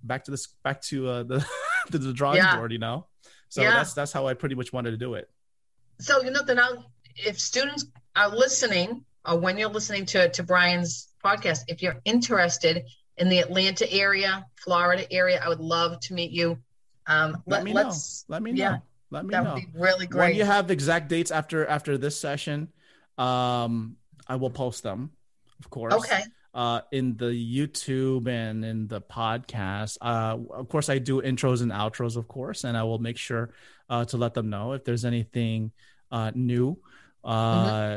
back 0.04 0.24
to 0.26 0.32
this 0.32 0.48
back 0.64 0.82
to 0.84 1.08
uh, 1.10 1.24
the 1.24 1.46
to 1.92 1.98
the 1.98 2.14
drawing 2.14 2.38
Yeah. 2.38 2.56
board 2.56 2.72
you 2.72 2.80
know 2.80 3.08
so 3.50 3.62
Yeah. 3.64 3.72
that's 3.72 3.94
that's 3.94 4.12
how 4.12 4.28
i 4.28 4.34
pretty 4.34 4.56
much 4.56 4.72
wanted 4.72 4.92
to 4.92 4.98
do 4.98 5.16
it 5.16 5.28
So 6.00 6.22
you 6.24 6.32
know 6.32 6.44
that 6.44 6.56
now, 6.56 6.86
if 7.16 7.40
students 7.40 7.86
are 8.16 8.30
listening, 8.30 9.06
or 9.28 9.36
when 9.40 9.58
you're 9.58 9.70
listening 9.80 10.06
to 10.14 10.30
to 10.30 10.42
Brian's 10.44 10.92
podcast, 11.24 11.60
if 11.68 11.82
you're 11.84 12.00
interested 12.06 12.84
in 13.18 13.30
the 13.30 13.40
Atlanta 13.46 13.86
area, 13.92 14.32
Florida 14.64 15.06
area, 15.12 15.40
I 15.46 15.48
would 15.50 15.60
love 15.78 15.92
to 16.08 16.14
meet 16.20 16.32
you. 16.32 16.58
Um, 17.08 17.44
let 17.46 17.58
let, 17.58 17.64
me 17.64 17.74
know 17.74 17.92
let 18.28 18.42
me 18.42 18.52
yeah, 18.52 18.70
know 18.72 18.82
let 19.12 19.26
me 19.26 19.32
That 19.32 19.44
know 19.44 19.54
would 19.56 19.62
be 19.74 19.80
really 19.80 20.08
great. 20.08 20.30
when 20.30 20.36
you 20.36 20.46
have 20.46 20.72
exact 20.72 21.10
dates 21.10 21.32
after 21.32 21.66
after 21.68 21.98
this 21.98 22.20
session 22.20 22.70
um 23.18 23.96
i 24.28 24.36
will 24.36 24.50
post 24.50 24.82
them 24.84 25.12
of 25.60 25.70
course 25.70 25.94
okay. 25.94 26.24
uh 26.56 26.82
in 26.92 27.16
the 27.18 27.26
youtube 27.30 28.28
and 28.28 28.66
in 28.66 28.88
the 28.88 29.02
podcast 29.02 29.98
uh 30.02 30.38
of 30.54 30.68
course 30.70 30.90
i 30.90 30.98
do 30.98 31.22
intros 31.22 31.62
and 31.62 31.72
outros 31.72 32.16
of 32.18 32.28
course 32.28 32.64
and 32.64 32.76
i 32.76 32.82
will 32.84 32.98
make 33.00 33.18
sure 33.18 33.52
uh 33.90 34.04
to 34.06 34.18
let 34.18 34.34
them 34.34 34.50
know 34.50 34.74
if 34.74 34.84
there's 34.84 35.06
anything 35.06 35.72
uh 36.12 36.32
new 36.34 36.78
uh 37.24 37.30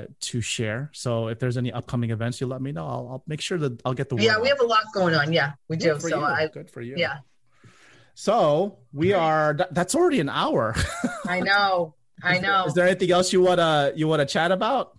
Mm-hmm. 0.07 0.13
to 0.21 0.41
share 0.41 0.89
so 0.93 1.27
if 1.29 1.41
there's 1.41 1.57
any 1.57 1.73
upcoming 1.73 2.11
events 2.11 2.41
you 2.41 2.47
let 2.47 2.61
me 2.63 2.71
know 2.71 2.87
i'll, 2.87 3.09
I'll 3.11 3.25
make 3.27 3.41
sure 3.41 3.59
that 3.59 3.81
i'll 3.85 3.95
get 3.95 4.09
the 4.09 4.15
word 4.15 4.23
Yeah, 4.23 4.37
we 4.39 4.49
out. 4.51 4.59
have 4.59 4.61
a 4.61 4.67
lot 4.67 4.85
going 4.95 5.15
on. 5.17 5.33
Yeah, 5.33 5.53
we 5.69 5.77
do. 5.77 5.95
Good 5.95 6.03
for 6.03 6.09
So 6.11 6.19
you. 6.21 6.25
I, 6.25 6.47
good 6.47 6.71
for 6.71 6.81
you 6.81 6.95
yeah, 6.97 7.19
so 8.19 8.79
we 8.95 9.13
are 9.13 9.55
that's 9.73 9.95
already 9.95 10.21
an 10.21 10.31
hour 10.31 10.75
I 11.29 11.41
know. 11.41 11.95
I 12.23 12.39
know. 12.39 12.65
Is 12.65 12.73
there 12.73 12.87
anything 12.87 13.11
else 13.11 13.31
you 13.31 13.43
wanna 13.43 13.93
you 13.95 14.09
wanna 14.09 14.25
chat 14.25 14.51
about? 14.51 14.97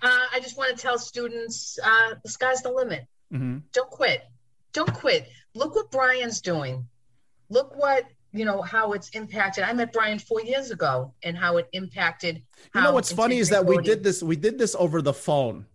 Uh, 0.00 0.26
I 0.32 0.38
just 0.40 0.56
want 0.56 0.76
to 0.76 0.80
tell 0.80 0.96
students 0.98 1.78
uh, 1.82 2.14
the 2.22 2.28
sky's 2.30 2.62
the 2.62 2.70
limit. 2.70 3.06
hmm 3.32 3.58
Don't 3.72 3.90
quit. 3.90 4.22
Don't 4.72 4.92
quit. 4.92 5.26
Look 5.54 5.74
what 5.74 5.90
Brian's 5.90 6.40
doing. 6.40 6.86
Look 7.48 7.76
what, 7.76 8.04
you 8.32 8.44
know, 8.44 8.62
how 8.62 8.92
it's 8.92 9.08
impacted. 9.10 9.64
I 9.64 9.72
met 9.72 9.92
Brian 9.92 10.18
four 10.18 10.40
years 10.42 10.70
ago 10.70 11.14
and 11.22 11.36
how 11.36 11.56
it 11.56 11.68
impacted. 11.72 12.42
You 12.74 12.82
know 12.82 12.92
what's 12.92 13.12
funny 13.12 13.38
is 13.38 13.48
that 13.50 13.64
we 13.66 13.78
did 13.78 14.04
this 14.04 14.22
we 14.22 14.36
did 14.36 14.56
this 14.58 14.76
over 14.78 15.02
the 15.02 15.14
phone. 15.14 15.66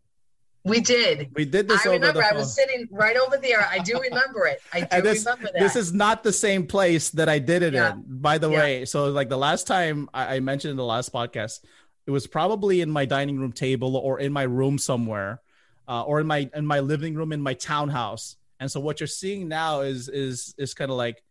We 0.69 0.79
did. 0.81 1.29
We 1.33 1.45
did 1.45 1.67
this 1.67 1.85
I 1.85 1.89
over 1.89 1.99
remember 1.99 2.21
the 2.21 2.27
I 2.27 2.33
was 2.33 2.53
sitting 2.55 2.87
right 2.91 3.17
over 3.17 3.37
there. 3.37 3.65
I 3.69 3.79
do 3.79 3.99
remember 3.99 4.45
it. 4.45 4.61
I 4.73 4.81
do 4.97 5.01
this 5.01 5.25
remember 5.25 5.49
that. 5.53 5.59
this 5.59 5.75
is 5.75 5.93
not 5.93 6.23
the 6.23 6.33
same 6.33 6.67
place 6.67 7.09
that 7.11 7.27
I 7.29 7.39
did 7.39 7.63
it 7.63 7.73
Yeah. 7.73 7.93
in. 7.93 8.03
By 8.07 8.37
the 8.37 8.49
Yeah. 8.49 8.59
way, 8.59 8.85
so 8.85 9.07
like 9.09 9.29
the 9.29 9.37
last 9.37 9.67
time 9.67 10.09
I, 10.13 10.35
I 10.35 10.39
mentioned 10.39 10.71
in 10.71 10.77
the 10.77 10.85
last 10.85 11.11
podcast, 11.13 11.59
it 12.07 12.11
was 12.11 12.27
probably 12.27 12.81
in 12.81 12.89
my 12.89 13.05
dining 13.05 13.39
room 13.39 13.51
table 13.51 13.95
or 13.97 14.19
in 14.19 14.31
my 14.33 14.43
room 14.43 14.77
somewhere, 14.77 15.41
uh, 15.87 16.03
or 16.03 16.19
in 16.19 16.27
my 16.27 16.49
in 16.55 16.65
my 16.65 16.79
living 16.79 17.15
room 17.15 17.31
in 17.33 17.41
my 17.41 17.53
townhouse. 17.53 18.35
And 18.59 18.69
so 18.71 18.79
what 18.79 18.99
you're 18.99 19.07
seeing 19.07 19.47
now 19.47 19.81
is 19.81 20.09
is 20.09 20.53
is 20.57 20.73
kind 20.73 20.91
of 20.91 20.97
like 20.97 21.23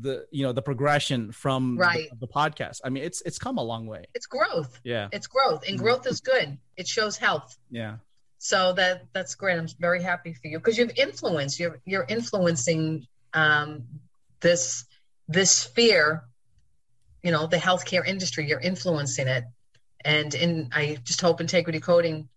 the 0.00 0.24
you 0.30 0.44
know 0.44 0.52
the 0.52 0.62
progression 0.62 1.32
from 1.32 1.74
the- 1.74 1.80
Right. 1.80 2.08
the, 2.20 2.28
podcast. 2.28 2.80
I 2.84 2.88
mean, 2.90 3.02
it's 3.02 3.20
it's 3.22 3.38
come 3.38 3.58
a 3.58 3.62
long 3.64 3.86
way. 3.86 4.04
it's 4.14 4.26
growth. 4.26 4.78
Yeah, 4.84 5.08
It's 5.10 5.26
growth. 5.26 5.64
And 5.66 5.76
Mhm. 5.78 5.82
growth 5.82 6.06
is 6.06 6.20
good. 6.20 6.56
It 6.76 6.86
shows 6.86 7.16
health. 7.16 7.58
yeah. 7.70 7.96
So 8.44 8.72
that 8.72 9.04
that's 9.12 9.36
great. 9.36 9.56
I'm 9.56 9.68
very 9.78 10.02
happy 10.02 10.32
for 10.34 10.48
you 10.48 10.58
because 10.58 10.76
you've 10.76 10.98
influenced. 10.98 11.60
You're 11.60 11.78
you're 11.84 12.04
influencing 12.08 13.06
um, 13.34 13.84
this 14.40 14.84
this 15.28 15.52
sphere. 15.52 16.24
You 17.22 17.30
know, 17.30 17.46
the 17.46 17.56
healthcare 17.56 18.04
industry. 18.04 18.48
You're 18.48 18.58
influencing 18.58 19.28
it, 19.28 19.44
and 20.04 20.34
in 20.34 20.70
I 20.72 20.98
just 21.04 21.20
hope 21.20 21.40
integrity 21.40 21.78
coding 21.78 22.28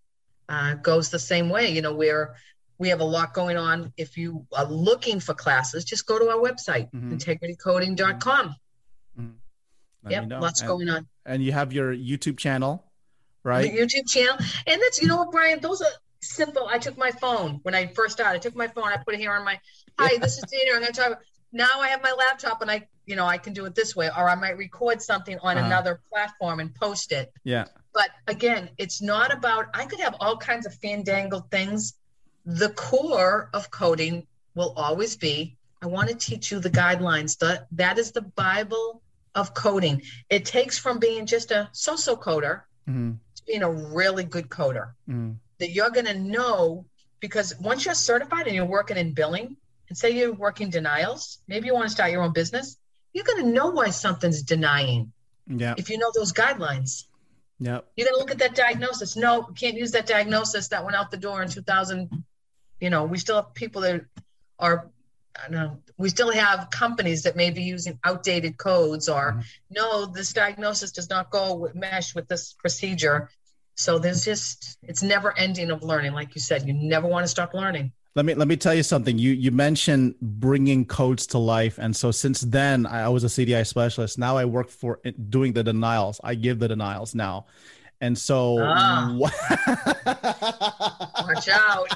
uh, 0.48 0.76
goes 0.76 1.10
the 1.10 1.18
same 1.18 1.50
way. 1.50 1.72
You 1.72 1.82
know, 1.82 1.96
where 1.96 2.36
we 2.78 2.90
have 2.90 3.00
a 3.00 3.04
lot 3.18 3.34
going 3.34 3.58
on. 3.58 3.92
If 3.98 4.16
you 4.16 4.46
are 4.54 4.66
looking 4.66 5.20
for 5.20 5.34
classes, 5.34 5.84
just 5.86 6.06
go 6.06 6.20
to 6.20 6.30
our 6.30 6.38
website, 6.38 6.92
Mhm. 6.92 7.14
integritycoding.com. 7.18 8.56
Let 10.04 10.12
Yep, 10.12 10.24
me 10.30 10.36
lots 10.36 10.62
and, 10.62 10.68
going 10.68 10.90
on. 10.90 11.08
and 11.26 11.44
you 11.44 11.52
have 11.52 11.74
your 11.74 11.96
YouTube 11.96 12.38
channel, 12.38 12.86
right? 13.46 13.72
the 13.72 13.78
YouTube 13.78 14.10
channel. 14.10 14.36
And 14.68 14.82
that's 14.82 15.02
you 15.02 15.08
know 15.08 15.18
what, 15.18 15.32
Brian, 15.32 15.60
those 15.62 15.82
are 15.82 15.88
simple. 16.22 16.68
I 16.68 16.78
took 16.80 16.98
my 16.98 17.12
phone 17.12 17.60
when 17.64 17.74
I 17.76 17.88
first 17.88 18.14
started. 18.18 18.36
I 18.38 18.40
took 18.40 18.56
my 18.56 18.68
phone. 18.68 18.86
I 18.86 18.98
put 18.98 19.14
it 19.14 19.20
here 19.20 19.32
on 19.32 19.46
my. 19.46 19.60
Hi, 19.98 20.18
this 20.18 20.38
is 20.38 20.44
Dana. 20.52 20.72
I'm 20.76 20.82
going 20.82 20.92
to 20.94 21.02
talk. 21.02 21.22
Now 21.54 21.80
I 21.80 21.88
have 21.88 22.04
my 22.04 22.12
laptop 22.18 22.62
and 22.62 22.70
I, 22.70 22.86
you 23.06 23.16
know, 23.16 23.26
I 23.26 23.38
can 23.38 23.54
do 23.54 23.66
it 23.66 23.76
this 23.76 23.96
way, 23.96 24.08
or 24.08 24.28
I 24.30 24.36
might 24.36 24.58
record 24.58 25.02
something 25.02 25.38
on 25.40 25.58
Uh-huh. 25.58 25.66
another 25.66 26.02
platform 26.12 26.60
and 26.60 26.74
post 26.76 27.14
it. 27.14 27.32
Yeah. 27.46 27.66
But 27.94 28.10
again, 28.28 28.70
it's 28.78 29.02
not 29.02 29.32
about. 29.32 29.68
I 29.74 29.86
could 29.86 30.02
have 30.02 30.16
all 30.20 30.36
kinds 30.36 30.66
of 30.66 30.74
fandangled 30.76 31.50
things. 31.50 31.94
The 32.46 32.70
core 32.70 33.50
of 33.54 33.72
coding 33.72 34.28
will 34.56 34.74
always 34.76 35.16
be. 35.16 35.56
I 35.82 35.88
want 35.88 36.10
to 36.10 36.16
teach 36.16 36.52
you 36.52 36.60
the 36.60 36.70
guidelines. 36.70 37.38
That 37.38 37.68
that 37.74 37.98
is 37.98 38.12
the 38.12 38.22
Bible 38.22 39.02
of 39.36 39.54
coding. 39.54 40.02
It 40.30 40.44
takes 40.46 40.78
from 40.78 41.00
being 41.00 41.26
just 41.26 41.52
a 41.52 41.70
so-so 41.72 42.16
coder 42.18 42.62
hmm 42.86 43.12
to 43.12 43.18
being 43.48 43.64
a 43.64 43.72
really 43.72 44.24
good 44.24 44.50
coder. 44.50 44.92
Hmm 45.06 45.34
that 45.60 45.72
you're 45.72 45.90
going 45.90 46.06
to 46.06 46.18
know 46.18 46.86
because 47.20 47.58
once 47.60 47.86
you're 47.86 47.96
certified 47.96 48.48
and 48.48 48.56
you're 48.56 48.66
working 48.66 48.98
in 48.98 49.14
billing 49.14 49.56
and 49.90 49.98
say 49.98 50.12
you're 50.12 50.34
working 50.34 50.70
denials 50.70 51.40
maybe 51.48 51.68
you 51.68 51.74
want 51.74 51.86
to 51.86 51.90
start 51.90 52.12
your 52.12 52.24
own 52.24 52.34
business 52.34 52.78
you're 53.14 53.24
going 53.24 53.44
to 53.44 53.50
know 53.50 53.70
why 53.70 53.90
something's 53.92 54.42
denying. 54.42 55.14
Yeah. 55.48 55.76
if 55.78 55.90
you 55.90 55.98
know 55.98 56.12
those 56.14 56.34
guidelines. 56.34 57.06
Yeah. 57.60 57.80
you're 57.96 58.08
going 58.08 58.16
to 58.16 58.20
look 58.20 58.32
at 58.32 58.40
that 58.40 58.56
diagnosis. 58.56 59.16
No 59.16 59.44
can't 59.44 59.78
use 59.78 59.92
that 59.92 60.06
diagnosis 60.06 60.68
that 60.70 60.84
went 60.84 60.98
out 60.98 61.12
the 61.12 61.18
door 61.18 61.42
in 61.42 61.50
2000 61.50 62.24
you 62.82 62.90
know 62.90 63.06
we 63.06 63.18
still 63.18 63.38
have 63.38 63.54
people 63.54 63.82
that 63.82 64.06
are 64.60 64.90
know. 65.50 65.66
Um, 65.66 65.80
we 65.98 66.10
still 66.10 66.32
have 66.32 66.70
companies 66.72 67.24
that 67.24 67.36
may 67.36 67.50
be 67.50 67.64
using 67.64 68.00
outdated 68.04 68.58
codes, 68.58 69.08
or 69.08 69.34
Mhm. 69.34 69.44
no, 69.70 70.06
this 70.06 70.34
diagnosis 70.34 70.92
does 70.92 71.10
not 71.10 71.30
go 71.30 71.56
with, 71.56 71.76
mesh 71.76 72.16
with 72.16 72.28
this 72.28 72.54
procedure. 72.54 73.30
So 73.76 74.00
there's 74.00 74.26
just 74.26 74.78
it's 74.84 75.04
never 75.04 75.38
ending 75.38 75.72
of 75.72 75.84
learning. 75.84 76.14
Like 76.14 76.36
you 76.36 76.42
said, 76.42 76.68
you 76.68 76.74
never 76.74 77.08
want 77.08 77.24
to 77.24 77.28
stop 77.28 77.54
learning. 77.54 77.92
Let 78.16 78.26
me 78.26 78.34
let 78.34 78.48
me 78.48 78.56
tell 78.56 78.74
you 78.74 78.84
something. 78.84 79.18
You 79.18 79.34
you 79.34 79.52
mentioned 79.52 80.16
bringing 80.22 80.86
codes 80.86 81.28
to 81.28 81.38
life, 81.38 81.78
and 81.78 81.94
so 81.94 82.12
since 82.12 82.40
then 82.42 82.86
I 82.86 83.10
was 83.10 83.26
a 83.26 83.30
CDI 83.30 83.64
specialist. 83.64 84.18
Now 84.18 84.38
I 84.38 84.46
work 84.46 84.70
for 84.70 85.02
eh, 85.04 85.12
doing 85.30 85.52
the 85.52 85.64
denials. 85.64 86.22
I 86.24 86.36
give 86.36 86.60
the 86.60 86.70
denials 86.70 87.14
now, 87.14 87.48
and 88.00 88.18
so. 88.18 88.58
Ah. 88.62 89.14
Watch 91.28 91.50
out. 91.50 91.90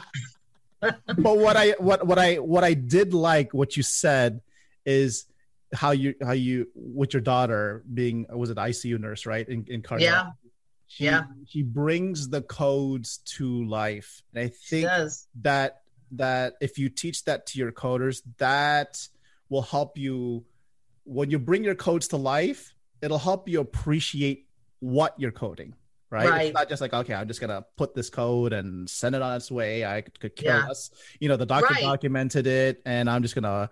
But 0.82 1.38
what 1.38 1.57
I 1.57 1.71
what 1.80 2.05
what 2.05 2.17
I 2.19 2.36
what 2.36 2.63
I 2.63 2.73
did 2.73 3.13
like 3.13 3.53
what 3.53 3.75
you 3.77 3.84
said 3.84 4.41
is 4.86 5.25
how 5.73 5.91
you 5.91 6.15
how 6.21 6.32
you 6.32 6.67
with 6.75 7.13
your 7.13 7.21
daughter 7.21 7.84
being 7.93 8.25
was 8.30 8.49
it 8.49 8.57
ICU 8.57 8.99
nurse 8.99 9.25
right 9.25 9.47
in 9.47 9.65
in 9.67 9.82
cardiology. 9.82 10.01
Yeah. 10.01 10.32
She, 10.88 11.03
Yeah. 11.03 11.23
she 11.45 11.61
brings 11.61 12.30
the 12.30 12.41
codes 12.41 13.19
to 13.38 13.63
life, 13.65 14.23
and 14.34 14.43
I 14.45 14.47
think 14.47 14.88
that 15.41 15.82
that 16.13 16.55
if 16.61 16.80
you 16.80 16.89
teach 16.89 17.25
that 17.25 17.45
to 17.47 17.59
your 17.59 17.71
coders 17.71 18.23
that 18.38 19.07
will 19.49 19.61
help 19.61 19.97
you 19.97 20.43
when 21.03 21.30
you 21.30 21.38
bring 21.39 21.63
your 21.63 21.75
codes 21.75 22.07
to 22.07 22.17
life 22.17 22.73
it'll 23.01 23.19
help 23.19 23.47
you 23.47 23.59
appreciate 23.61 24.47
what 24.80 25.13
you're 25.19 25.32
coding 25.32 25.75
right, 26.10 26.30
Right. 26.30 26.45
it's 26.47 26.53
not 26.53 26.70
just 26.70 26.82
like 26.82 26.93
okay 26.93 27.14
i'm 27.14 27.28
just 27.28 27.39
gonna 27.41 27.66
put 27.78 27.93
this 27.95 28.10
code 28.10 28.53
and 28.53 28.89
send 28.89 29.16
it 29.16 29.22
on 29.22 29.36
its 29.36 29.51
way 29.51 29.86
i 29.86 30.01
could, 30.01 30.36
care 30.36 30.57
Yeah. 30.57 30.68
less 30.68 30.91
you 31.20 31.30
know 31.30 31.38
the 31.38 31.45
doctor 31.45 31.74
Right. 31.74 31.84
documented 31.84 32.47
it 32.47 32.82
and 32.86 33.10
i'm 33.10 33.22
just 33.22 33.36
gonna 33.36 33.70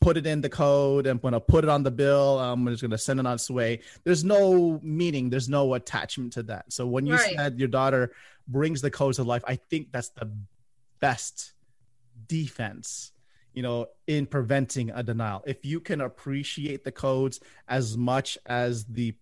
put 0.00 0.16
it 0.16 0.26
in 0.26 0.40
the 0.40 0.48
code 0.48 1.06
and 1.06 1.20
gonna 1.22 1.40
put 1.40 1.64
it 1.64 1.70
on 1.70 1.82
the 1.82 1.90
bill 1.90 2.38
i'm 2.38 2.66
just 2.68 2.82
gonna 2.82 2.98
send 2.98 3.18
it 3.20 3.26
on 3.26 3.34
its 3.34 3.50
way 3.50 3.80
there's 4.04 4.24
no 4.24 4.78
meaning 4.82 5.30
there's 5.30 5.48
no 5.48 5.74
attachment 5.74 6.32
to 6.34 6.42
that 6.44 6.70
so 6.72 6.86
when 6.86 7.06
you 7.06 7.14
Right. 7.14 7.34
said 7.36 7.58
your 7.58 7.68
daughter 7.68 8.12
brings 8.48 8.80
the 8.80 8.90
codes 8.90 9.16
to 9.16 9.24
life 9.24 9.42
i 9.46 9.56
think 9.56 9.92
that's 9.92 10.10
the 10.10 10.30
best 11.00 11.52
defense 12.28 13.12
you 13.52 13.62
know 13.62 13.86
in 14.06 14.26
preventing 14.26 14.90
a 14.90 15.02
denial 15.02 15.42
if 15.46 15.64
you 15.64 15.80
can 15.80 16.00
appreciate 16.00 16.84
the 16.84 16.92
codes 16.92 17.40
as 17.68 17.96
much 17.96 18.36
as 18.46 18.84
the 18.86 19.14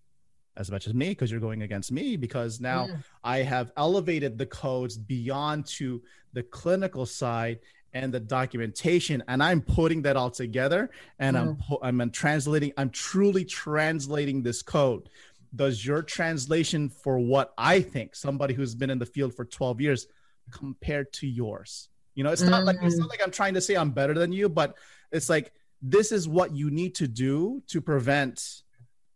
as 0.57 0.71
much 0.71 0.87
as 0.87 0.93
me 0.93 1.09
because 1.09 1.29
you're 1.31 1.39
going 1.39 1.61
against 1.63 1.91
me 1.91 2.15
because 2.15 2.59
now 2.59 2.87
Mm. 2.87 3.03
i 3.23 3.37
have 3.39 3.71
elevated 3.77 4.37
the 4.37 4.45
codes 4.45 4.97
beyond 4.97 5.65
to 5.65 6.01
the 6.33 6.43
clinical 6.43 7.05
side 7.05 7.59
and 7.93 8.13
the 8.13 8.19
documentation 8.19 9.23
and 9.27 9.41
i'm 9.43 9.61
putting 9.61 10.01
that 10.03 10.15
all 10.15 10.29
together 10.29 10.89
and 11.19 11.37
i'm 11.37 11.57
i'm 11.81 12.09
translating 12.11 12.71
i'm 12.77 12.89
truly 12.89 13.43
translating 13.45 14.43
this 14.43 14.61
code. 14.61 15.09
Does 15.55 15.85
your 15.85 16.01
translation 16.03 16.89
for 16.89 17.17
what 17.19 17.53
i 17.57 17.79
think 17.81 18.15
somebody 18.15 18.53
who's 18.53 18.75
been 18.75 18.89
in 18.89 18.99
the 18.99 19.05
field 19.05 19.33
for 19.33 19.45
12 19.45 19.79
years 19.81 20.07
compared 20.51 21.13
to 21.13 21.27
yours? 21.27 21.87
You 22.15 22.23
know 22.25 22.31
it's 22.31 22.41
not 22.41 22.65
like 22.65 22.77
it's 22.81 22.97
not 22.97 23.09
like 23.09 23.21
i'm 23.23 23.31
trying 23.31 23.53
to 23.55 23.61
say 23.61 23.75
i'm 23.75 23.91
better 23.91 24.13
than 24.13 24.31
you 24.33 24.47
but 24.49 24.75
it's 25.11 25.29
like 25.29 25.51
this 25.81 26.11
is 26.11 26.27
what 26.27 26.53
you 26.55 26.69
need 26.71 26.95
to 26.95 27.07
do 27.07 27.61
to 27.67 27.79
prevent 27.81 28.61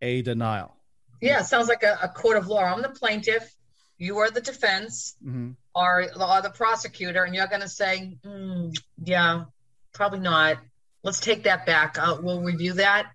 a 0.01 0.21
denial 0.21 0.75
Yeah, 1.21 1.41
it 1.41 1.45
sounds 1.45 1.67
like 1.67 1.83
a, 1.83 1.97
a 2.01 2.07
court 2.09 2.37
of 2.37 2.47
law. 2.47 2.63
I'm 2.63 2.81
the 2.81 2.89
plaintiff. 2.89 3.53
You 3.97 4.19
are 4.19 4.29
the 4.31 4.41
defense 4.41 5.15
Mhm. 5.23 5.55
or, 5.75 6.03
or 6.03 6.41
the 6.41 6.51
prosecutor, 6.53 7.23
and 7.23 7.35
you're 7.35 7.47
going 7.47 7.61
to 7.61 7.67
say, 7.69 8.17
"Mm, 8.25 8.73
yeah, 9.03 9.45
probably 9.93 10.19
not. 10.19 10.57
Let's 11.03 11.19
take 11.19 11.43
that 11.43 11.65
back. 11.65 11.97
Uh, 11.99 12.17
we'll 12.21 12.41
review 12.41 12.73
that. 12.73 13.11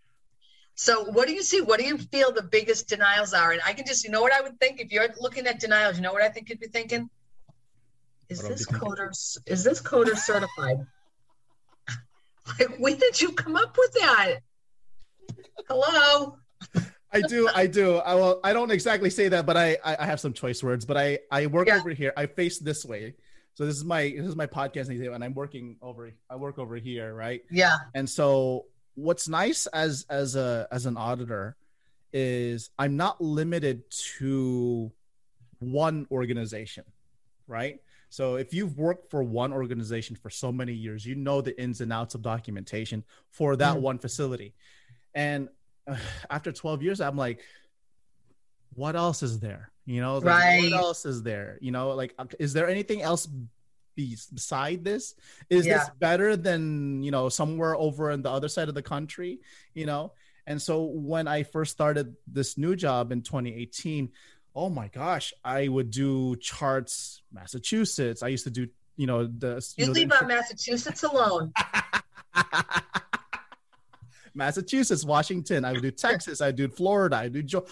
So, 0.74 1.05
what 1.05 1.26
do 1.28 1.34
you 1.34 1.42
see? 1.42 1.61
What 1.61 1.78
do 1.78 1.86
you 1.86 1.96
feel 1.98 2.32
the 2.32 2.42
biggest 2.42 2.88
denials 2.88 3.32
are? 3.32 3.52
And 3.52 3.62
I 3.64 3.72
can 3.74 3.86
just, 3.86 4.05
you 4.05 4.11
know 4.11 4.20
what 4.22 4.32
I 4.32 4.40
would 4.42 4.59
think 4.59 4.80
if 4.80 4.90
you're 4.92 5.09
looking 5.20 5.46
at 5.46 5.61
denials, 5.61 5.96
you 5.96 6.02
know 6.02 6.12
what 6.12 6.22
I 6.22 6.28
think 6.28 6.48
you'd 6.50 6.61
be 6.61 6.66
thinking? 6.66 7.09
Is 8.28 8.42
this 8.42 8.66
coder 8.66 9.11
is 9.46 9.64
this 9.64 9.80
coder 9.80 10.16
certified? 10.16 10.78
like, 12.59 12.76
when 12.78 12.98
did 12.98 13.20
you 13.20 13.32
come 13.32 13.55
up 13.57 13.76
with 13.78 13.92
that? 13.92 14.36
Hello. 15.68 16.38
I 17.14 17.20
do, 17.22 17.48
I 17.54 17.66
do. 17.66 17.96
I 17.98 18.14
will. 18.14 18.40
I 18.42 18.52
don't 18.52 18.70
exactly 18.70 19.08
say 19.10 19.28
that, 19.28 19.46
but 19.46 19.56
I, 19.56 19.78
I, 19.84 19.96
I 20.00 20.04
have 20.06 20.20
some 20.20 20.32
choice 20.32 20.62
words. 20.62 20.84
But 20.84 20.96
I, 20.96 21.18
I 21.30 21.46
work 21.46 21.68
Yeah. 21.68 21.78
over 21.78 21.90
here. 21.90 22.12
I 22.16 22.26
face 22.26 22.58
this 22.58 22.84
way. 22.84 23.14
So 23.54 23.64
this 23.64 23.76
is 23.76 23.84
my, 23.84 24.12
this 24.16 24.26
is 24.26 24.34
my 24.34 24.46
podcast, 24.46 24.88
and 24.88 25.24
I'm 25.24 25.34
working 25.34 25.76
over. 25.80 26.10
I 26.28 26.36
work 26.36 26.58
over 26.58 26.76
here, 26.76 27.14
right? 27.14 27.42
Yeah. 27.50 27.76
And 27.94 28.08
so, 28.10 28.66
what's 28.96 29.28
nice 29.28 29.66
as 29.68 30.04
as 30.10 30.34
a 30.34 30.66
as 30.72 30.86
an 30.86 30.96
auditor 30.96 31.56
is 32.12 32.70
I'm 32.78 32.96
not 32.96 33.20
limited 33.20 33.88
to 34.18 34.90
one 35.60 36.06
organization, 36.10 36.84
right? 37.46 37.80
So 38.10 38.36
if 38.36 38.54
you've 38.54 38.78
worked 38.78 39.10
for 39.10 39.24
one 39.24 39.52
organization 39.52 40.14
for 40.14 40.30
so 40.30 40.52
many 40.52 40.72
years, 40.72 41.04
you 41.04 41.16
know 41.16 41.40
the 41.40 41.60
ins 41.60 41.80
and 41.80 41.92
outs 41.92 42.14
of 42.14 42.22
documentation 42.22 43.02
for 43.30 43.56
that 43.56 43.76
Mm. 43.76 43.80
one 43.80 43.98
facility. 43.98 44.54
And 45.14 45.48
after 46.30 46.53
12 46.53 46.82
years, 46.82 47.01
I'm 47.01 47.16
like, 47.16 47.41
what 48.74 48.97
else 48.97 49.22
is 49.22 49.39
there? 49.41 49.70
You 49.87 50.01
know, 50.01 50.16
like, 50.16 50.24
Right. 50.24 50.62
what 50.62 50.72
else 50.72 51.05
is 51.07 51.22
there? 51.22 51.59
You 51.61 51.70
know, 51.70 51.91
like, 51.91 52.14
uh, 52.18 52.26
is 52.39 52.53
there 52.53 52.68
anything 52.68 53.03
else 53.03 53.26
be- 53.95 54.16
beside 54.32 54.82
this? 54.85 55.14
Is 55.51 55.66
Yeah. 55.66 55.78
this 55.78 55.91
better 56.01 56.37
than, 56.37 57.03
you 57.03 57.11
know, 57.11 57.28
somewhere 57.28 57.76
over 57.76 58.11
on 58.11 58.22
the 58.22 58.30
other 58.30 58.49
side 58.49 58.68
of 58.68 58.74
the 58.74 58.82
country? 58.82 59.41
You 59.74 59.87
know, 59.87 60.12
and 60.47 60.61
so 60.61 60.82
when 60.85 61.28
I 61.28 61.43
first 61.43 61.72
started 61.72 62.16
this 62.26 62.59
new 62.59 62.74
job 62.76 63.12
in 63.12 63.22
2018, 63.22 64.11
oh 64.57 64.70
my 64.70 64.89
gosh, 64.89 65.32
I 65.45 65.68
would 65.68 65.91
do 65.91 66.37
charts, 66.37 67.22
Massachusetts. 67.32 68.22
I 68.22 68.28
used 68.28 68.45
to 68.45 68.51
do, 68.51 68.68
you 68.97 69.07
know, 69.07 69.26
the 69.26 69.64
You 69.76 69.87
know, 69.87 69.93
leave 69.93 70.09
the, 70.11 70.16
our 70.20 70.26
Massachusetts 70.26 71.03
alone. 71.03 71.53
Massachusetts, 74.35 75.05
Washington. 75.05 75.64
I 75.64 75.72
would 75.72 75.82
do 75.82 75.91
Texas. 75.91 76.41
I 76.41 76.51
do 76.51 76.68
Florida. 76.68 77.16
I 77.16 77.28
do 77.28 77.43
jo- 77.43 77.66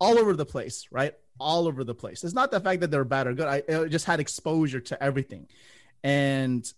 all 0.00 0.18
over 0.18 0.34
the 0.34 0.46
place, 0.46 0.86
right? 0.90 1.14
All 1.40 1.66
over 1.66 1.84
the 1.84 1.94
place. 1.94 2.24
It's 2.24 2.34
not 2.34 2.50
the 2.50 2.60
fact 2.60 2.80
that 2.80 2.90
they're 2.90 3.04
bad 3.04 3.26
or 3.26 3.34
good. 3.34 3.46
I, 3.48 3.62
I 3.68 3.88
just 3.88 4.04
had 4.04 4.20
exposure 4.20 4.80
to 4.80 5.02
everything, 5.02 5.48
and 6.04 6.70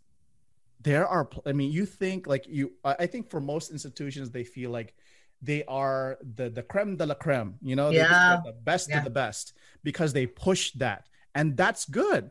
there 0.81 1.07
are. 1.07 1.29
I 1.47 1.53
mean, 1.53 1.73
you 1.73 1.87
think 1.87 2.27
like 2.27 2.47
you. 2.49 2.73
I 2.85 2.97
I 3.01 3.07
think 3.07 3.31
for 3.31 3.41
most 3.41 3.71
institutions, 3.71 4.31
they 4.31 4.45
feel 4.45 4.71
like 4.71 4.95
they 5.43 5.65
are 5.65 6.19
the 6.37 6.49
the 6.51 6.63
creme 6.63 6.97
de 6.97 7.07
la 7.07 7.15
creme. 7.15 7.55
You 7.63 7.77
know, 7.77 7.91
Yeah. 7.91 8.41
the 8.45 8.53
best 8.53 8.89
Yeah. 8.89 8.99
of 8.99 9.05
the 9.05 9.11
best 9.11 9.53
because 9.83 10.13
they 10.13 10.27
push 10.27 10.73
that, 10.73 11.07
and 11.35 11.57
that's 11.57 11.85
good. 11.87 12.31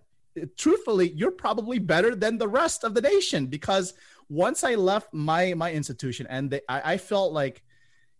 Truthfully, 0.57 1.11
you're 1.11 1.29
probably 1.29 1.77
better 1.77 2.15
than 2.15 2.39
the 2.39 2.47
rest 2.47 2.83
of 2.83 2.95
the 2.95 3.01
nation 3.01 3.45
because 3.47 3.93
once 4.29 4.63
I 4.63 4.75
left 4.75 5.13
my 5.13 5.53
my 5.53 5.71
institution 5.71 6.27
and 6.29 6.49
they, 6.51 6.61
I, 6.67 6.93
I 6.93 6.97
felt 6.97 7.33
like, 7.33 7.63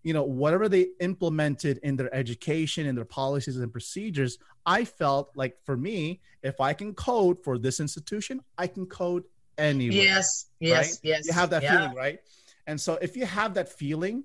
you 0.03 0.13
know, 0.13 0.23
whatever 0.23 0.67
they 0.67 0.87
implemented 0.99 1.79
in 1.83 1.95
their 1.95 2.13
education 2.13 2.87
and 2.87 2.97
their 2.97 3.05
policies 3.05 3.57
and 3.57 3.71
procedures, 3.71 4.37
I 4.65 4.85
felt 4.85 5.31
like 5.35 5.57
for 5.65 5.77
me, 5.77 6.21
if 6.41 6.59
I 6.59 6.73
can 6.73 6.93
code 6.93 7.43
for 7.43 7.57
this 7.57 7.79
institution, 7.79 8.41
I 8.57 8.67
can 8.67 8.85
code 8.85 9.23
anywhere. 9.57 10.03
Yes, 10.03 10.47
yes, 10.59 10.75
right? 10.75 10.99
yes. 11.03 11.27
You 11.27 11.33
have 11.33 11.49
that 11.51 11.63
yeah. 11.63 11.77
feeling, 11.77 11.95
right? 11.95 12.19
And 12.67 12.79
so 12.79 12.97
if 13.01 13.15
you 13.17 13.25
have 13.25 13.53
that 13.55 13.69
feeling, 13.69 14.23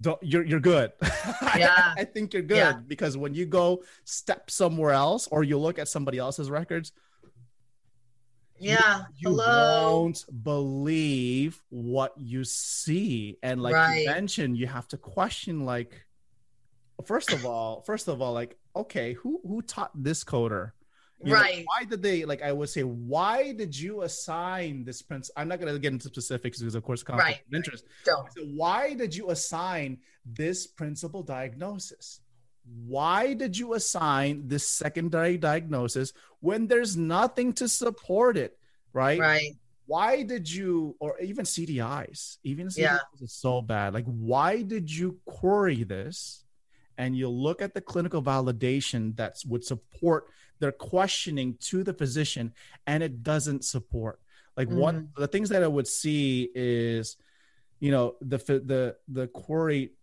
don't, 0.00 0.18
you're 0.22 0.44
you're 0.44 0.60
good. 0.60 0.92
Yeah. 1.56 1.92
I 1.96 2.04
think 2.04 2.32
you're 2.32 2.42
good 2.42 2.56
Yeah. 2.56 2.72
because 2.72 3.16
when 3.16 3.34
you 3.34 3.44
go 3.44 3.84
step 4.04 4.50
somewhere 4.50 4.92
else 4.92 5.28
or 5.28 5.44
you 5.44 5.58
look 5.58 5.78
at 5.78 5.86
somebody 5.86 6.18
else's 6.18 6.50
records, 6.50 6.92
Yeah. 8.62 9.02
you 9.18 9.30
Hello. 9.30 9.92
won't 10.02 10.24
believe 10.44 11.60
what 11.70 12.12
you 12.16 12.44
see 12.44 13.36
and 13.42 13.60
like 13.62 13.74
Right. 13.74 14.02
you 14.02 14.06
mentioned 14.06 14.56
you 14.56 14.66
have 14.66 14.86
to 14.88 14.96
question 14.96 15.64
like 15.64 16.06
first 17.04 17.32
of 17.32 17.44
all 17.44 17.82
first 17.82 18.06
of 18.08 18.22
all 18.22 18.32
like 18.32 18.56
okay 18.76 19.14
who 19.14 19.40
who 19.46 19.62
taught 19.62 19.90
this 20.00 20.22
coder 20.22 20.70
You 21.24 21.32
know, 21.32 21.40
right. 21.40 21.64
why 21.66 21.84
did 21.84 22.00
they 22.02 22.24
like 22.24 22.42
i 22.42 22.52
would 22.52 22.68
say 22.68 22.82
why 22.84 23.52
did 23.52 23.76
you 23.78 24.02
assign 24.02 24.84
this 24.84 25.02
prince 25.02 25.30
i'm 25.36 25.48
not 25.48 25.58
going 25.60 25.72
to 25.72 25.78
get 25.80 25.92
into 25.92 26.08
specifics 26.08 26.58
because 26.58 26.74
of 26.74 26.82
course 26.82 27.02
conflict 27.02 27.26
Right, 27.28 27.40
of 27.46 27.54
interest 27.54 27.84
Don't. 28.04 28.26
so 28.32 28.42
why 28.54 28.94
did 28.94 29.14
you 29.14 29.30
assign 29.30 29.98
this 30.24 30.66
principal 30.68 31.22
diagnosis? 31.22 32.20
Why 32.64 33.34
did 33.34 33.58
you 33.58 33.74
assign 33.74 34.48
this 34.48 34.66
secondary 34.68 35.36
diagnosis 35.36 36.12
when 36.40 36.66
there's 36.66 36.96
nothing 36.96 37.52
to 37.54 37.68
support 37.68 38.36
it? 38.36 38.58
Right? 38.92 39.18
Right. 39.18 39.52
Why 39.86 40.22
did 40.22 40.50
you, 40.50 40.96
or 41.00 41.18
even 41.20 41.44
CDIs, 41.44 42.38
even 42.44 42.68
CDIs 42.68 42.76
Yeah. 42.78 42.98
is 43.20 43.32
so 43.32 43.60
bad. 43.60 43.94
Like, 43.94 44.06
why 44.06 44.62
did 44.62 44.90
you 44.90 45.18
query 45.26 45.82
this? 45.82 46.44
And 46.98 47.16
you 47.16 47.28
look 47.28 47.60
at 47.60 47.74
the 47.74 47.80
clinical 47.80 48.22
validation 48.22 49.16
that 49.16 49.36
would 49.48 49.64
support 49.64 50.26
their 50.60 50.72
questioning 50.72 51.56
to 51.70 51.82
the 51.82 51.92
physician, 51.92 52.52
and 52.86 53.02
it 53.02 53.22
doesn't 53.22 53.64
support. 53.64 54.20
Like, 54.56 54.68
what 54.68 54.94
Mhm. 54.94 55.08
the 55.16 55.26
things 55.26 55.48
that 55.48 55.62
I 55.64 55.66
would 55.68 55.88
see 55.88 56.50
is, 56.54 57.16
you 57.80 57.90
know 57.90 58.14
the 58.20 58.38
the 58.38 58.96
the 59.08 59.26
query 59.28 59.94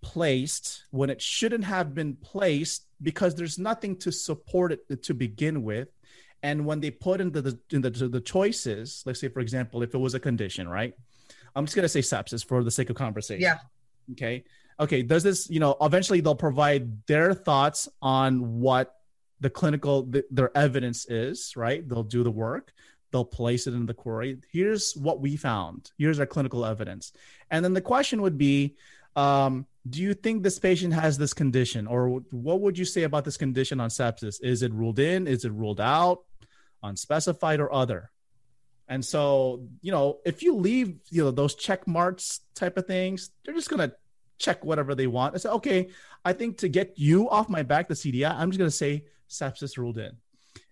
placed 0.00 0.84
when 0.90 1.10
it 1.10 1.20
shouldn't 1.20 1.64
have 1.64 1.94
been 1.94 2.14
placed 2.16 2.86
because 3.02 3.34
there's 3.34 3.58
nothing 3.58 3.96
to 3.96 4.12
support 4.12 4.72
it 4.72 5.02
to 5.02 5.14
begin 5.14 5.62
with. 5.62 5.88
And 6.42 6.64
when 6.66 6.80
they 6.80 6.90
put 6.90 7.20
into 7.20 7.42
the 7.42 7.58
in 7.70 7.80
the, 7.82 7.90
the 7.90 8.20
choices 8.20 9.02
let's 9.06 9.20
say 9.20 9.28
for 9.28 9.40
example 9.40 9.82
if 9.82 9.94
it 9.94 9.98
was 9.98 10.14
a 10.14 10.20
condition 10.20 10.68
right? 10.68 10.94
I'm 11.56 11.64
just 11.64 11.74
going 11.74 11.84
to 11.84 11.88
say 11.88 12.00
sepsis 12.00 12.46
for 12.46 12.62
the 12.62 12.70
sake 12.70 12.90
of 12.90 12.96
conversation. 12.96 13.42
Yeah. 13.42 13.58
okay. 14.12 14.44
Okay. 14.78 15.02
Does 15.02 15.22
this 15.22 15.50
you 15.50 15.60
know 15.60 15.76
eventually 15.80 16.20
they'll 16.20 16.36
provide 16.36 17.06
their 17.06 17.34
thoughts 17.34 17.88
on 18.00 18.60
what 18.60 18.94
the 19.40 19.50
clinical 19.50 20.04
th- 20.04 20.24
their 20.30 20.56
evidence 20.56 21.06
is 21.06 21.56
right? 21.56 21.86
They'll 21.88 22.02
do 22.04 22.22
the 22.22 22.30
work. 22.30 22.72
They'll 23.10 23.24
place 23.24 23.66
it 23.66 23.74
in 23.74 23.86
the 23.86 23.94
query 23.94 24.38
here's 24.52 24.96
what 24.96 25.20
we 25.20 25.36
found. 25.36 25.90
Here's 25.98 26.20
our 26.20 26.26
clinical 26.26 26.64
evidence. 26.64 27.12
And 27.50 27.64
then 27.64 27.74
the 27.74 27.80
question 27.80 28.22
would 28.22 28.38
be 28.38 28.76
um, 29.18 29.66
do 29.88 29.98
you 30.06 30.14
think 30.14 30.42
this 30.42 30.58
patient 30.58 30.92
has 30.94 31.18
this 31.18 31.34
condition 31.42 31.86
or 31.86 32.20
what 32.30 32.60
would 32.62 32.76
you 32.78 32.84
say 32.84 33.02
about 33.04 33.24
this 33.24 33.36
condition 33.44 33.80
on 33.80 33.88
sepsis? 33.90 34.36
Is 34.42 34.62
it 34.62 34.72
ruled 34.72 34.98
in? 34.98 35.26
Is 35.26 35.44
it 35.44 35.52
ruled 35.52 35.80
out? 35.80 36.18
Unspecified 36.82 37.58
or 37.60 37.72
other? 37.72 38.10
And 38.86 39.04
so 39.04 39.22
you 39.82 39.92
know 39.92 40.06
if 40.24 40.42
you 40.42 40.56
leave 40.56 40.88
you 41.10 41.22
know 41.24 41.30
those 41.30 41.54
check 41.54 41.86
marks 41.86 42.40
type 42.54 42.78
of 42.78 42.86
things 42.86 43.30
they're 43.44 43.54
just 43.54 43.68
going 43.68 43.84
to 43.86 43.94
check 44.38 44.64
whatever 44.64 44.94
they 44.94 45.06
want 45.06 45.34
and 45.34 45.42
say 45.42 45.48
okay 45.50 45.80
i 46.24 46.32
think 46.32 46.58
to 46.58 46.68
get 46.68 46.94
you 46.96 47.28
off 47.28 47.48
my 47.48 47.62
back 47.62 47.88
the 47.88 47.94
cdi 47.94 48.24
i'm 48.24 48.50
just 48.50 48.58
going 48.58 48.70
to 48.70 48.80
say 48.86 49.04
sepsis 49.28 49.76
ruled 49.76 49.98
in. 49.98 50.12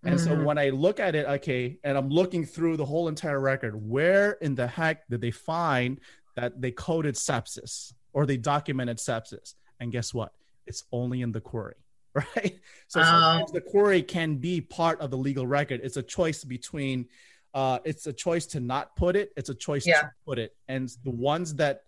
And 0.04 0.18
so 0.20 0.30
Mhm. 0.34 0.44
when 0.46 0.56
I 0.56 0.70
look 0.70 0.98
at 1.00 1.14
it, 1.14 1.26
okay, 1.36 1.78
and 1.84 1.98
I'm 1.98 2.08
looking 2.08 2.44
through 2.46 2.76
the 2.78 2.84
whole 2.86 3.06
entire 3.08 3.40
record, 3.40 3.74
where 3.94 4.32
in 4.46 4.54
the 4.54 4.66
heck 4.78 5.06
did 5.10 5.20
they 5.20 5.30
find 5.32 6.00
that 6.36 6.60
they 6.62 6.70
coded 6.70 7.16
sepsis 7.16 7.92
or 8.16 8.24
they 8.24 8.38
documented 8.38 8.96
sepsis? 8.96 9.54
And 9.78 9.92
guess 9.92 10.14
what? 10.14 10.32
It's 10.66 10.84
only 10.90 11.20
in 11.20 11.32
the 11.32 11.40
query, 11.40 11.74
right? 12.14 12.58
So 12.88 13.00
Oh. 13.00 13.04
sometimes 13.04 13.52
the 13.52 13.60
query 13.60 14.02
can 14.02 14.36
be 14.36 14.62
part 14.62 15.00
of 15.02 15.10
the 15.10 15.18
legal 15.18 15.46
record. 15.46 15.80
It's 15.84 15.98
a 15.98 16.02
choice 16.02 16.42
between, 16.42 17.08
uh, 17.52 17.78
it's 17.84 18.06
a 18.06 18.12
choice 18.14 18.46
to 18.46 18.60
not 18.60 18.96
put 18.96 19.16
it, 19.16 19.32
it's 19.36 19.50
a 19.50 19.54
choice 19.54 19.86
Yeah. 19.86 20.00
to 20.00 20.10
put 20.24 20.38
it. 20.38 20.56
And 20.66 20.88
the 21.04 21.10
ones 21.10 21.54
that 21.56 21.82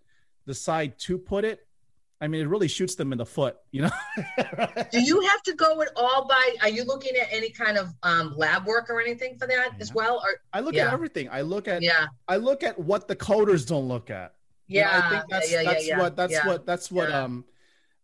decide 0.46 0.98
to 1.00 1.16
put 1.16 1.46
it, 1.46 1.66
I 2.20 2.26
mean, 2.28 2.42
it 2.42 2.48
really 2.48 2.68
shoots 2.68 2.94
them 2.94 3.12
in 3.12 3.18
the 3.18 3.24
foot, 3.24 3.56
you 3.70 3.82
know? 3.82 3.90
Do 4.92 5.00
you 5.00 5.20
have 5.28 5.42
to 5.44 5.54
go 5.54 5.80
it 5.80 5.88
all 5.96 6.26
by? 6.26 6.56
Are 6.62 6.68
you 6.68 6.84
looking 6.84 7.16
at 7.16 7.28
any 7.30 7.48
kind 7.48 7.78
of 7.78 7.94
um, 8.02 8.34
lab 8.36 8.66
work 8.66 8.90
or 8.90 9.00
anything 9.00 9.38
for 9.38 9.46
that 9.46 9.70
as 9.80 9.94
well? 9.94 10.16
Or 10.22 10.40
I 10.52 10.60
look 10.60 10.74
Yeah. 10.74 10.88
at 10.88 10.92
everything. 10.92 11.28
I 11.30 11.40
look 11.42 11.68
at 11.68 11.80
yeah, 11.80 12.06
I 12.26 12.36
look 12.36 12.62
at 12.64 12.76
what 12.78 13.08
the 13.08 13.16
coders 13.16 13.66
don't 13.66 13.88
look 13.88 14.10
at. 14.10 14.34
Yeah, 14.68 15.00
I 15.02 15.08
think 15.10 15.24
that's 15.30 15.50
yeah, 15.52 15.60
yeah, 15.62 15.72
that's 15.72 15.86
yeah, 15.88 15.98
what 15.98 16.16
that's 16.16 16.44
what 16.44 16.66
that's 16.66 16.90
what 16.90 17.10
um 17.10 17.44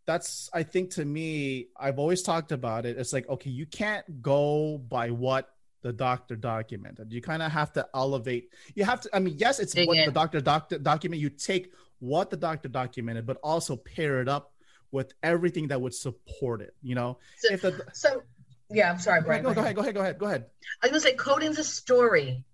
that's 0.06 0.50
I 0.52 0.62
think 0.62 0.90
to 0.92 1.04
me 1.04 1.68
I've 1.78 1.98
always 1.98 2.22
talked 2.22 2.52
about 2.52 2.86
it. 2.86 2.98
It's 2.98 3.12
like 3.12 3.28
okay, 3.28 3.50
you 3.50 3.66
can't 3.66 4.22
go 4.22 4.78
by 4.78 5.10
what 5.10 5.50
the 5.82 5.92
doctor 5.92 6.34
documented. 6.36 7.12
You 7.12 7.20
kind 7.20 7.42
of 7.42 7.52
have 7.52 7.72
to 7.74 7.86
elevate. 7.94 8.48
You 8.74 8.84
have 8.84 9.02
to. 9.02 9.10
I 9.14 9.18
mean, 9.18 9.36
yes, 9.38 9.60
it's 9.60 9.74
Dig 9.74 9.86
what 9.86 9.98
in. 9.98 10.06
the 10.06 10.12
doctor 10.12 10.40
doctor 10.40 10.78
document. 10.78 11.20
You 11.20 11.28
take 11.30 11.72
what 12.00 12.30
the 12.30 12.36
doctor 12.38 12.68
documented, 12.68 13.26
but 13.26 13.36
also 13.42 13.76
pair 13.76 14.20
it 14.22 14.28
up 14.28 14.52
with 14.90 15.12
everything 15.22 15.68
that 15.68 15.80
would 15.80 15.92
support 15.94 16.62
it. 16.62 16.74
You 16.82 16.94
know, 16.94 17.18
So- 17.38 17.52
if 17.52 17.62
the 17.62 17.84
So, 17.92 18.22
yeah, 18.70 18.90
I'm 18.90 18.98
sorry, 18.98 19.20
go 19.20 19.26
Brian. 19.26 19.44
ahead, 19.44 19.54
go 19.56 19.60
ahead, 19.62 19.74
go 19.76 19.80
ahead, 19.82 19.94
go 19.94 20.00
ahead, 20.00 20.18
go 20.18 20.26
ahead. 20.26 20.46
I 20.82 20.86
was 20.86 20.90
gonna 20.92 21.00
say 21.00 21.14
coding's 21.16 21.58
a 21.58 21.64
story. 21.64 22.44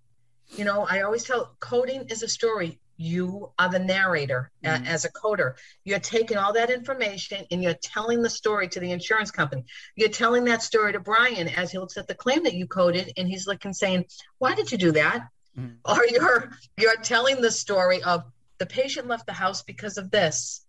You 0.57 0.65
know, 0.65 0.85
I 0.89 1.01
always 1.01 1.23
tell 1.23 1.55
coding 1.59 2.07
is 2.09 2.23
a 2.23 2.27
story. 2.27 2.79
You 2.97 3.51
are 3.57 3.69
the 3.69 3.79
narrator 3.79 4.51
Mhm. 4.63 4.85
as 4.85 5.05
a 5.05 5.11
coder. 5.11 5.55
You're 5.85 5.99
taking 5.99 6.37
all 6.37 6.53
that 6.53 6.69
information 6.69 7.47
and 7.49 7.63
you're 7.63 7.73
telling 7.81 8.21
the 8.21 8.29
story 8.29 8.67
to 8.69 8.79
the 8.79 8.91
insurance 8.91 9.31
company. 9.31 9.65
You're 9.95 10.09
telling 10.09 10.43
that 10.45 10.61
story 10.61 10.93
to 10.93 10.99
Brian 10.99 11.47
as 11.47 11.71
he 11.71 11.79
looks 11.79 11.97
at 11.97 12.07
the 12.07 12.15
claim 12.15 12.43
that 12.43 12.53
you 12.53 12.67
coded 12.67 13.13
and 13.17 13.27
he's 13.27 13.47
looking 13.47 13.73
saying, 13.73 14.05
Why 14.37 14.53
did 14.53 14.71
you 14.71 14.77
do 14.77 14.91
that? 14.91 15.27
Mhm. 15.57 15.77
Or 15.85 16.05
you're 16.05 16.51
you're 16.77 16.97
telling 16.97 17.41
the 17.41 17.51
story 17.51 18.03
of 18.03 18.23
the 18.59 18.65
patient 18.67 19.07
left 19.07 19.25
the 19.25 19.33
house 19.33 19.63
because 19.63 19.97
of 19.97 20.11
this. 20.11 20.63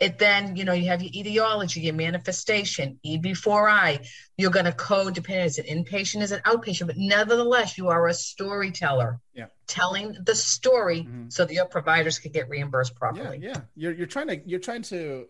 It 0.00 0.18
then, 0.18 0.56
you 0.56 0.64
know, 0.64 0.72
you 0.72 0.86
have 0.88 1.00
your 1.00 1.12
etiology, 1.14 1.80
your 1.82 1.94
manifestation, 1.94 2.98
E 3.04 3.18
before 3.18 3.68
I. 3.68 4.00
You're 4.36 4.50
going 4.50 4.64
to 4.64 4.72
code 4.72 5.14
depending 5.14 5.46
is 5.46 5.58
it 5.58 5.66
inpatient, 5.66 6.22
is 6.22 6.32
it 6.32 6.42
outpatient, 6.44 6.86
but 6.88 6.96
nevertheless, 6.96 7.78
you 7.78 7.88
are 7.88 8.08
a 8.08 8.14
storyteller. 8.14 9.20
Yeah. 9.32 9.46
Telling 9.68 10.16
the 10.24 10.34
story 10.34 11.02
Mhm. 11.08 11.32
so 11.32 11.44
that 11.44 11.54
your 11.54 11.66
providers 11.66 12.18
can 12.18 12.32
get 12.32 12.48
reimbursed 12.48 12.92
yeah 12.94 12.98
properly. 12.98 13.38
yeah 13.38 13.60
you're 13.76 13.92
you're 13.92 14.06
trying 14.06 14.26
to 14.28 14.40
you're 14.44 14.58
trying 14.60 14.82
to 14.82 15.26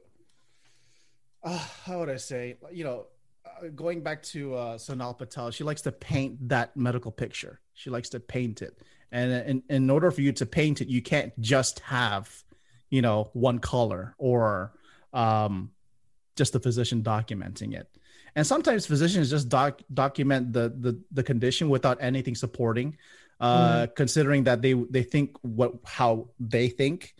uh, 1.45 1.59
how 1.85 1.99
would 2.01 2.11
i 2.11 2.17
say 2.17 2.57
you 2.73 2.85
know 2.85 3.07
uh, 3.47 3.69
going 3.75 4.03
back 4.03 4.23
to 4.23 4.55
uh 4.55 4.77
sonal 4.79 5.17
patel 5.17 5.51
she 5.51 5.65
likes 5.65 5.83
to 5.83 5.93
paint 5.93 6.49
that 6.49 6.77
medical 6.77 7.11
picture 7.13 7.61
she 7.75 7.91
likes 7.91 8.09
to 8.09 8.21
paint 8.21 8.63
it 8.63 8.79
and 9.11 9.33
in, 9.33 9.63
in 9.69 9.91
order 9.91 10.11
for 10.11 10.21
you 10.23 10.33
to 10.33 10.47
paint 10.47 10.81
it 10.81 10.89
you 10.89 11.03
can't 11.03 11.39
just 11.41 11.81
have 11.81 12.43
you 12.93 13.03
know 13.03 13.31
one 13.33 13.59
color 13.59 14.15
or 14.19 14.73
um 15.15 15.71
just 16.37 16.53
the 16.53 16.61
physician 16.61 17.03
documenting 17.03 17.75
it. 17.75 17.89
And 18.37 18.47
sometimes 18.47 18.87
physicians 18.87 19.31
just 19.31 19.49
doc 19.49 19.81
document 19.93 20.53
the 20.53 20.69
the, 20.79 21.01
the 21.11 21.23
condition 21.23 21.69
without 21.69 21.99
anything 22.01 22.37
supporting 22.37 22.97
uh 23.41 23.87
considering 23.97 24.45
that 24.45 24.63
they 24.63 24.75
they 24.75 25.03
think 25.03 25.37
what 25.41 25.73
how 25.85 26.29
they 26.39 26.69
think. 26.69 27.15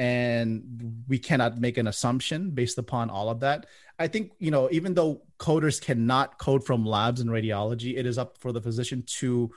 And 0.00 1.02
we 1.08 1.18
cannot 1.18 1.58
make 1.58 1.76
an 1.76 1.88
assumption 1.88 2.50
based 2.52 2.78
upon 2.78 3.10
all 3.10 3.28
of 3.28 3.40
that. 3.40 3.66
I 3.98 4.06
think 4.06 4.32
you 4.38 4.50
know 4.50 4.68
even 4.70 4.94
though 4.94 5.22
coders 5.38 5.80
cannot 5.80 6.38
code 6.38 6.64
from 6.64 6.86
labs 6.86 7.20
and 7.20 7.30
radiology 7.30 7.98
it 7.98 8.06
is 8.06 8.16
up 8.16 8.38
for 8.38 8.50
the 8.52 8.62
physician 8.62 9.02
to 9.20 9.50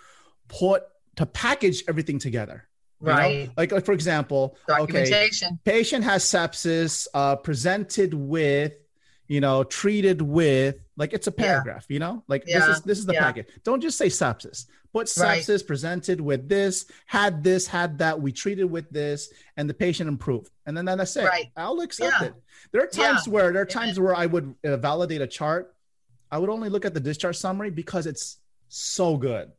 put 0.50 0.84
to 1.16 1.26
package 1.26 1.84
everything 1.88 2.20
together 2.20 2.68
you 3.02 3.08
know? 3.08 3.14
Right. 3.14 3.50
like 3.58 3.72
like 3.72 3.86
for 3.86 3.94
example 3.94 4.56
okay 4.70 5.30
patient 5.66 6.04
has 6.04 6.24
sepsis 6.24 7.08
uh, 7.14 7.36
presented 7.36 8.14
with 8.14 8.74
you 9.28 9.40
know 9.42 9.64
treated 9.64 10.22
with 10.22 10.76
like 10.98 11.14
it's 11.14 11.28
a 11.28 11.34
Yeah. 11.38 11.46
paragraph 11.46 11.86
you 11.90 12.00
know 12.00 12.24
like 12.28 12.46
this 12.46 12.66
is 12.68 12.82
this 12.82 13.00
is 13.00 13.06
the 13.06 13.14
Yeah. 13.14 13.24
packet 13.24 13.50
don't 13.64 13.82
just 13.82 13.98
say 13.98 14.08
sepsis 14.08 14.66
put 14.94 15.10
Right. 15.18 15.42
sepsis 15.42 15.66
presented 15.66 16.20
with 16.20 16.50
this 16.50 16.86
had 17.06 17.44
this 17.44 17.66
had 17.68 18.00
that 18.00 18.22
we 18.22 18.32
treated 18.34 18.66
with 18.66 18.90
this 18.90 19.32
and 19.58 19.70
the 19.70 19.74
patient 19.74 20.10
improved 20.10 20.52
and 20.66 20.76
then 20.76 20.86
that's 20.86 21.16
it 21.16 21.26
Right. 21.26 21.50
i'll 21.56 21.80
accept 21.82 22.16
Yeah. 22.22 22.28
it 22.28 22.34
there 22.72 22.84
are 22.84 22.88
times 22.88 23.26
Yeah. 23.26 23.34
where 23.34 23.54
there 23.54 23.62
are 23.62 23.66
times 23.66 24.00
where 24.00 24.16
i 24.16 24.26
would 24.26 24.54
uh, 24.66 24.76
validate 24.78 25.22
a 25.22 25.28
chart 25.28 25.74
i 26.30 26.38
would 26.38 26.50
only 26.50 26.68
look 26.70 26.84
at 26.86 26.94
the 26.94 27.00
discharge 27.00 27.38
summary 27.38 27.72
because 27.72 28.06
it's 28.06 28.38
so 28.68 29.16
good 29.18 29.52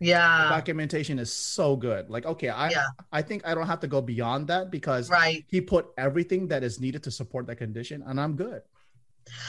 the 0.00 0.06
Yeah. 0.06 0.48
documentation 0.48 1.18
is 1.18 1.32
so 1.32 1.76
good 1.76 2.08
like 2.10 2.24
okay 2.26 2.48
i 2.48 2.70
Yeah. 2.70 2.86
i 3.12 3.20
think 3.22 3.46
i 3.46 3.54
don't 3.54 3.66
have 3.66 3.80
to 3.80 3.86
go 3.86 4.00
beyond 4.00 4.48
that 4.48 4.70
because 4.70 5.10
Right. 5.10 5.44
he 5.48 5.60
put 5.60 5.90
everything 5.98 6.48
that 6.48 6.62
is 6.64 6.80
needed 6.80 7.02
to 7.04 7.10
support 7.10 7.46
that 7.48 7.56
condition 7.56 8.02
and 8.06 8.18
i'm 8.20 8.34
good 8.36 8.62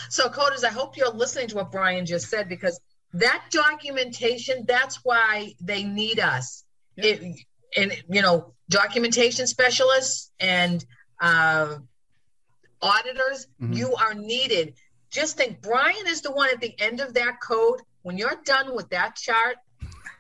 So, 0.10 0.28
coders, 0.30 0.64
I 0.64 0.68
hope 0.70 0.96
you're 0.98 1.10
listening 1.24 1.48
to 1.48 1.56
what 1.56 1.72
Brian 1.72 2.06
just 2.06 2.28
said 2.30 2.48
because 2.50 2.80
that 3.14 3.42
documentation, 3.50 4.66
that's 4.68 4.98
why 5.04 5.56
they 5.62 5.84
need 5.84 6.20
us. 6.20 6.66
Yeah. 6.98 7.06
It, 7.06 7.18
and, 7.78 8.04
you 8.10 8.22
know, 8.22 8.54
documentation 8.70 9.48
specialists 9.48 10.30
and 10.40 10.86
uh, 11.20 11.78
auditors, 12.82 13.48
Mhm. 13.62 13.76
you 13.76 13.96
are 13.96 14.14
needed. 14.14 14.76
Just 15.10 15.38
think 15.38 15.62
Brian 15.62 16.06
is 16.08 16.22
the 16.22 16.32
one 16.32 16.50
at 16.50 16.60
the 16.62 16.80
end 16.80 17.00
of 17.00 17.14
that 17.16 17.40
code. 17.42 17.80
When 18.04 18.18
you're 18.18 18.40
done 18.46 18.76
with 18.76 18.90
that 18.90 19.16
chart, 19.16 19.56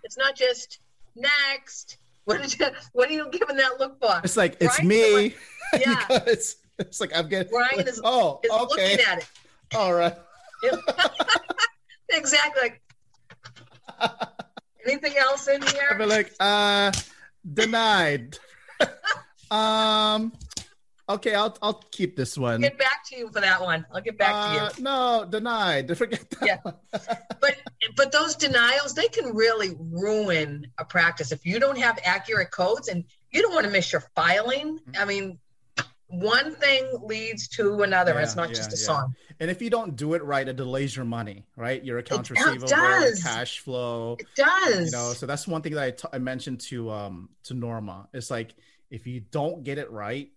it's 0.03 0.17
not 0.17 0.35
just 0.35 0.79
next. 1.15 1.97
What 2.25 2.39
did 2.39 2.59
you? 2.59 2.67
What 2.93 3.09
are 3.09 3.13
you 3.13 3.29
giving 3.31 3.57
that 3.57 3.79
look 3.79 3.99
for? 3.99 4.21
It's 4.23 4.37
like 4.37 4.55
it's 4.59 4.81
me. 4.83 5.33
Yeah. 5.73 6.05
it's, 6.27 6.57
it's 6.77 7.01
like 7.01 7.11
I'm 7.15 7.27
getting. 7.29 7.49
Brian 7.51 7.87
is, 7.87 7.99
oh, 8.03 8.39
is 8.43 8.51
okay. 8.51 8.91
looking 8.91 9.05
at 9.07 9.17
it. 9.17 9.29
All 9.73 9.93
right. 9.93 10.13
exactly. 12.09 12.61
Like, 12.61 12.81
anything 14.85 15.17
else 15.17 15.47
in 15.47 15.61
here? 15.61 15.87
I'd 15.89 15.97
be 15.97 16.05
like, 16.05 16.33
uh, 16.39 16.91
denied. 17.53 18.37
um, 19.49 20.31
okay, 21.15 21.33
I'll 21.35 21.57
I'll 21.61 21.81
keep 21.91 22.15
this 22.15 22.37
one. 22.37 22.61
Get 22.61 22.77
back 22.77 23.05
to 23.09 23.17
you 23.17 23.29
for 23.31 23.41
that 23.41 23.61
one. 23.61 23.85
I'll 23.93 24.01
get 24.01 24.17
back 24.17 24.31
to 24.47 24.53
you. 24.53 24.59
Uh, 24.59 24.71
no, 24.79 25.25
denied. 25.29 25.95
Forget 25.97 26.29
that. 26.31 26.45
Yeah. 26.45 26.71
but 27.39 27.55
but 27.95 28.11
those 28.11 28.35
denials 28.35 28.93
they 28.93 29.07
can 29.07 29.35
really 29.35 29.75
ruin 29.79 30.67
a 30.77 30.85
practice 30.85 31.31
if 31.31 31.45
you 31.45 31.59
don't 31.59 31.77
have 31.77 31.99
accurate 32.03 32.51
codes 32.51 32.87
and 32.87 33.03
you 33.31 33.41
don't 33.41 33.53
want 33.53 33.65
to 33.65 33.71
miss 33.71 33.91
your 33.91 34.03
filing 34.15 34.79
i 34.99 35.05
mean 35.05 35.37
one 36.07 36.53
thing 36.55 36.85
leads 37.03 37.47
to 37.47 37.81
another 37.83 38.11
and 38.11 38.21
it's 38.21 38.35
Yeah, 38.35 38.41
not 38.43 38.49
just 38.53 38.73
a 38.73 38.77
yeah. 38.77 38.85
song 38.85 39.15
And 39.39 39.49
if 39.49 39.61
you 39.61 39.69
don't 39.69 39.95
do 39.95 40.13
it 40.13 40.23
right, 40.23 40.47
it 40.47 40.55
delays 40.57 40.95
your 40.95 41.05
money, 41.05 41.45
right? 41.55 41.83
Your 41.83 41.97
accounts 41.99 42.29
It 42.29 42.33
receivable, 42.37 42.67
does. 42.67 43.23
cash 43.23 43.59
flow. 43.59 44.17
it 44.19 44.27
does 44.35 44.85
You 44.85 44.97
know, 44.97 45.13
so 45.13 45.25
that's 45.25 45.47
one 45.47 45.61
thing 45.61 45.73
that 45.73 45.83
I, 45.83 45.91
t- 45.91 46.07
I 46.13 46.19
mentioned 46.19 46.59
to 46.69 46.91
um 46.91 47.29
to 47.45 47.53
Norma. 47.53 48.07
It's 48.13 48.29
like 48.29 48.53
if 48.89 49.07
you 49.07 49.21
don't 49.21 49.63
get 49.63 49.77
it 49.77 49.89
right, 49.89 50.29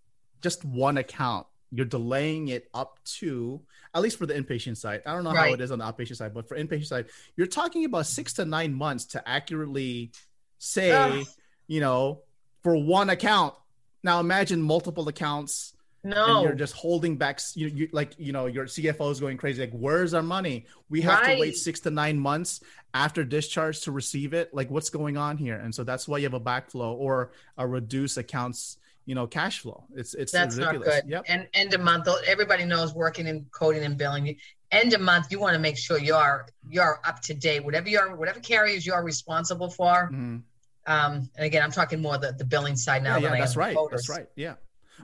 just 0.45 0.65
one 0.65 0.99
account, 0.99 1.47
you're 1.73 1.87
delaying 1.87 2.49
it 2.49 2.69
up 2.75 3.01
to 3.05 3.61
at 3.95 4.03
least 4.03 4.19
for 4.19 4.27
the 4.27 4.35
inpatient 4.35 4.77
side. 4.77 5.03
I 5.07 5.15
don't 5.15 5.25
know 5.25 5.31
how 5.31 5.47
it 5.47 5.61
is 5.61 5.73
on 5.73 5.79
the 5.79 5.85
outpatient 5.85 6.17
side, 6.17 6.35
but 6.35 6.47
for 6.47 6.57
inpatient 6.57 6.87
side, 6.87 7.07
you're 7.35 7.47
talking 7.47 7.85
about 7.87 8.07
six 8.07 8.35
to 8.35 8.45
nine 8.45 8.75
months 8.75 9.07
to 9.07 9.29
accurately 9.29 10.13
say, 10.59 10.93
Ugh. 10.93 11.27
you 11.67 11.81
know, 11.81 12.21
for 12.63 12.77
one 12.77 13.11
account. 13.11 13.55
Now 14.03 14.21
imagine 14.21 14.61
multiple 14.61 15.09
accounts 15.09 15.75
and 16.05 16.13
no 16.13 16.43
you're 16.43 16.53
just 16.53 16.75
holding 16.75 17.17
back 17.17 17.41
you, 17.55 17.69
you 17.69 17.89
like 17.91 18.13
you 18.19 18.31
know 18.31 18.45
your 18.45 18.67
cfo 18.67 19.11
is 19.11 19.21
going 19.21 19.39
crazy 19.39 19.63
like 19.63 19.73
where's 19.73 20.13
our 20.13 20.23
money 20.23 20.67
we 20.91 21.01
have 21.01 21.25
to 21.25 21.41
wait 21.41 21.57
six 21.57 21.81
to 21.81 21.91
nine 21.91 22.19
months 22.19 22.61
after 22.93 23.25
discharge 23.25 23.81
to 23.81 23.91
receive 23.91 24.35
it 24.35 24.53
like 24.53 24.71
what's 24.71 24.91
going 24.91 25.17
on 25.17 25.39
here 25.39 25.57
and 25.57 25.75
so 25.75 25.83
that's 25.83 26.07
why 26.07 26.19
you 26.19 26.25
have 26.25 26.35
a 26.35 26.41
backflow 26.41 26.93
or 26.93 27.33
a 27.57 27.67
reduced 27.67 28.19
accounts 28.19 28.77
you 29.07 29.15
know 29.15 29.27
cash 29.27 29.61
flow. 29.61 29.85
It's 29.95 30.15
it's 30.15 30.33
that's 30.33 30.57
not 30.57 30.81
good. 30.83 31.03
Yep. 31.07 31.25
And 31.29 31.47
end 31.55 31.75
of 31.75 31.81
month 31.81 32.09
everybody 32.27 32.65
knows 32.65 32.95
working 32.95 33.27
in 33.27 33.47
coding 33.53 33.85
and 33.85 33.97
billing. 33.99 34.37
End 34.71 34.93
of 34.95 35.01
month 35.01 35.31
you 35.31 35.39
want 35.39 35.55
to 35.55 35.61
make 35.61 35.77
sure 35.77 35.99
you're 35.99 36.47
you're 36.69 37.01
up 37.05 37.21
to 37.23 37.35
date. 37.35 37.65
Whatever 37.65 37.89
you're 37.89 38.17
whatever 38.17 38.41
carriers 38.41 38.87
you're 38.87 39.03
responsible 39.03 39.71
for. 39.71 40.11
Mhm. 40.13 40.43
um 40.87 41.31
and 41.37 41.47
again 41.47 41.63
i'm 41.63 41.73
talking 41.73 41.99
more 42.03 42.19
the, 42.19 42.33
the 42.33 42.45
billing 42.45 42.77
side 42.77 43.03
now 43.03 43.15
yeah, 43.17 43.21
than 43.23 43.23
yeah 43.33 43.37
I 43.37 43.41
that's 43.41 43.57
right. 43.57 43.77
that's 43.91 44.09
right. 44.11 44.27
Yeah. 44.37 44.55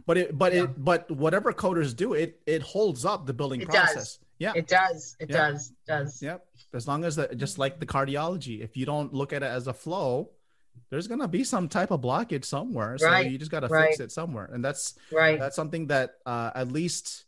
But 0.06 0.18
it 0.18 0.36
but 0.38 0.52
Yeah. 0.52 0.64
it 0.64 0.84
but 0.84 1.10
whatever 1.10 1.52
coders 1.52 1.96
do 1.96 2.12
it 2.14 2.38
it 2.46 2.62
holds 2.62 3.04
up 3.04 3.26
the 3.26 3.32
billing 3.32 3.60
It 3.62 3.68
does. 3.70 3.92
process. 3.92 4.18
Yeah. 4.38 4.52
It 4.54 4.66
does. 4.68 5.16
It 5.20 5.30
Yeah. 5.30 5.36
does. 5.50 5.70
It 5.70 5.86
does. 5.86 6.22
Yep. 6.22 6.46
As 6.74 6.86
long 6.86 7.04
as 7.04 7.16
that, 7.16 7.36
just 7.36 7.58
like 7.58 7.80
the 7.80 7.86
cardiology, 7.86 8.60
if 8.62 8.76
you 8.76 8.86
don't 8.86 9.12
look 9.12 9.32
at 9.32 9.42
it 9.42 9.46
as 9.58 9.66
a 9.66 9.72
flow, 9.74 10.30
there's 10.90 11.06
gonna 11.06 11.28
be 11.28 11.44
some 11.44 11.68
type 11.68 11.90
of 11.90 12.00
blockage 12.00 12.44
somewhere. 12.44 12.98
So 12.98 13.06
Right, 13.06 13.30
you 13.30 13.38
just 13.38 13.50
gotta 13.50 13.68
right. 13.68 13.88
fix 13.88 14.00
it 14.00 14.12
somewhere, 14.12 14.50
and 14.52 14.64
that's 14.64 14.94
right 15.12 15.38
that's 15.38 15.56
something 15.56 15.86
that 15.88 16.16
uh, 16.26 16.50
at 16.54 16.72
least, 16.72 17.24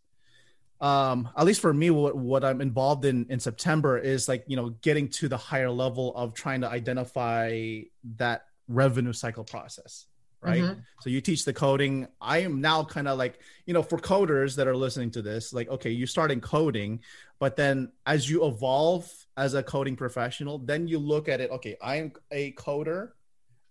um, 0.81 1.29
at 1.37 1.45
least 1.47 1.61
for 1.61 1.73
me, 1.73 1.91
what 1.91 2.17
what 2.17 2.45
I'm 2.45 2.61
involved 2.61 3.05
in 3.05 3.27
in 3.31 3.39
September 3.39 3.99
is 3.99 4.29
like 4.29 4.45
you 4.49 4.57
know 4.57 4.71
getting 4.83 5.09
to 5.11 5.29
the 5.29 5.37
higher 5.37 5.71
level 5.71 6.15
of 6.17 6.35
trying 6.35 6.63
to 6.63 6.69
identify 6.69 7.81
that 8.17 8.47
revenue 8.69 9.13
cycle 9.13 9.45
process. 9.45 10.07
Right. 10.41 10.61
Mhm. 10.61 10.83
So 11.03 11.09
you 11.09 11.21
teach 11.21 11.45
the 11.45 11.53
coding. 11.53 12.09
I 12.21 12.39
am 12.39 12.61
now 12.61 12.83
kind 12.83 13.07
of 13.07 13.17
like, 13.17 13.39
you 13.65 13.73
know, 13.75 13.83
for 13.85 13.97
coders 13.97 14.57
that 14.57 14.67
are 14.67 14.75
listening 14.75 15.13
to 15.13 15.23
this, 15.23 15.53
like, 15.53 15.69
okay, 15.69 15.91
you 15.91 16.05
start 16.05 16.33
in 16.33 16.41
coding, 16.41 16.99
but 17.39 17.55
then 17.55 17.93
as 18.07 18.29
you 18.29 18.45
evolve 18.45 19.09
as 19.37 19.55
a 19.55 19.63
coding 19.63 19.95
professional, 19.95 20.59
then 20.59 20.89
you 20.89 20.99
look 20.99 21.29
at 21.29 21.41
it, 21.41 21.49
okay, 21.53 21.77
I'm 21.81 22.13
a 22.33 22.51
coder. 22.55 23.11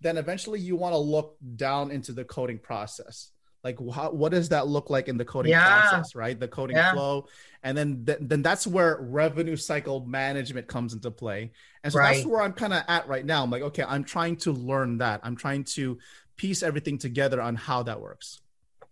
Then 0.01 0.17
eventually 0.17 0.59
you 0.59 0.75
want 0.75 0.93
to 0.93 0.97
look 0.97 1.37
down 1.55 1.91
into 1.91 2.11
the 2.11 2.23
coding 2.23 2.57
process. 2.59 3.31
Like, 3.63 3.77
how, 3.93 4.09
what 4.11 4.31
does 4.31 4.49
that 4.49 4.67
look 4.67 4.89
like 4.89 5.07
in 5.07 5.17
the 5.17 5.25
coding 5.25 5.51
Yeah. 5.51 5.81
process, 5.81 6.15
right? 6.15 6.39
The 6.39 6.47
coding 6.47 6.75
Yeah. 6.77 6.93
flow. 6.93 7.27
And 7.61 7.77
then, 7.77 8.03
th- 8.05 8.17
then 8.21 8.41
that's 8.41 8.65
where 8.65 8.97
revenue 8.99 9.55
cycle 9.55 10.03
management 10.05 10.67
comes 10.67 10.93
into 10.93 11.11
play. 11.11 11.51
And 11.83 11.93
so 11.93 11.99
that's 11.99 12.25
where 12.25 12.41
I'm 12.41 12.53
kind 12.53 12.73
of 12.73 12.83
at 12.87 13.07
right 13.07 13.23
now. 13.23 13.43
I'm 13.43 13.51
like, 13.51 13.61
okay, 13.61 13.83
I'm 13.87 14.03
trying 14.03 14.37
to 14.37 14.51
learn 14.51 14.97
that. 14.97 15.21
I'm 15.23 15.35
trying 15.35 15.63
to 15.75 15.99
piece 16.37 16.63
everything 16.63 16.97
together 16.97 17.39
on 17.39 17.55
how 17.55 17.83
that 17.83 18.01
works. 18.01 18.41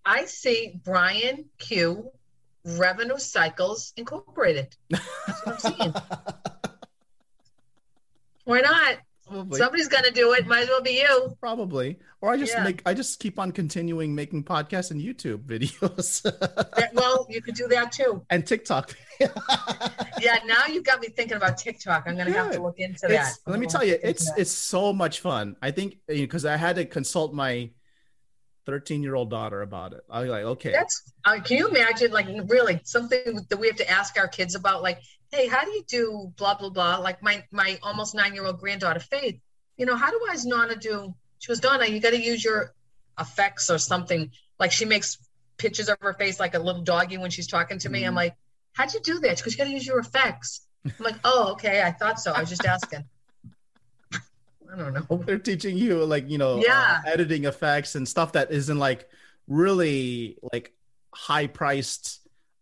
I 0.06 0.26
see 0.26 0.80
Brian 0.84 1.46
Cui. 1.58 2.04
Revenue 2.66 3.18
Cycles 3.18 3.94
Incorporated. 3.98 4.76
That's 4.92 5.46
what 5.46 5.66
I'm 5.66 5.74
seeing. 5.74 5.94
Why 8.44 8.62
not? 8.62 8.98
Probably, 9.30 9.58
Somebody's 9.60 9.88
going 9.88 10.04
to 10.06 10.12
do 10.12 10.34
it. 10.34 10.48
Might 10.48 10.62
as 10.64 10.68
well 10.70 10.82
be 10.82 10.92
you. 11.02 11.36
probably, 11.40 11.98
or 12.22 12.32
I 12.32 12.38
just 12.38 12.54
Yeah. 12.54 12.64
make 12.64 12.82
I 12.86 12.94
just 12.94 13.20
keep 13.20 13.40
on 13.40 13.52
continuing 13.52 14.14
making 14.16 14.44
podcasts 14.44 14.92
and 14.92 15.00
YouTube 15.02 15.46
videos 15.46 16.24
well, 16.94 17.26
you 17.30 17.42
could 17.42 17.56
do 17.56 17.68
that 17.68 17.92
too. 17.92 18.26
and 18.30 18.46
TikTok. 18.46 18.96
Yeah, 20.22 20.38
now 20.46 20.66
you've 20.68 20.84
got 20.84 21.00
me 21.00 21.08
thinking 21.08 21.38
about 21.38 21.58
TikTok. 21.58 22.04
I'm 22.06 22.16
going 22.16 22.28
to 22.28 22.34
have 22.34 22.52
to 22.52 22.62
look 22.62 22.80
into 22.80 23.00
that. 23.04 23.12
It's- 23.12 23.40
let 23.46 23.60
me 23.60 23.68
tell 23.68 23.86
you, 23.86 23.98
it's 24.04 24.30
it's 24.38 24.52
so 24.52 24.92
much 24.92 25.22
fun. 25.22 25.56
I 25.62 25.72
think 25.72 25.96
because 26.08 26.46
I 26.46 26.58
had 26.58 26.76
to 26.76 26.86
consult 26.86 27.34
my 27.34 27.70
13 28.66 29.02
year 29.02 29.16
old 29.16 29.30
daughter 29.30 29.62
about 29.62 29.94
it. 29.94 30.02
I 30.10 30.22
was 30.22 30.30
like, 30.30 30.44
okay, 30.44 30.72
That's 30.72 31.12
uh, 31.26 31.40
can 31.42 31.58
you 31.58 31.68
imagine 31.70 32.12
like 32.12 32.28
really 32.48 32.82
something 32.84 33.46
that 33.50 33.58
we 33.58 33.68
have 33.68 33.78
to 33.78 33.90
ask 33.90 34.18
our 34.18 34.28
kids 34.28 34.56
about 34.56 34.84
like 34.84 35.00
hey 35.32 35.48
how 35.48 35.64
do 35.64 35.72
you 35.72 35.84
do 35.88 36.34
blah 36.38 36.56
blah 36.56 36.70
blah? 36.70 36.98
Like 36.98 37.22
my 37.22 37.44
my 37.52 37.78
almost 37.84 38.16
nine 38.16 38.34
year 38.34 38.46
old 38.46 38.60
granddaughter 38.60 39.00
Faith 39.00 39.40
you 39.78 39.86
know 39.86 39.96
how 39.96 40.12
do 40.12 40.20
I 40.30 40.34
as 40.34 40.46
Nana 40.46 40.76
do? 40.76 41.14
She 41.40 41.52
was 41.52 41.60
Donna 41.60 41.86
you 41.86 42.00
got 42.02 42.10
to 42.12 42.22
use 42.22 42.44
your 42.44 42.74
effects 43.20 43.70
or 43.70 43.78
something. 43.78 44.32
Like 44.60 44.72
she 44.72 44.86
makes 44.86 45.18
pictures 45.58 45.88
of 45.90 45.98
her 46.02 46.14
face 46.14 46.40
like 46.40 46.54
a 46.56 46.60
little 46.60 46.82
doggy 46.82 47.18
when 47.18 47.32
she's 47.32 47.48
talking 47.48 47.80
to 47.80 47.90
me. 47.90 48.04
I'm 48.04 48.14
Mhm. 48.14 48.18
like 48.18 48.36
how'd 48.74 48.94
you 48.94 49.00
do 49.02 49.20
that? 49.20 49.38
Because 49.38 49.54
you 49.54 49.58
got 49.58 49.66
to 49.66 49.72
use 49.72 49.88
your 49.88 50.00
effects. 50.00 50.68
I'm 50.86 50.94
like 51.00 51.16
oh 51.24 51.52
okay 51.54 51.82
I 51.82 51.92
thought 51.92 52.20
so. 52.20 52.32
I 52.34 52.40
was 52.42 52.50
just 52.50 52.66
asking. 52.66 53.06
I 54.72 54.78
don't 54.78 54.94
know. 54.94 55.18
They're 55.26 55.40
teaching 55.40 55.78
you 55.78 56.04
like 56.06 56.30
you 56.30 56.38
know 56.38 56.62
Yeah. 56.62 57.02
uh, 57.06 57.10
editing 57.10 57.46
effects 57.46 57.96
and 57.96 58.08
stuff 58.08 58.34
that 58.34 58.52
isn't 58.52 58.78
like 58.78 59.10
really 59.48 60.38
like 60.52 60.74
high 61.14 61.48
priced 61.48 62.19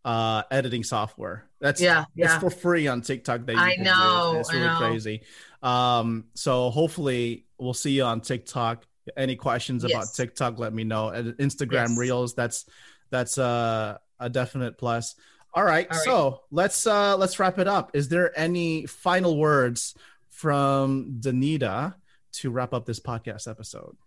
uh 0.08 0.44
editing 0.50 0.84
software. 0.84 1.44
That's 1.60 1.82
yeah 1.82 2.06
it's 2.16 2.32
yeah. 2.34 2.40
for 2.40 2.50
free 2.50 2.88
on 2.88 3.02
tiktok 3.02 3.46
that 3.48 3.54
you 3.56 3.60
I 3.60 3.76
know, 3.76 4.38
it's 4.40 4.54
really 4.54 4.66
know. 4.66 4.78
crazy. 4.78 5.22
Um 5.62 6.26
so 6.34 6.70
hopefully 6.70 7.46
we'll 7.58 7.74
see 7.74 7.92
you 7.92 8.04
on 8.04 8.22
tiktok. 8.22 8.86
Any 9.18 9.36
questions 9.36 9.84
about 9.84 10.08
tiktok 10.16 10.60
let 10.60 10.74
me 10.74 10.84
know. 10.86 11.10
And 11.10 11.34
instagram 11.38 11.90
Yes. 11.90 11.98
reels 11.98 12.36
that's 12.36 12.66
that's 13.10 13.38
uh, 13.38 13.98
a 14.20 14.30
definite 14.30 14.78
plus. 14.78 15.16
All 15.54 15.64
right, 15.64 15.88
All 15.90 15.98
right. 15.98 16.06
so 16.06 16.42
let's 16.52 16.86
uh 16.88 17.18
let's 17.18 17.38
wrap 17.40 17.58
it 17.60 17.68
up. 17.68 17.92
Is 17.94 18.08
there 18.10 18.38
any 18.40 18.86
final 18.86 19.38
words 19.38 19.94
from 20.30 21.18
danita 21.20 21.96
to 22.34 22.50
wrap 22.52 22.74
up 22.74 22.86
this 22.86 23.00
podcast 23.00 23.50
episode? 23.50 23.98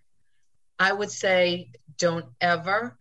I 0.79 0.93
would 0.93 1.11
say 1.11 1.73
don't 1.99 2.27
ever 2.41 2.97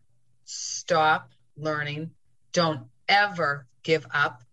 stop 0.46 1.30
learning. 1.56 2.12
Don't 2.52 2.82
ever 3.08 3.68
give 3.84 4.06
up. 4.14 4.44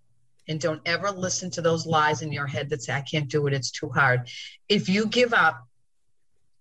And 0.49 0.61
don't 0.61 0.81
ever 0.87 1.11
listen 1.11 1.51
to 1.53 1.61
those 1.61 1.87
lies 1.87 2.23
in 2.23 2.31
your 2.31 2.47
head 2.47 2.71
that 2.71 2.83
say, 2.83 2.93
I 2.93 3.01
can't 3.01 3.29
do 3.29 3.49
it. 3.49 3.53
It's 3.53 3.73
too 3.73 3.89
hard. 3.89 4.29
If 4.69 4.89
you 4.89 5.07
give 5.07 5.35
up, 5.35 5.67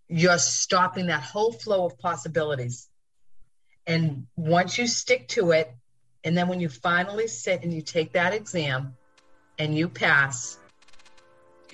you're 0.08 0.40
stopping 0.40 1.08
that 1.08 1.22
whole 1.22 1.52
flow 1.52 1.86
of 1.86 2.00
possibilities. 2.00 2.90
And 3.86 4.26
once 4.36 4.80
you 4.80 4.88
stick 4.88 5.28
to 5.30 5.52
it, 5.52 5.72
and 6.24 6.36
then 6.36 6.48
when 6.48 6.60
you 6.60 6.70
finally 6.70 7.28
sit 7.28 7.64
and 7.64 7.72
you 7.72 7.84
take 7.84 8.14
that 8.14 8.34
exam 8.34 8.96
and 9.60 9.78
you 9.78 9.88
pass, 9.88 10.58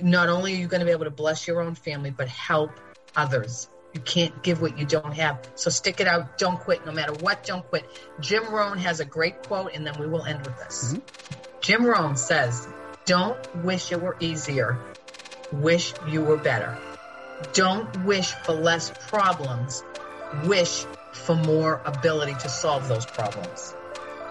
not 0.02 0.28
only 0.28 0.54
are 0.54 0.58
you 0.58 0.68
going 0.68 0.82
to 0.82 0.86
be 0.86 0.92
able 0.92 1.06
to 1.06 1.12
bless 1.12 1.48
your 1.48 1.62
own 1.62 1.76
family, 1.76 2.12
but 2.12 2.28
help 2.28 2.72
others. 3.16 3.70
You 3.94 4.00
can't 4.00 4.42
give 4.42 4.62
what 4.62 4.78
you 4.78 4.86
don't 4.86 5.14
have. 5.14 5.40
So 5.56 5.70
stick 5.70 6.00
it 6.00 6.08
out. 6.08 6.38
Don't 6.38 6.60
quit. 6.60 6.86
No 6.86 6.92
matter 6.92 7.14
what, 7.14 7.46
don't 7.46 7.68
quit. 7.68 7.86
Jim 8.20 8.46
Rohn 8.50 8.78
has 8.78 9.00
a 9.00 9.06
great 9.06 9.44
quote, 9.44 9.74
and 9.74 9.86
then 9.86 10.00
we 10.00 10.08
will 10.08 10.24
end 10.24 10.46
with 10.46 10.58
this. 10.58 10.94
Mm-hmm. 10.94 11.40
Jim 11.62 11.86
Rohn 11.86 12.16
says, 12.16 12.68
Don't 13.06 13.38
wish 13.64 13.92
it 13.92 14.02
were 14.02 14.16
easier. 14.20 14.80
Wish 15.52 15.94
you 16.08 16.22
were 16.22 16.38
better. 16.38 16.78
Don't 17.54 18.06
wish 18.06 18.32
for 18.32 18.54
less 18.54 18.92
problems. 19.10 19.84
Wish 20.46 20.86
for 21.14 21.36
more 21.36 21.82
ability 21.86 22.34
to 22.34 22.50
solve 22.50 22.88
those 22.88 23.06
problems. 23.06 23.76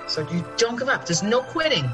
So 0.06 0.26
you 0.28 0.44
don't 0.56 0.78
give 0.78 0.88
up. 0.88 1.06
There's 1.06 1.22
no 1.22 1.42
quitting. 1.42 1.88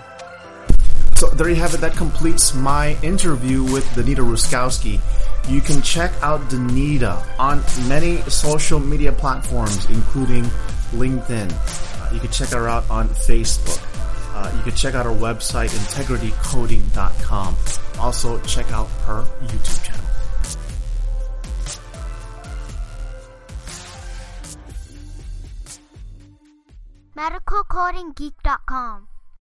So 1.16 1.30
there 1.30 1.48
you 1.48 1.54
have 1.56 1.72
it. 1.72 1.80
That 1.80 1.96
completes 1.96 2.54
my 2.54 2.94
interview 3.02 3.62
with 3.64 3.86
Danita 3.96 4.20
Ruskowski. 4.20 5.00
You 5.48 5.62
can 5.62 5.80
check 5.80 6.12
out 6.20 6.42
Danita 6.50 7.24
on 7.38 7.62
many 7.88 8.20
social 8.28 8.78
media 8.78 9.12
platforms, 9.12 9.88
including 9.88 10.44
LinkedIn. 10.92 11.50
Uh, 11.50 12.12
you 12.12 12.20
can 12.20 12.30
check 12.30 12.50
her 12.50 12.68
out 12.68 12.84
on 12.90 13.08
Facebook. 13.08 13.80
Uh, 14.34 14.52
you 14.58 14.62
can 14.62 14.74
check 14.74 14.94
out 14.94 15.06
her 15.06 15.12
website, 15.12 15.70
integritycoding.com. 15.70 17.56
Also, 17.98 18.38
check 18.40 18.70
out 18.72 18.88
her 19.06 19.24
YouTube 19.40 19.84
channel. 19.84 20.02
medicalcodinggeek.com 27.16 29.08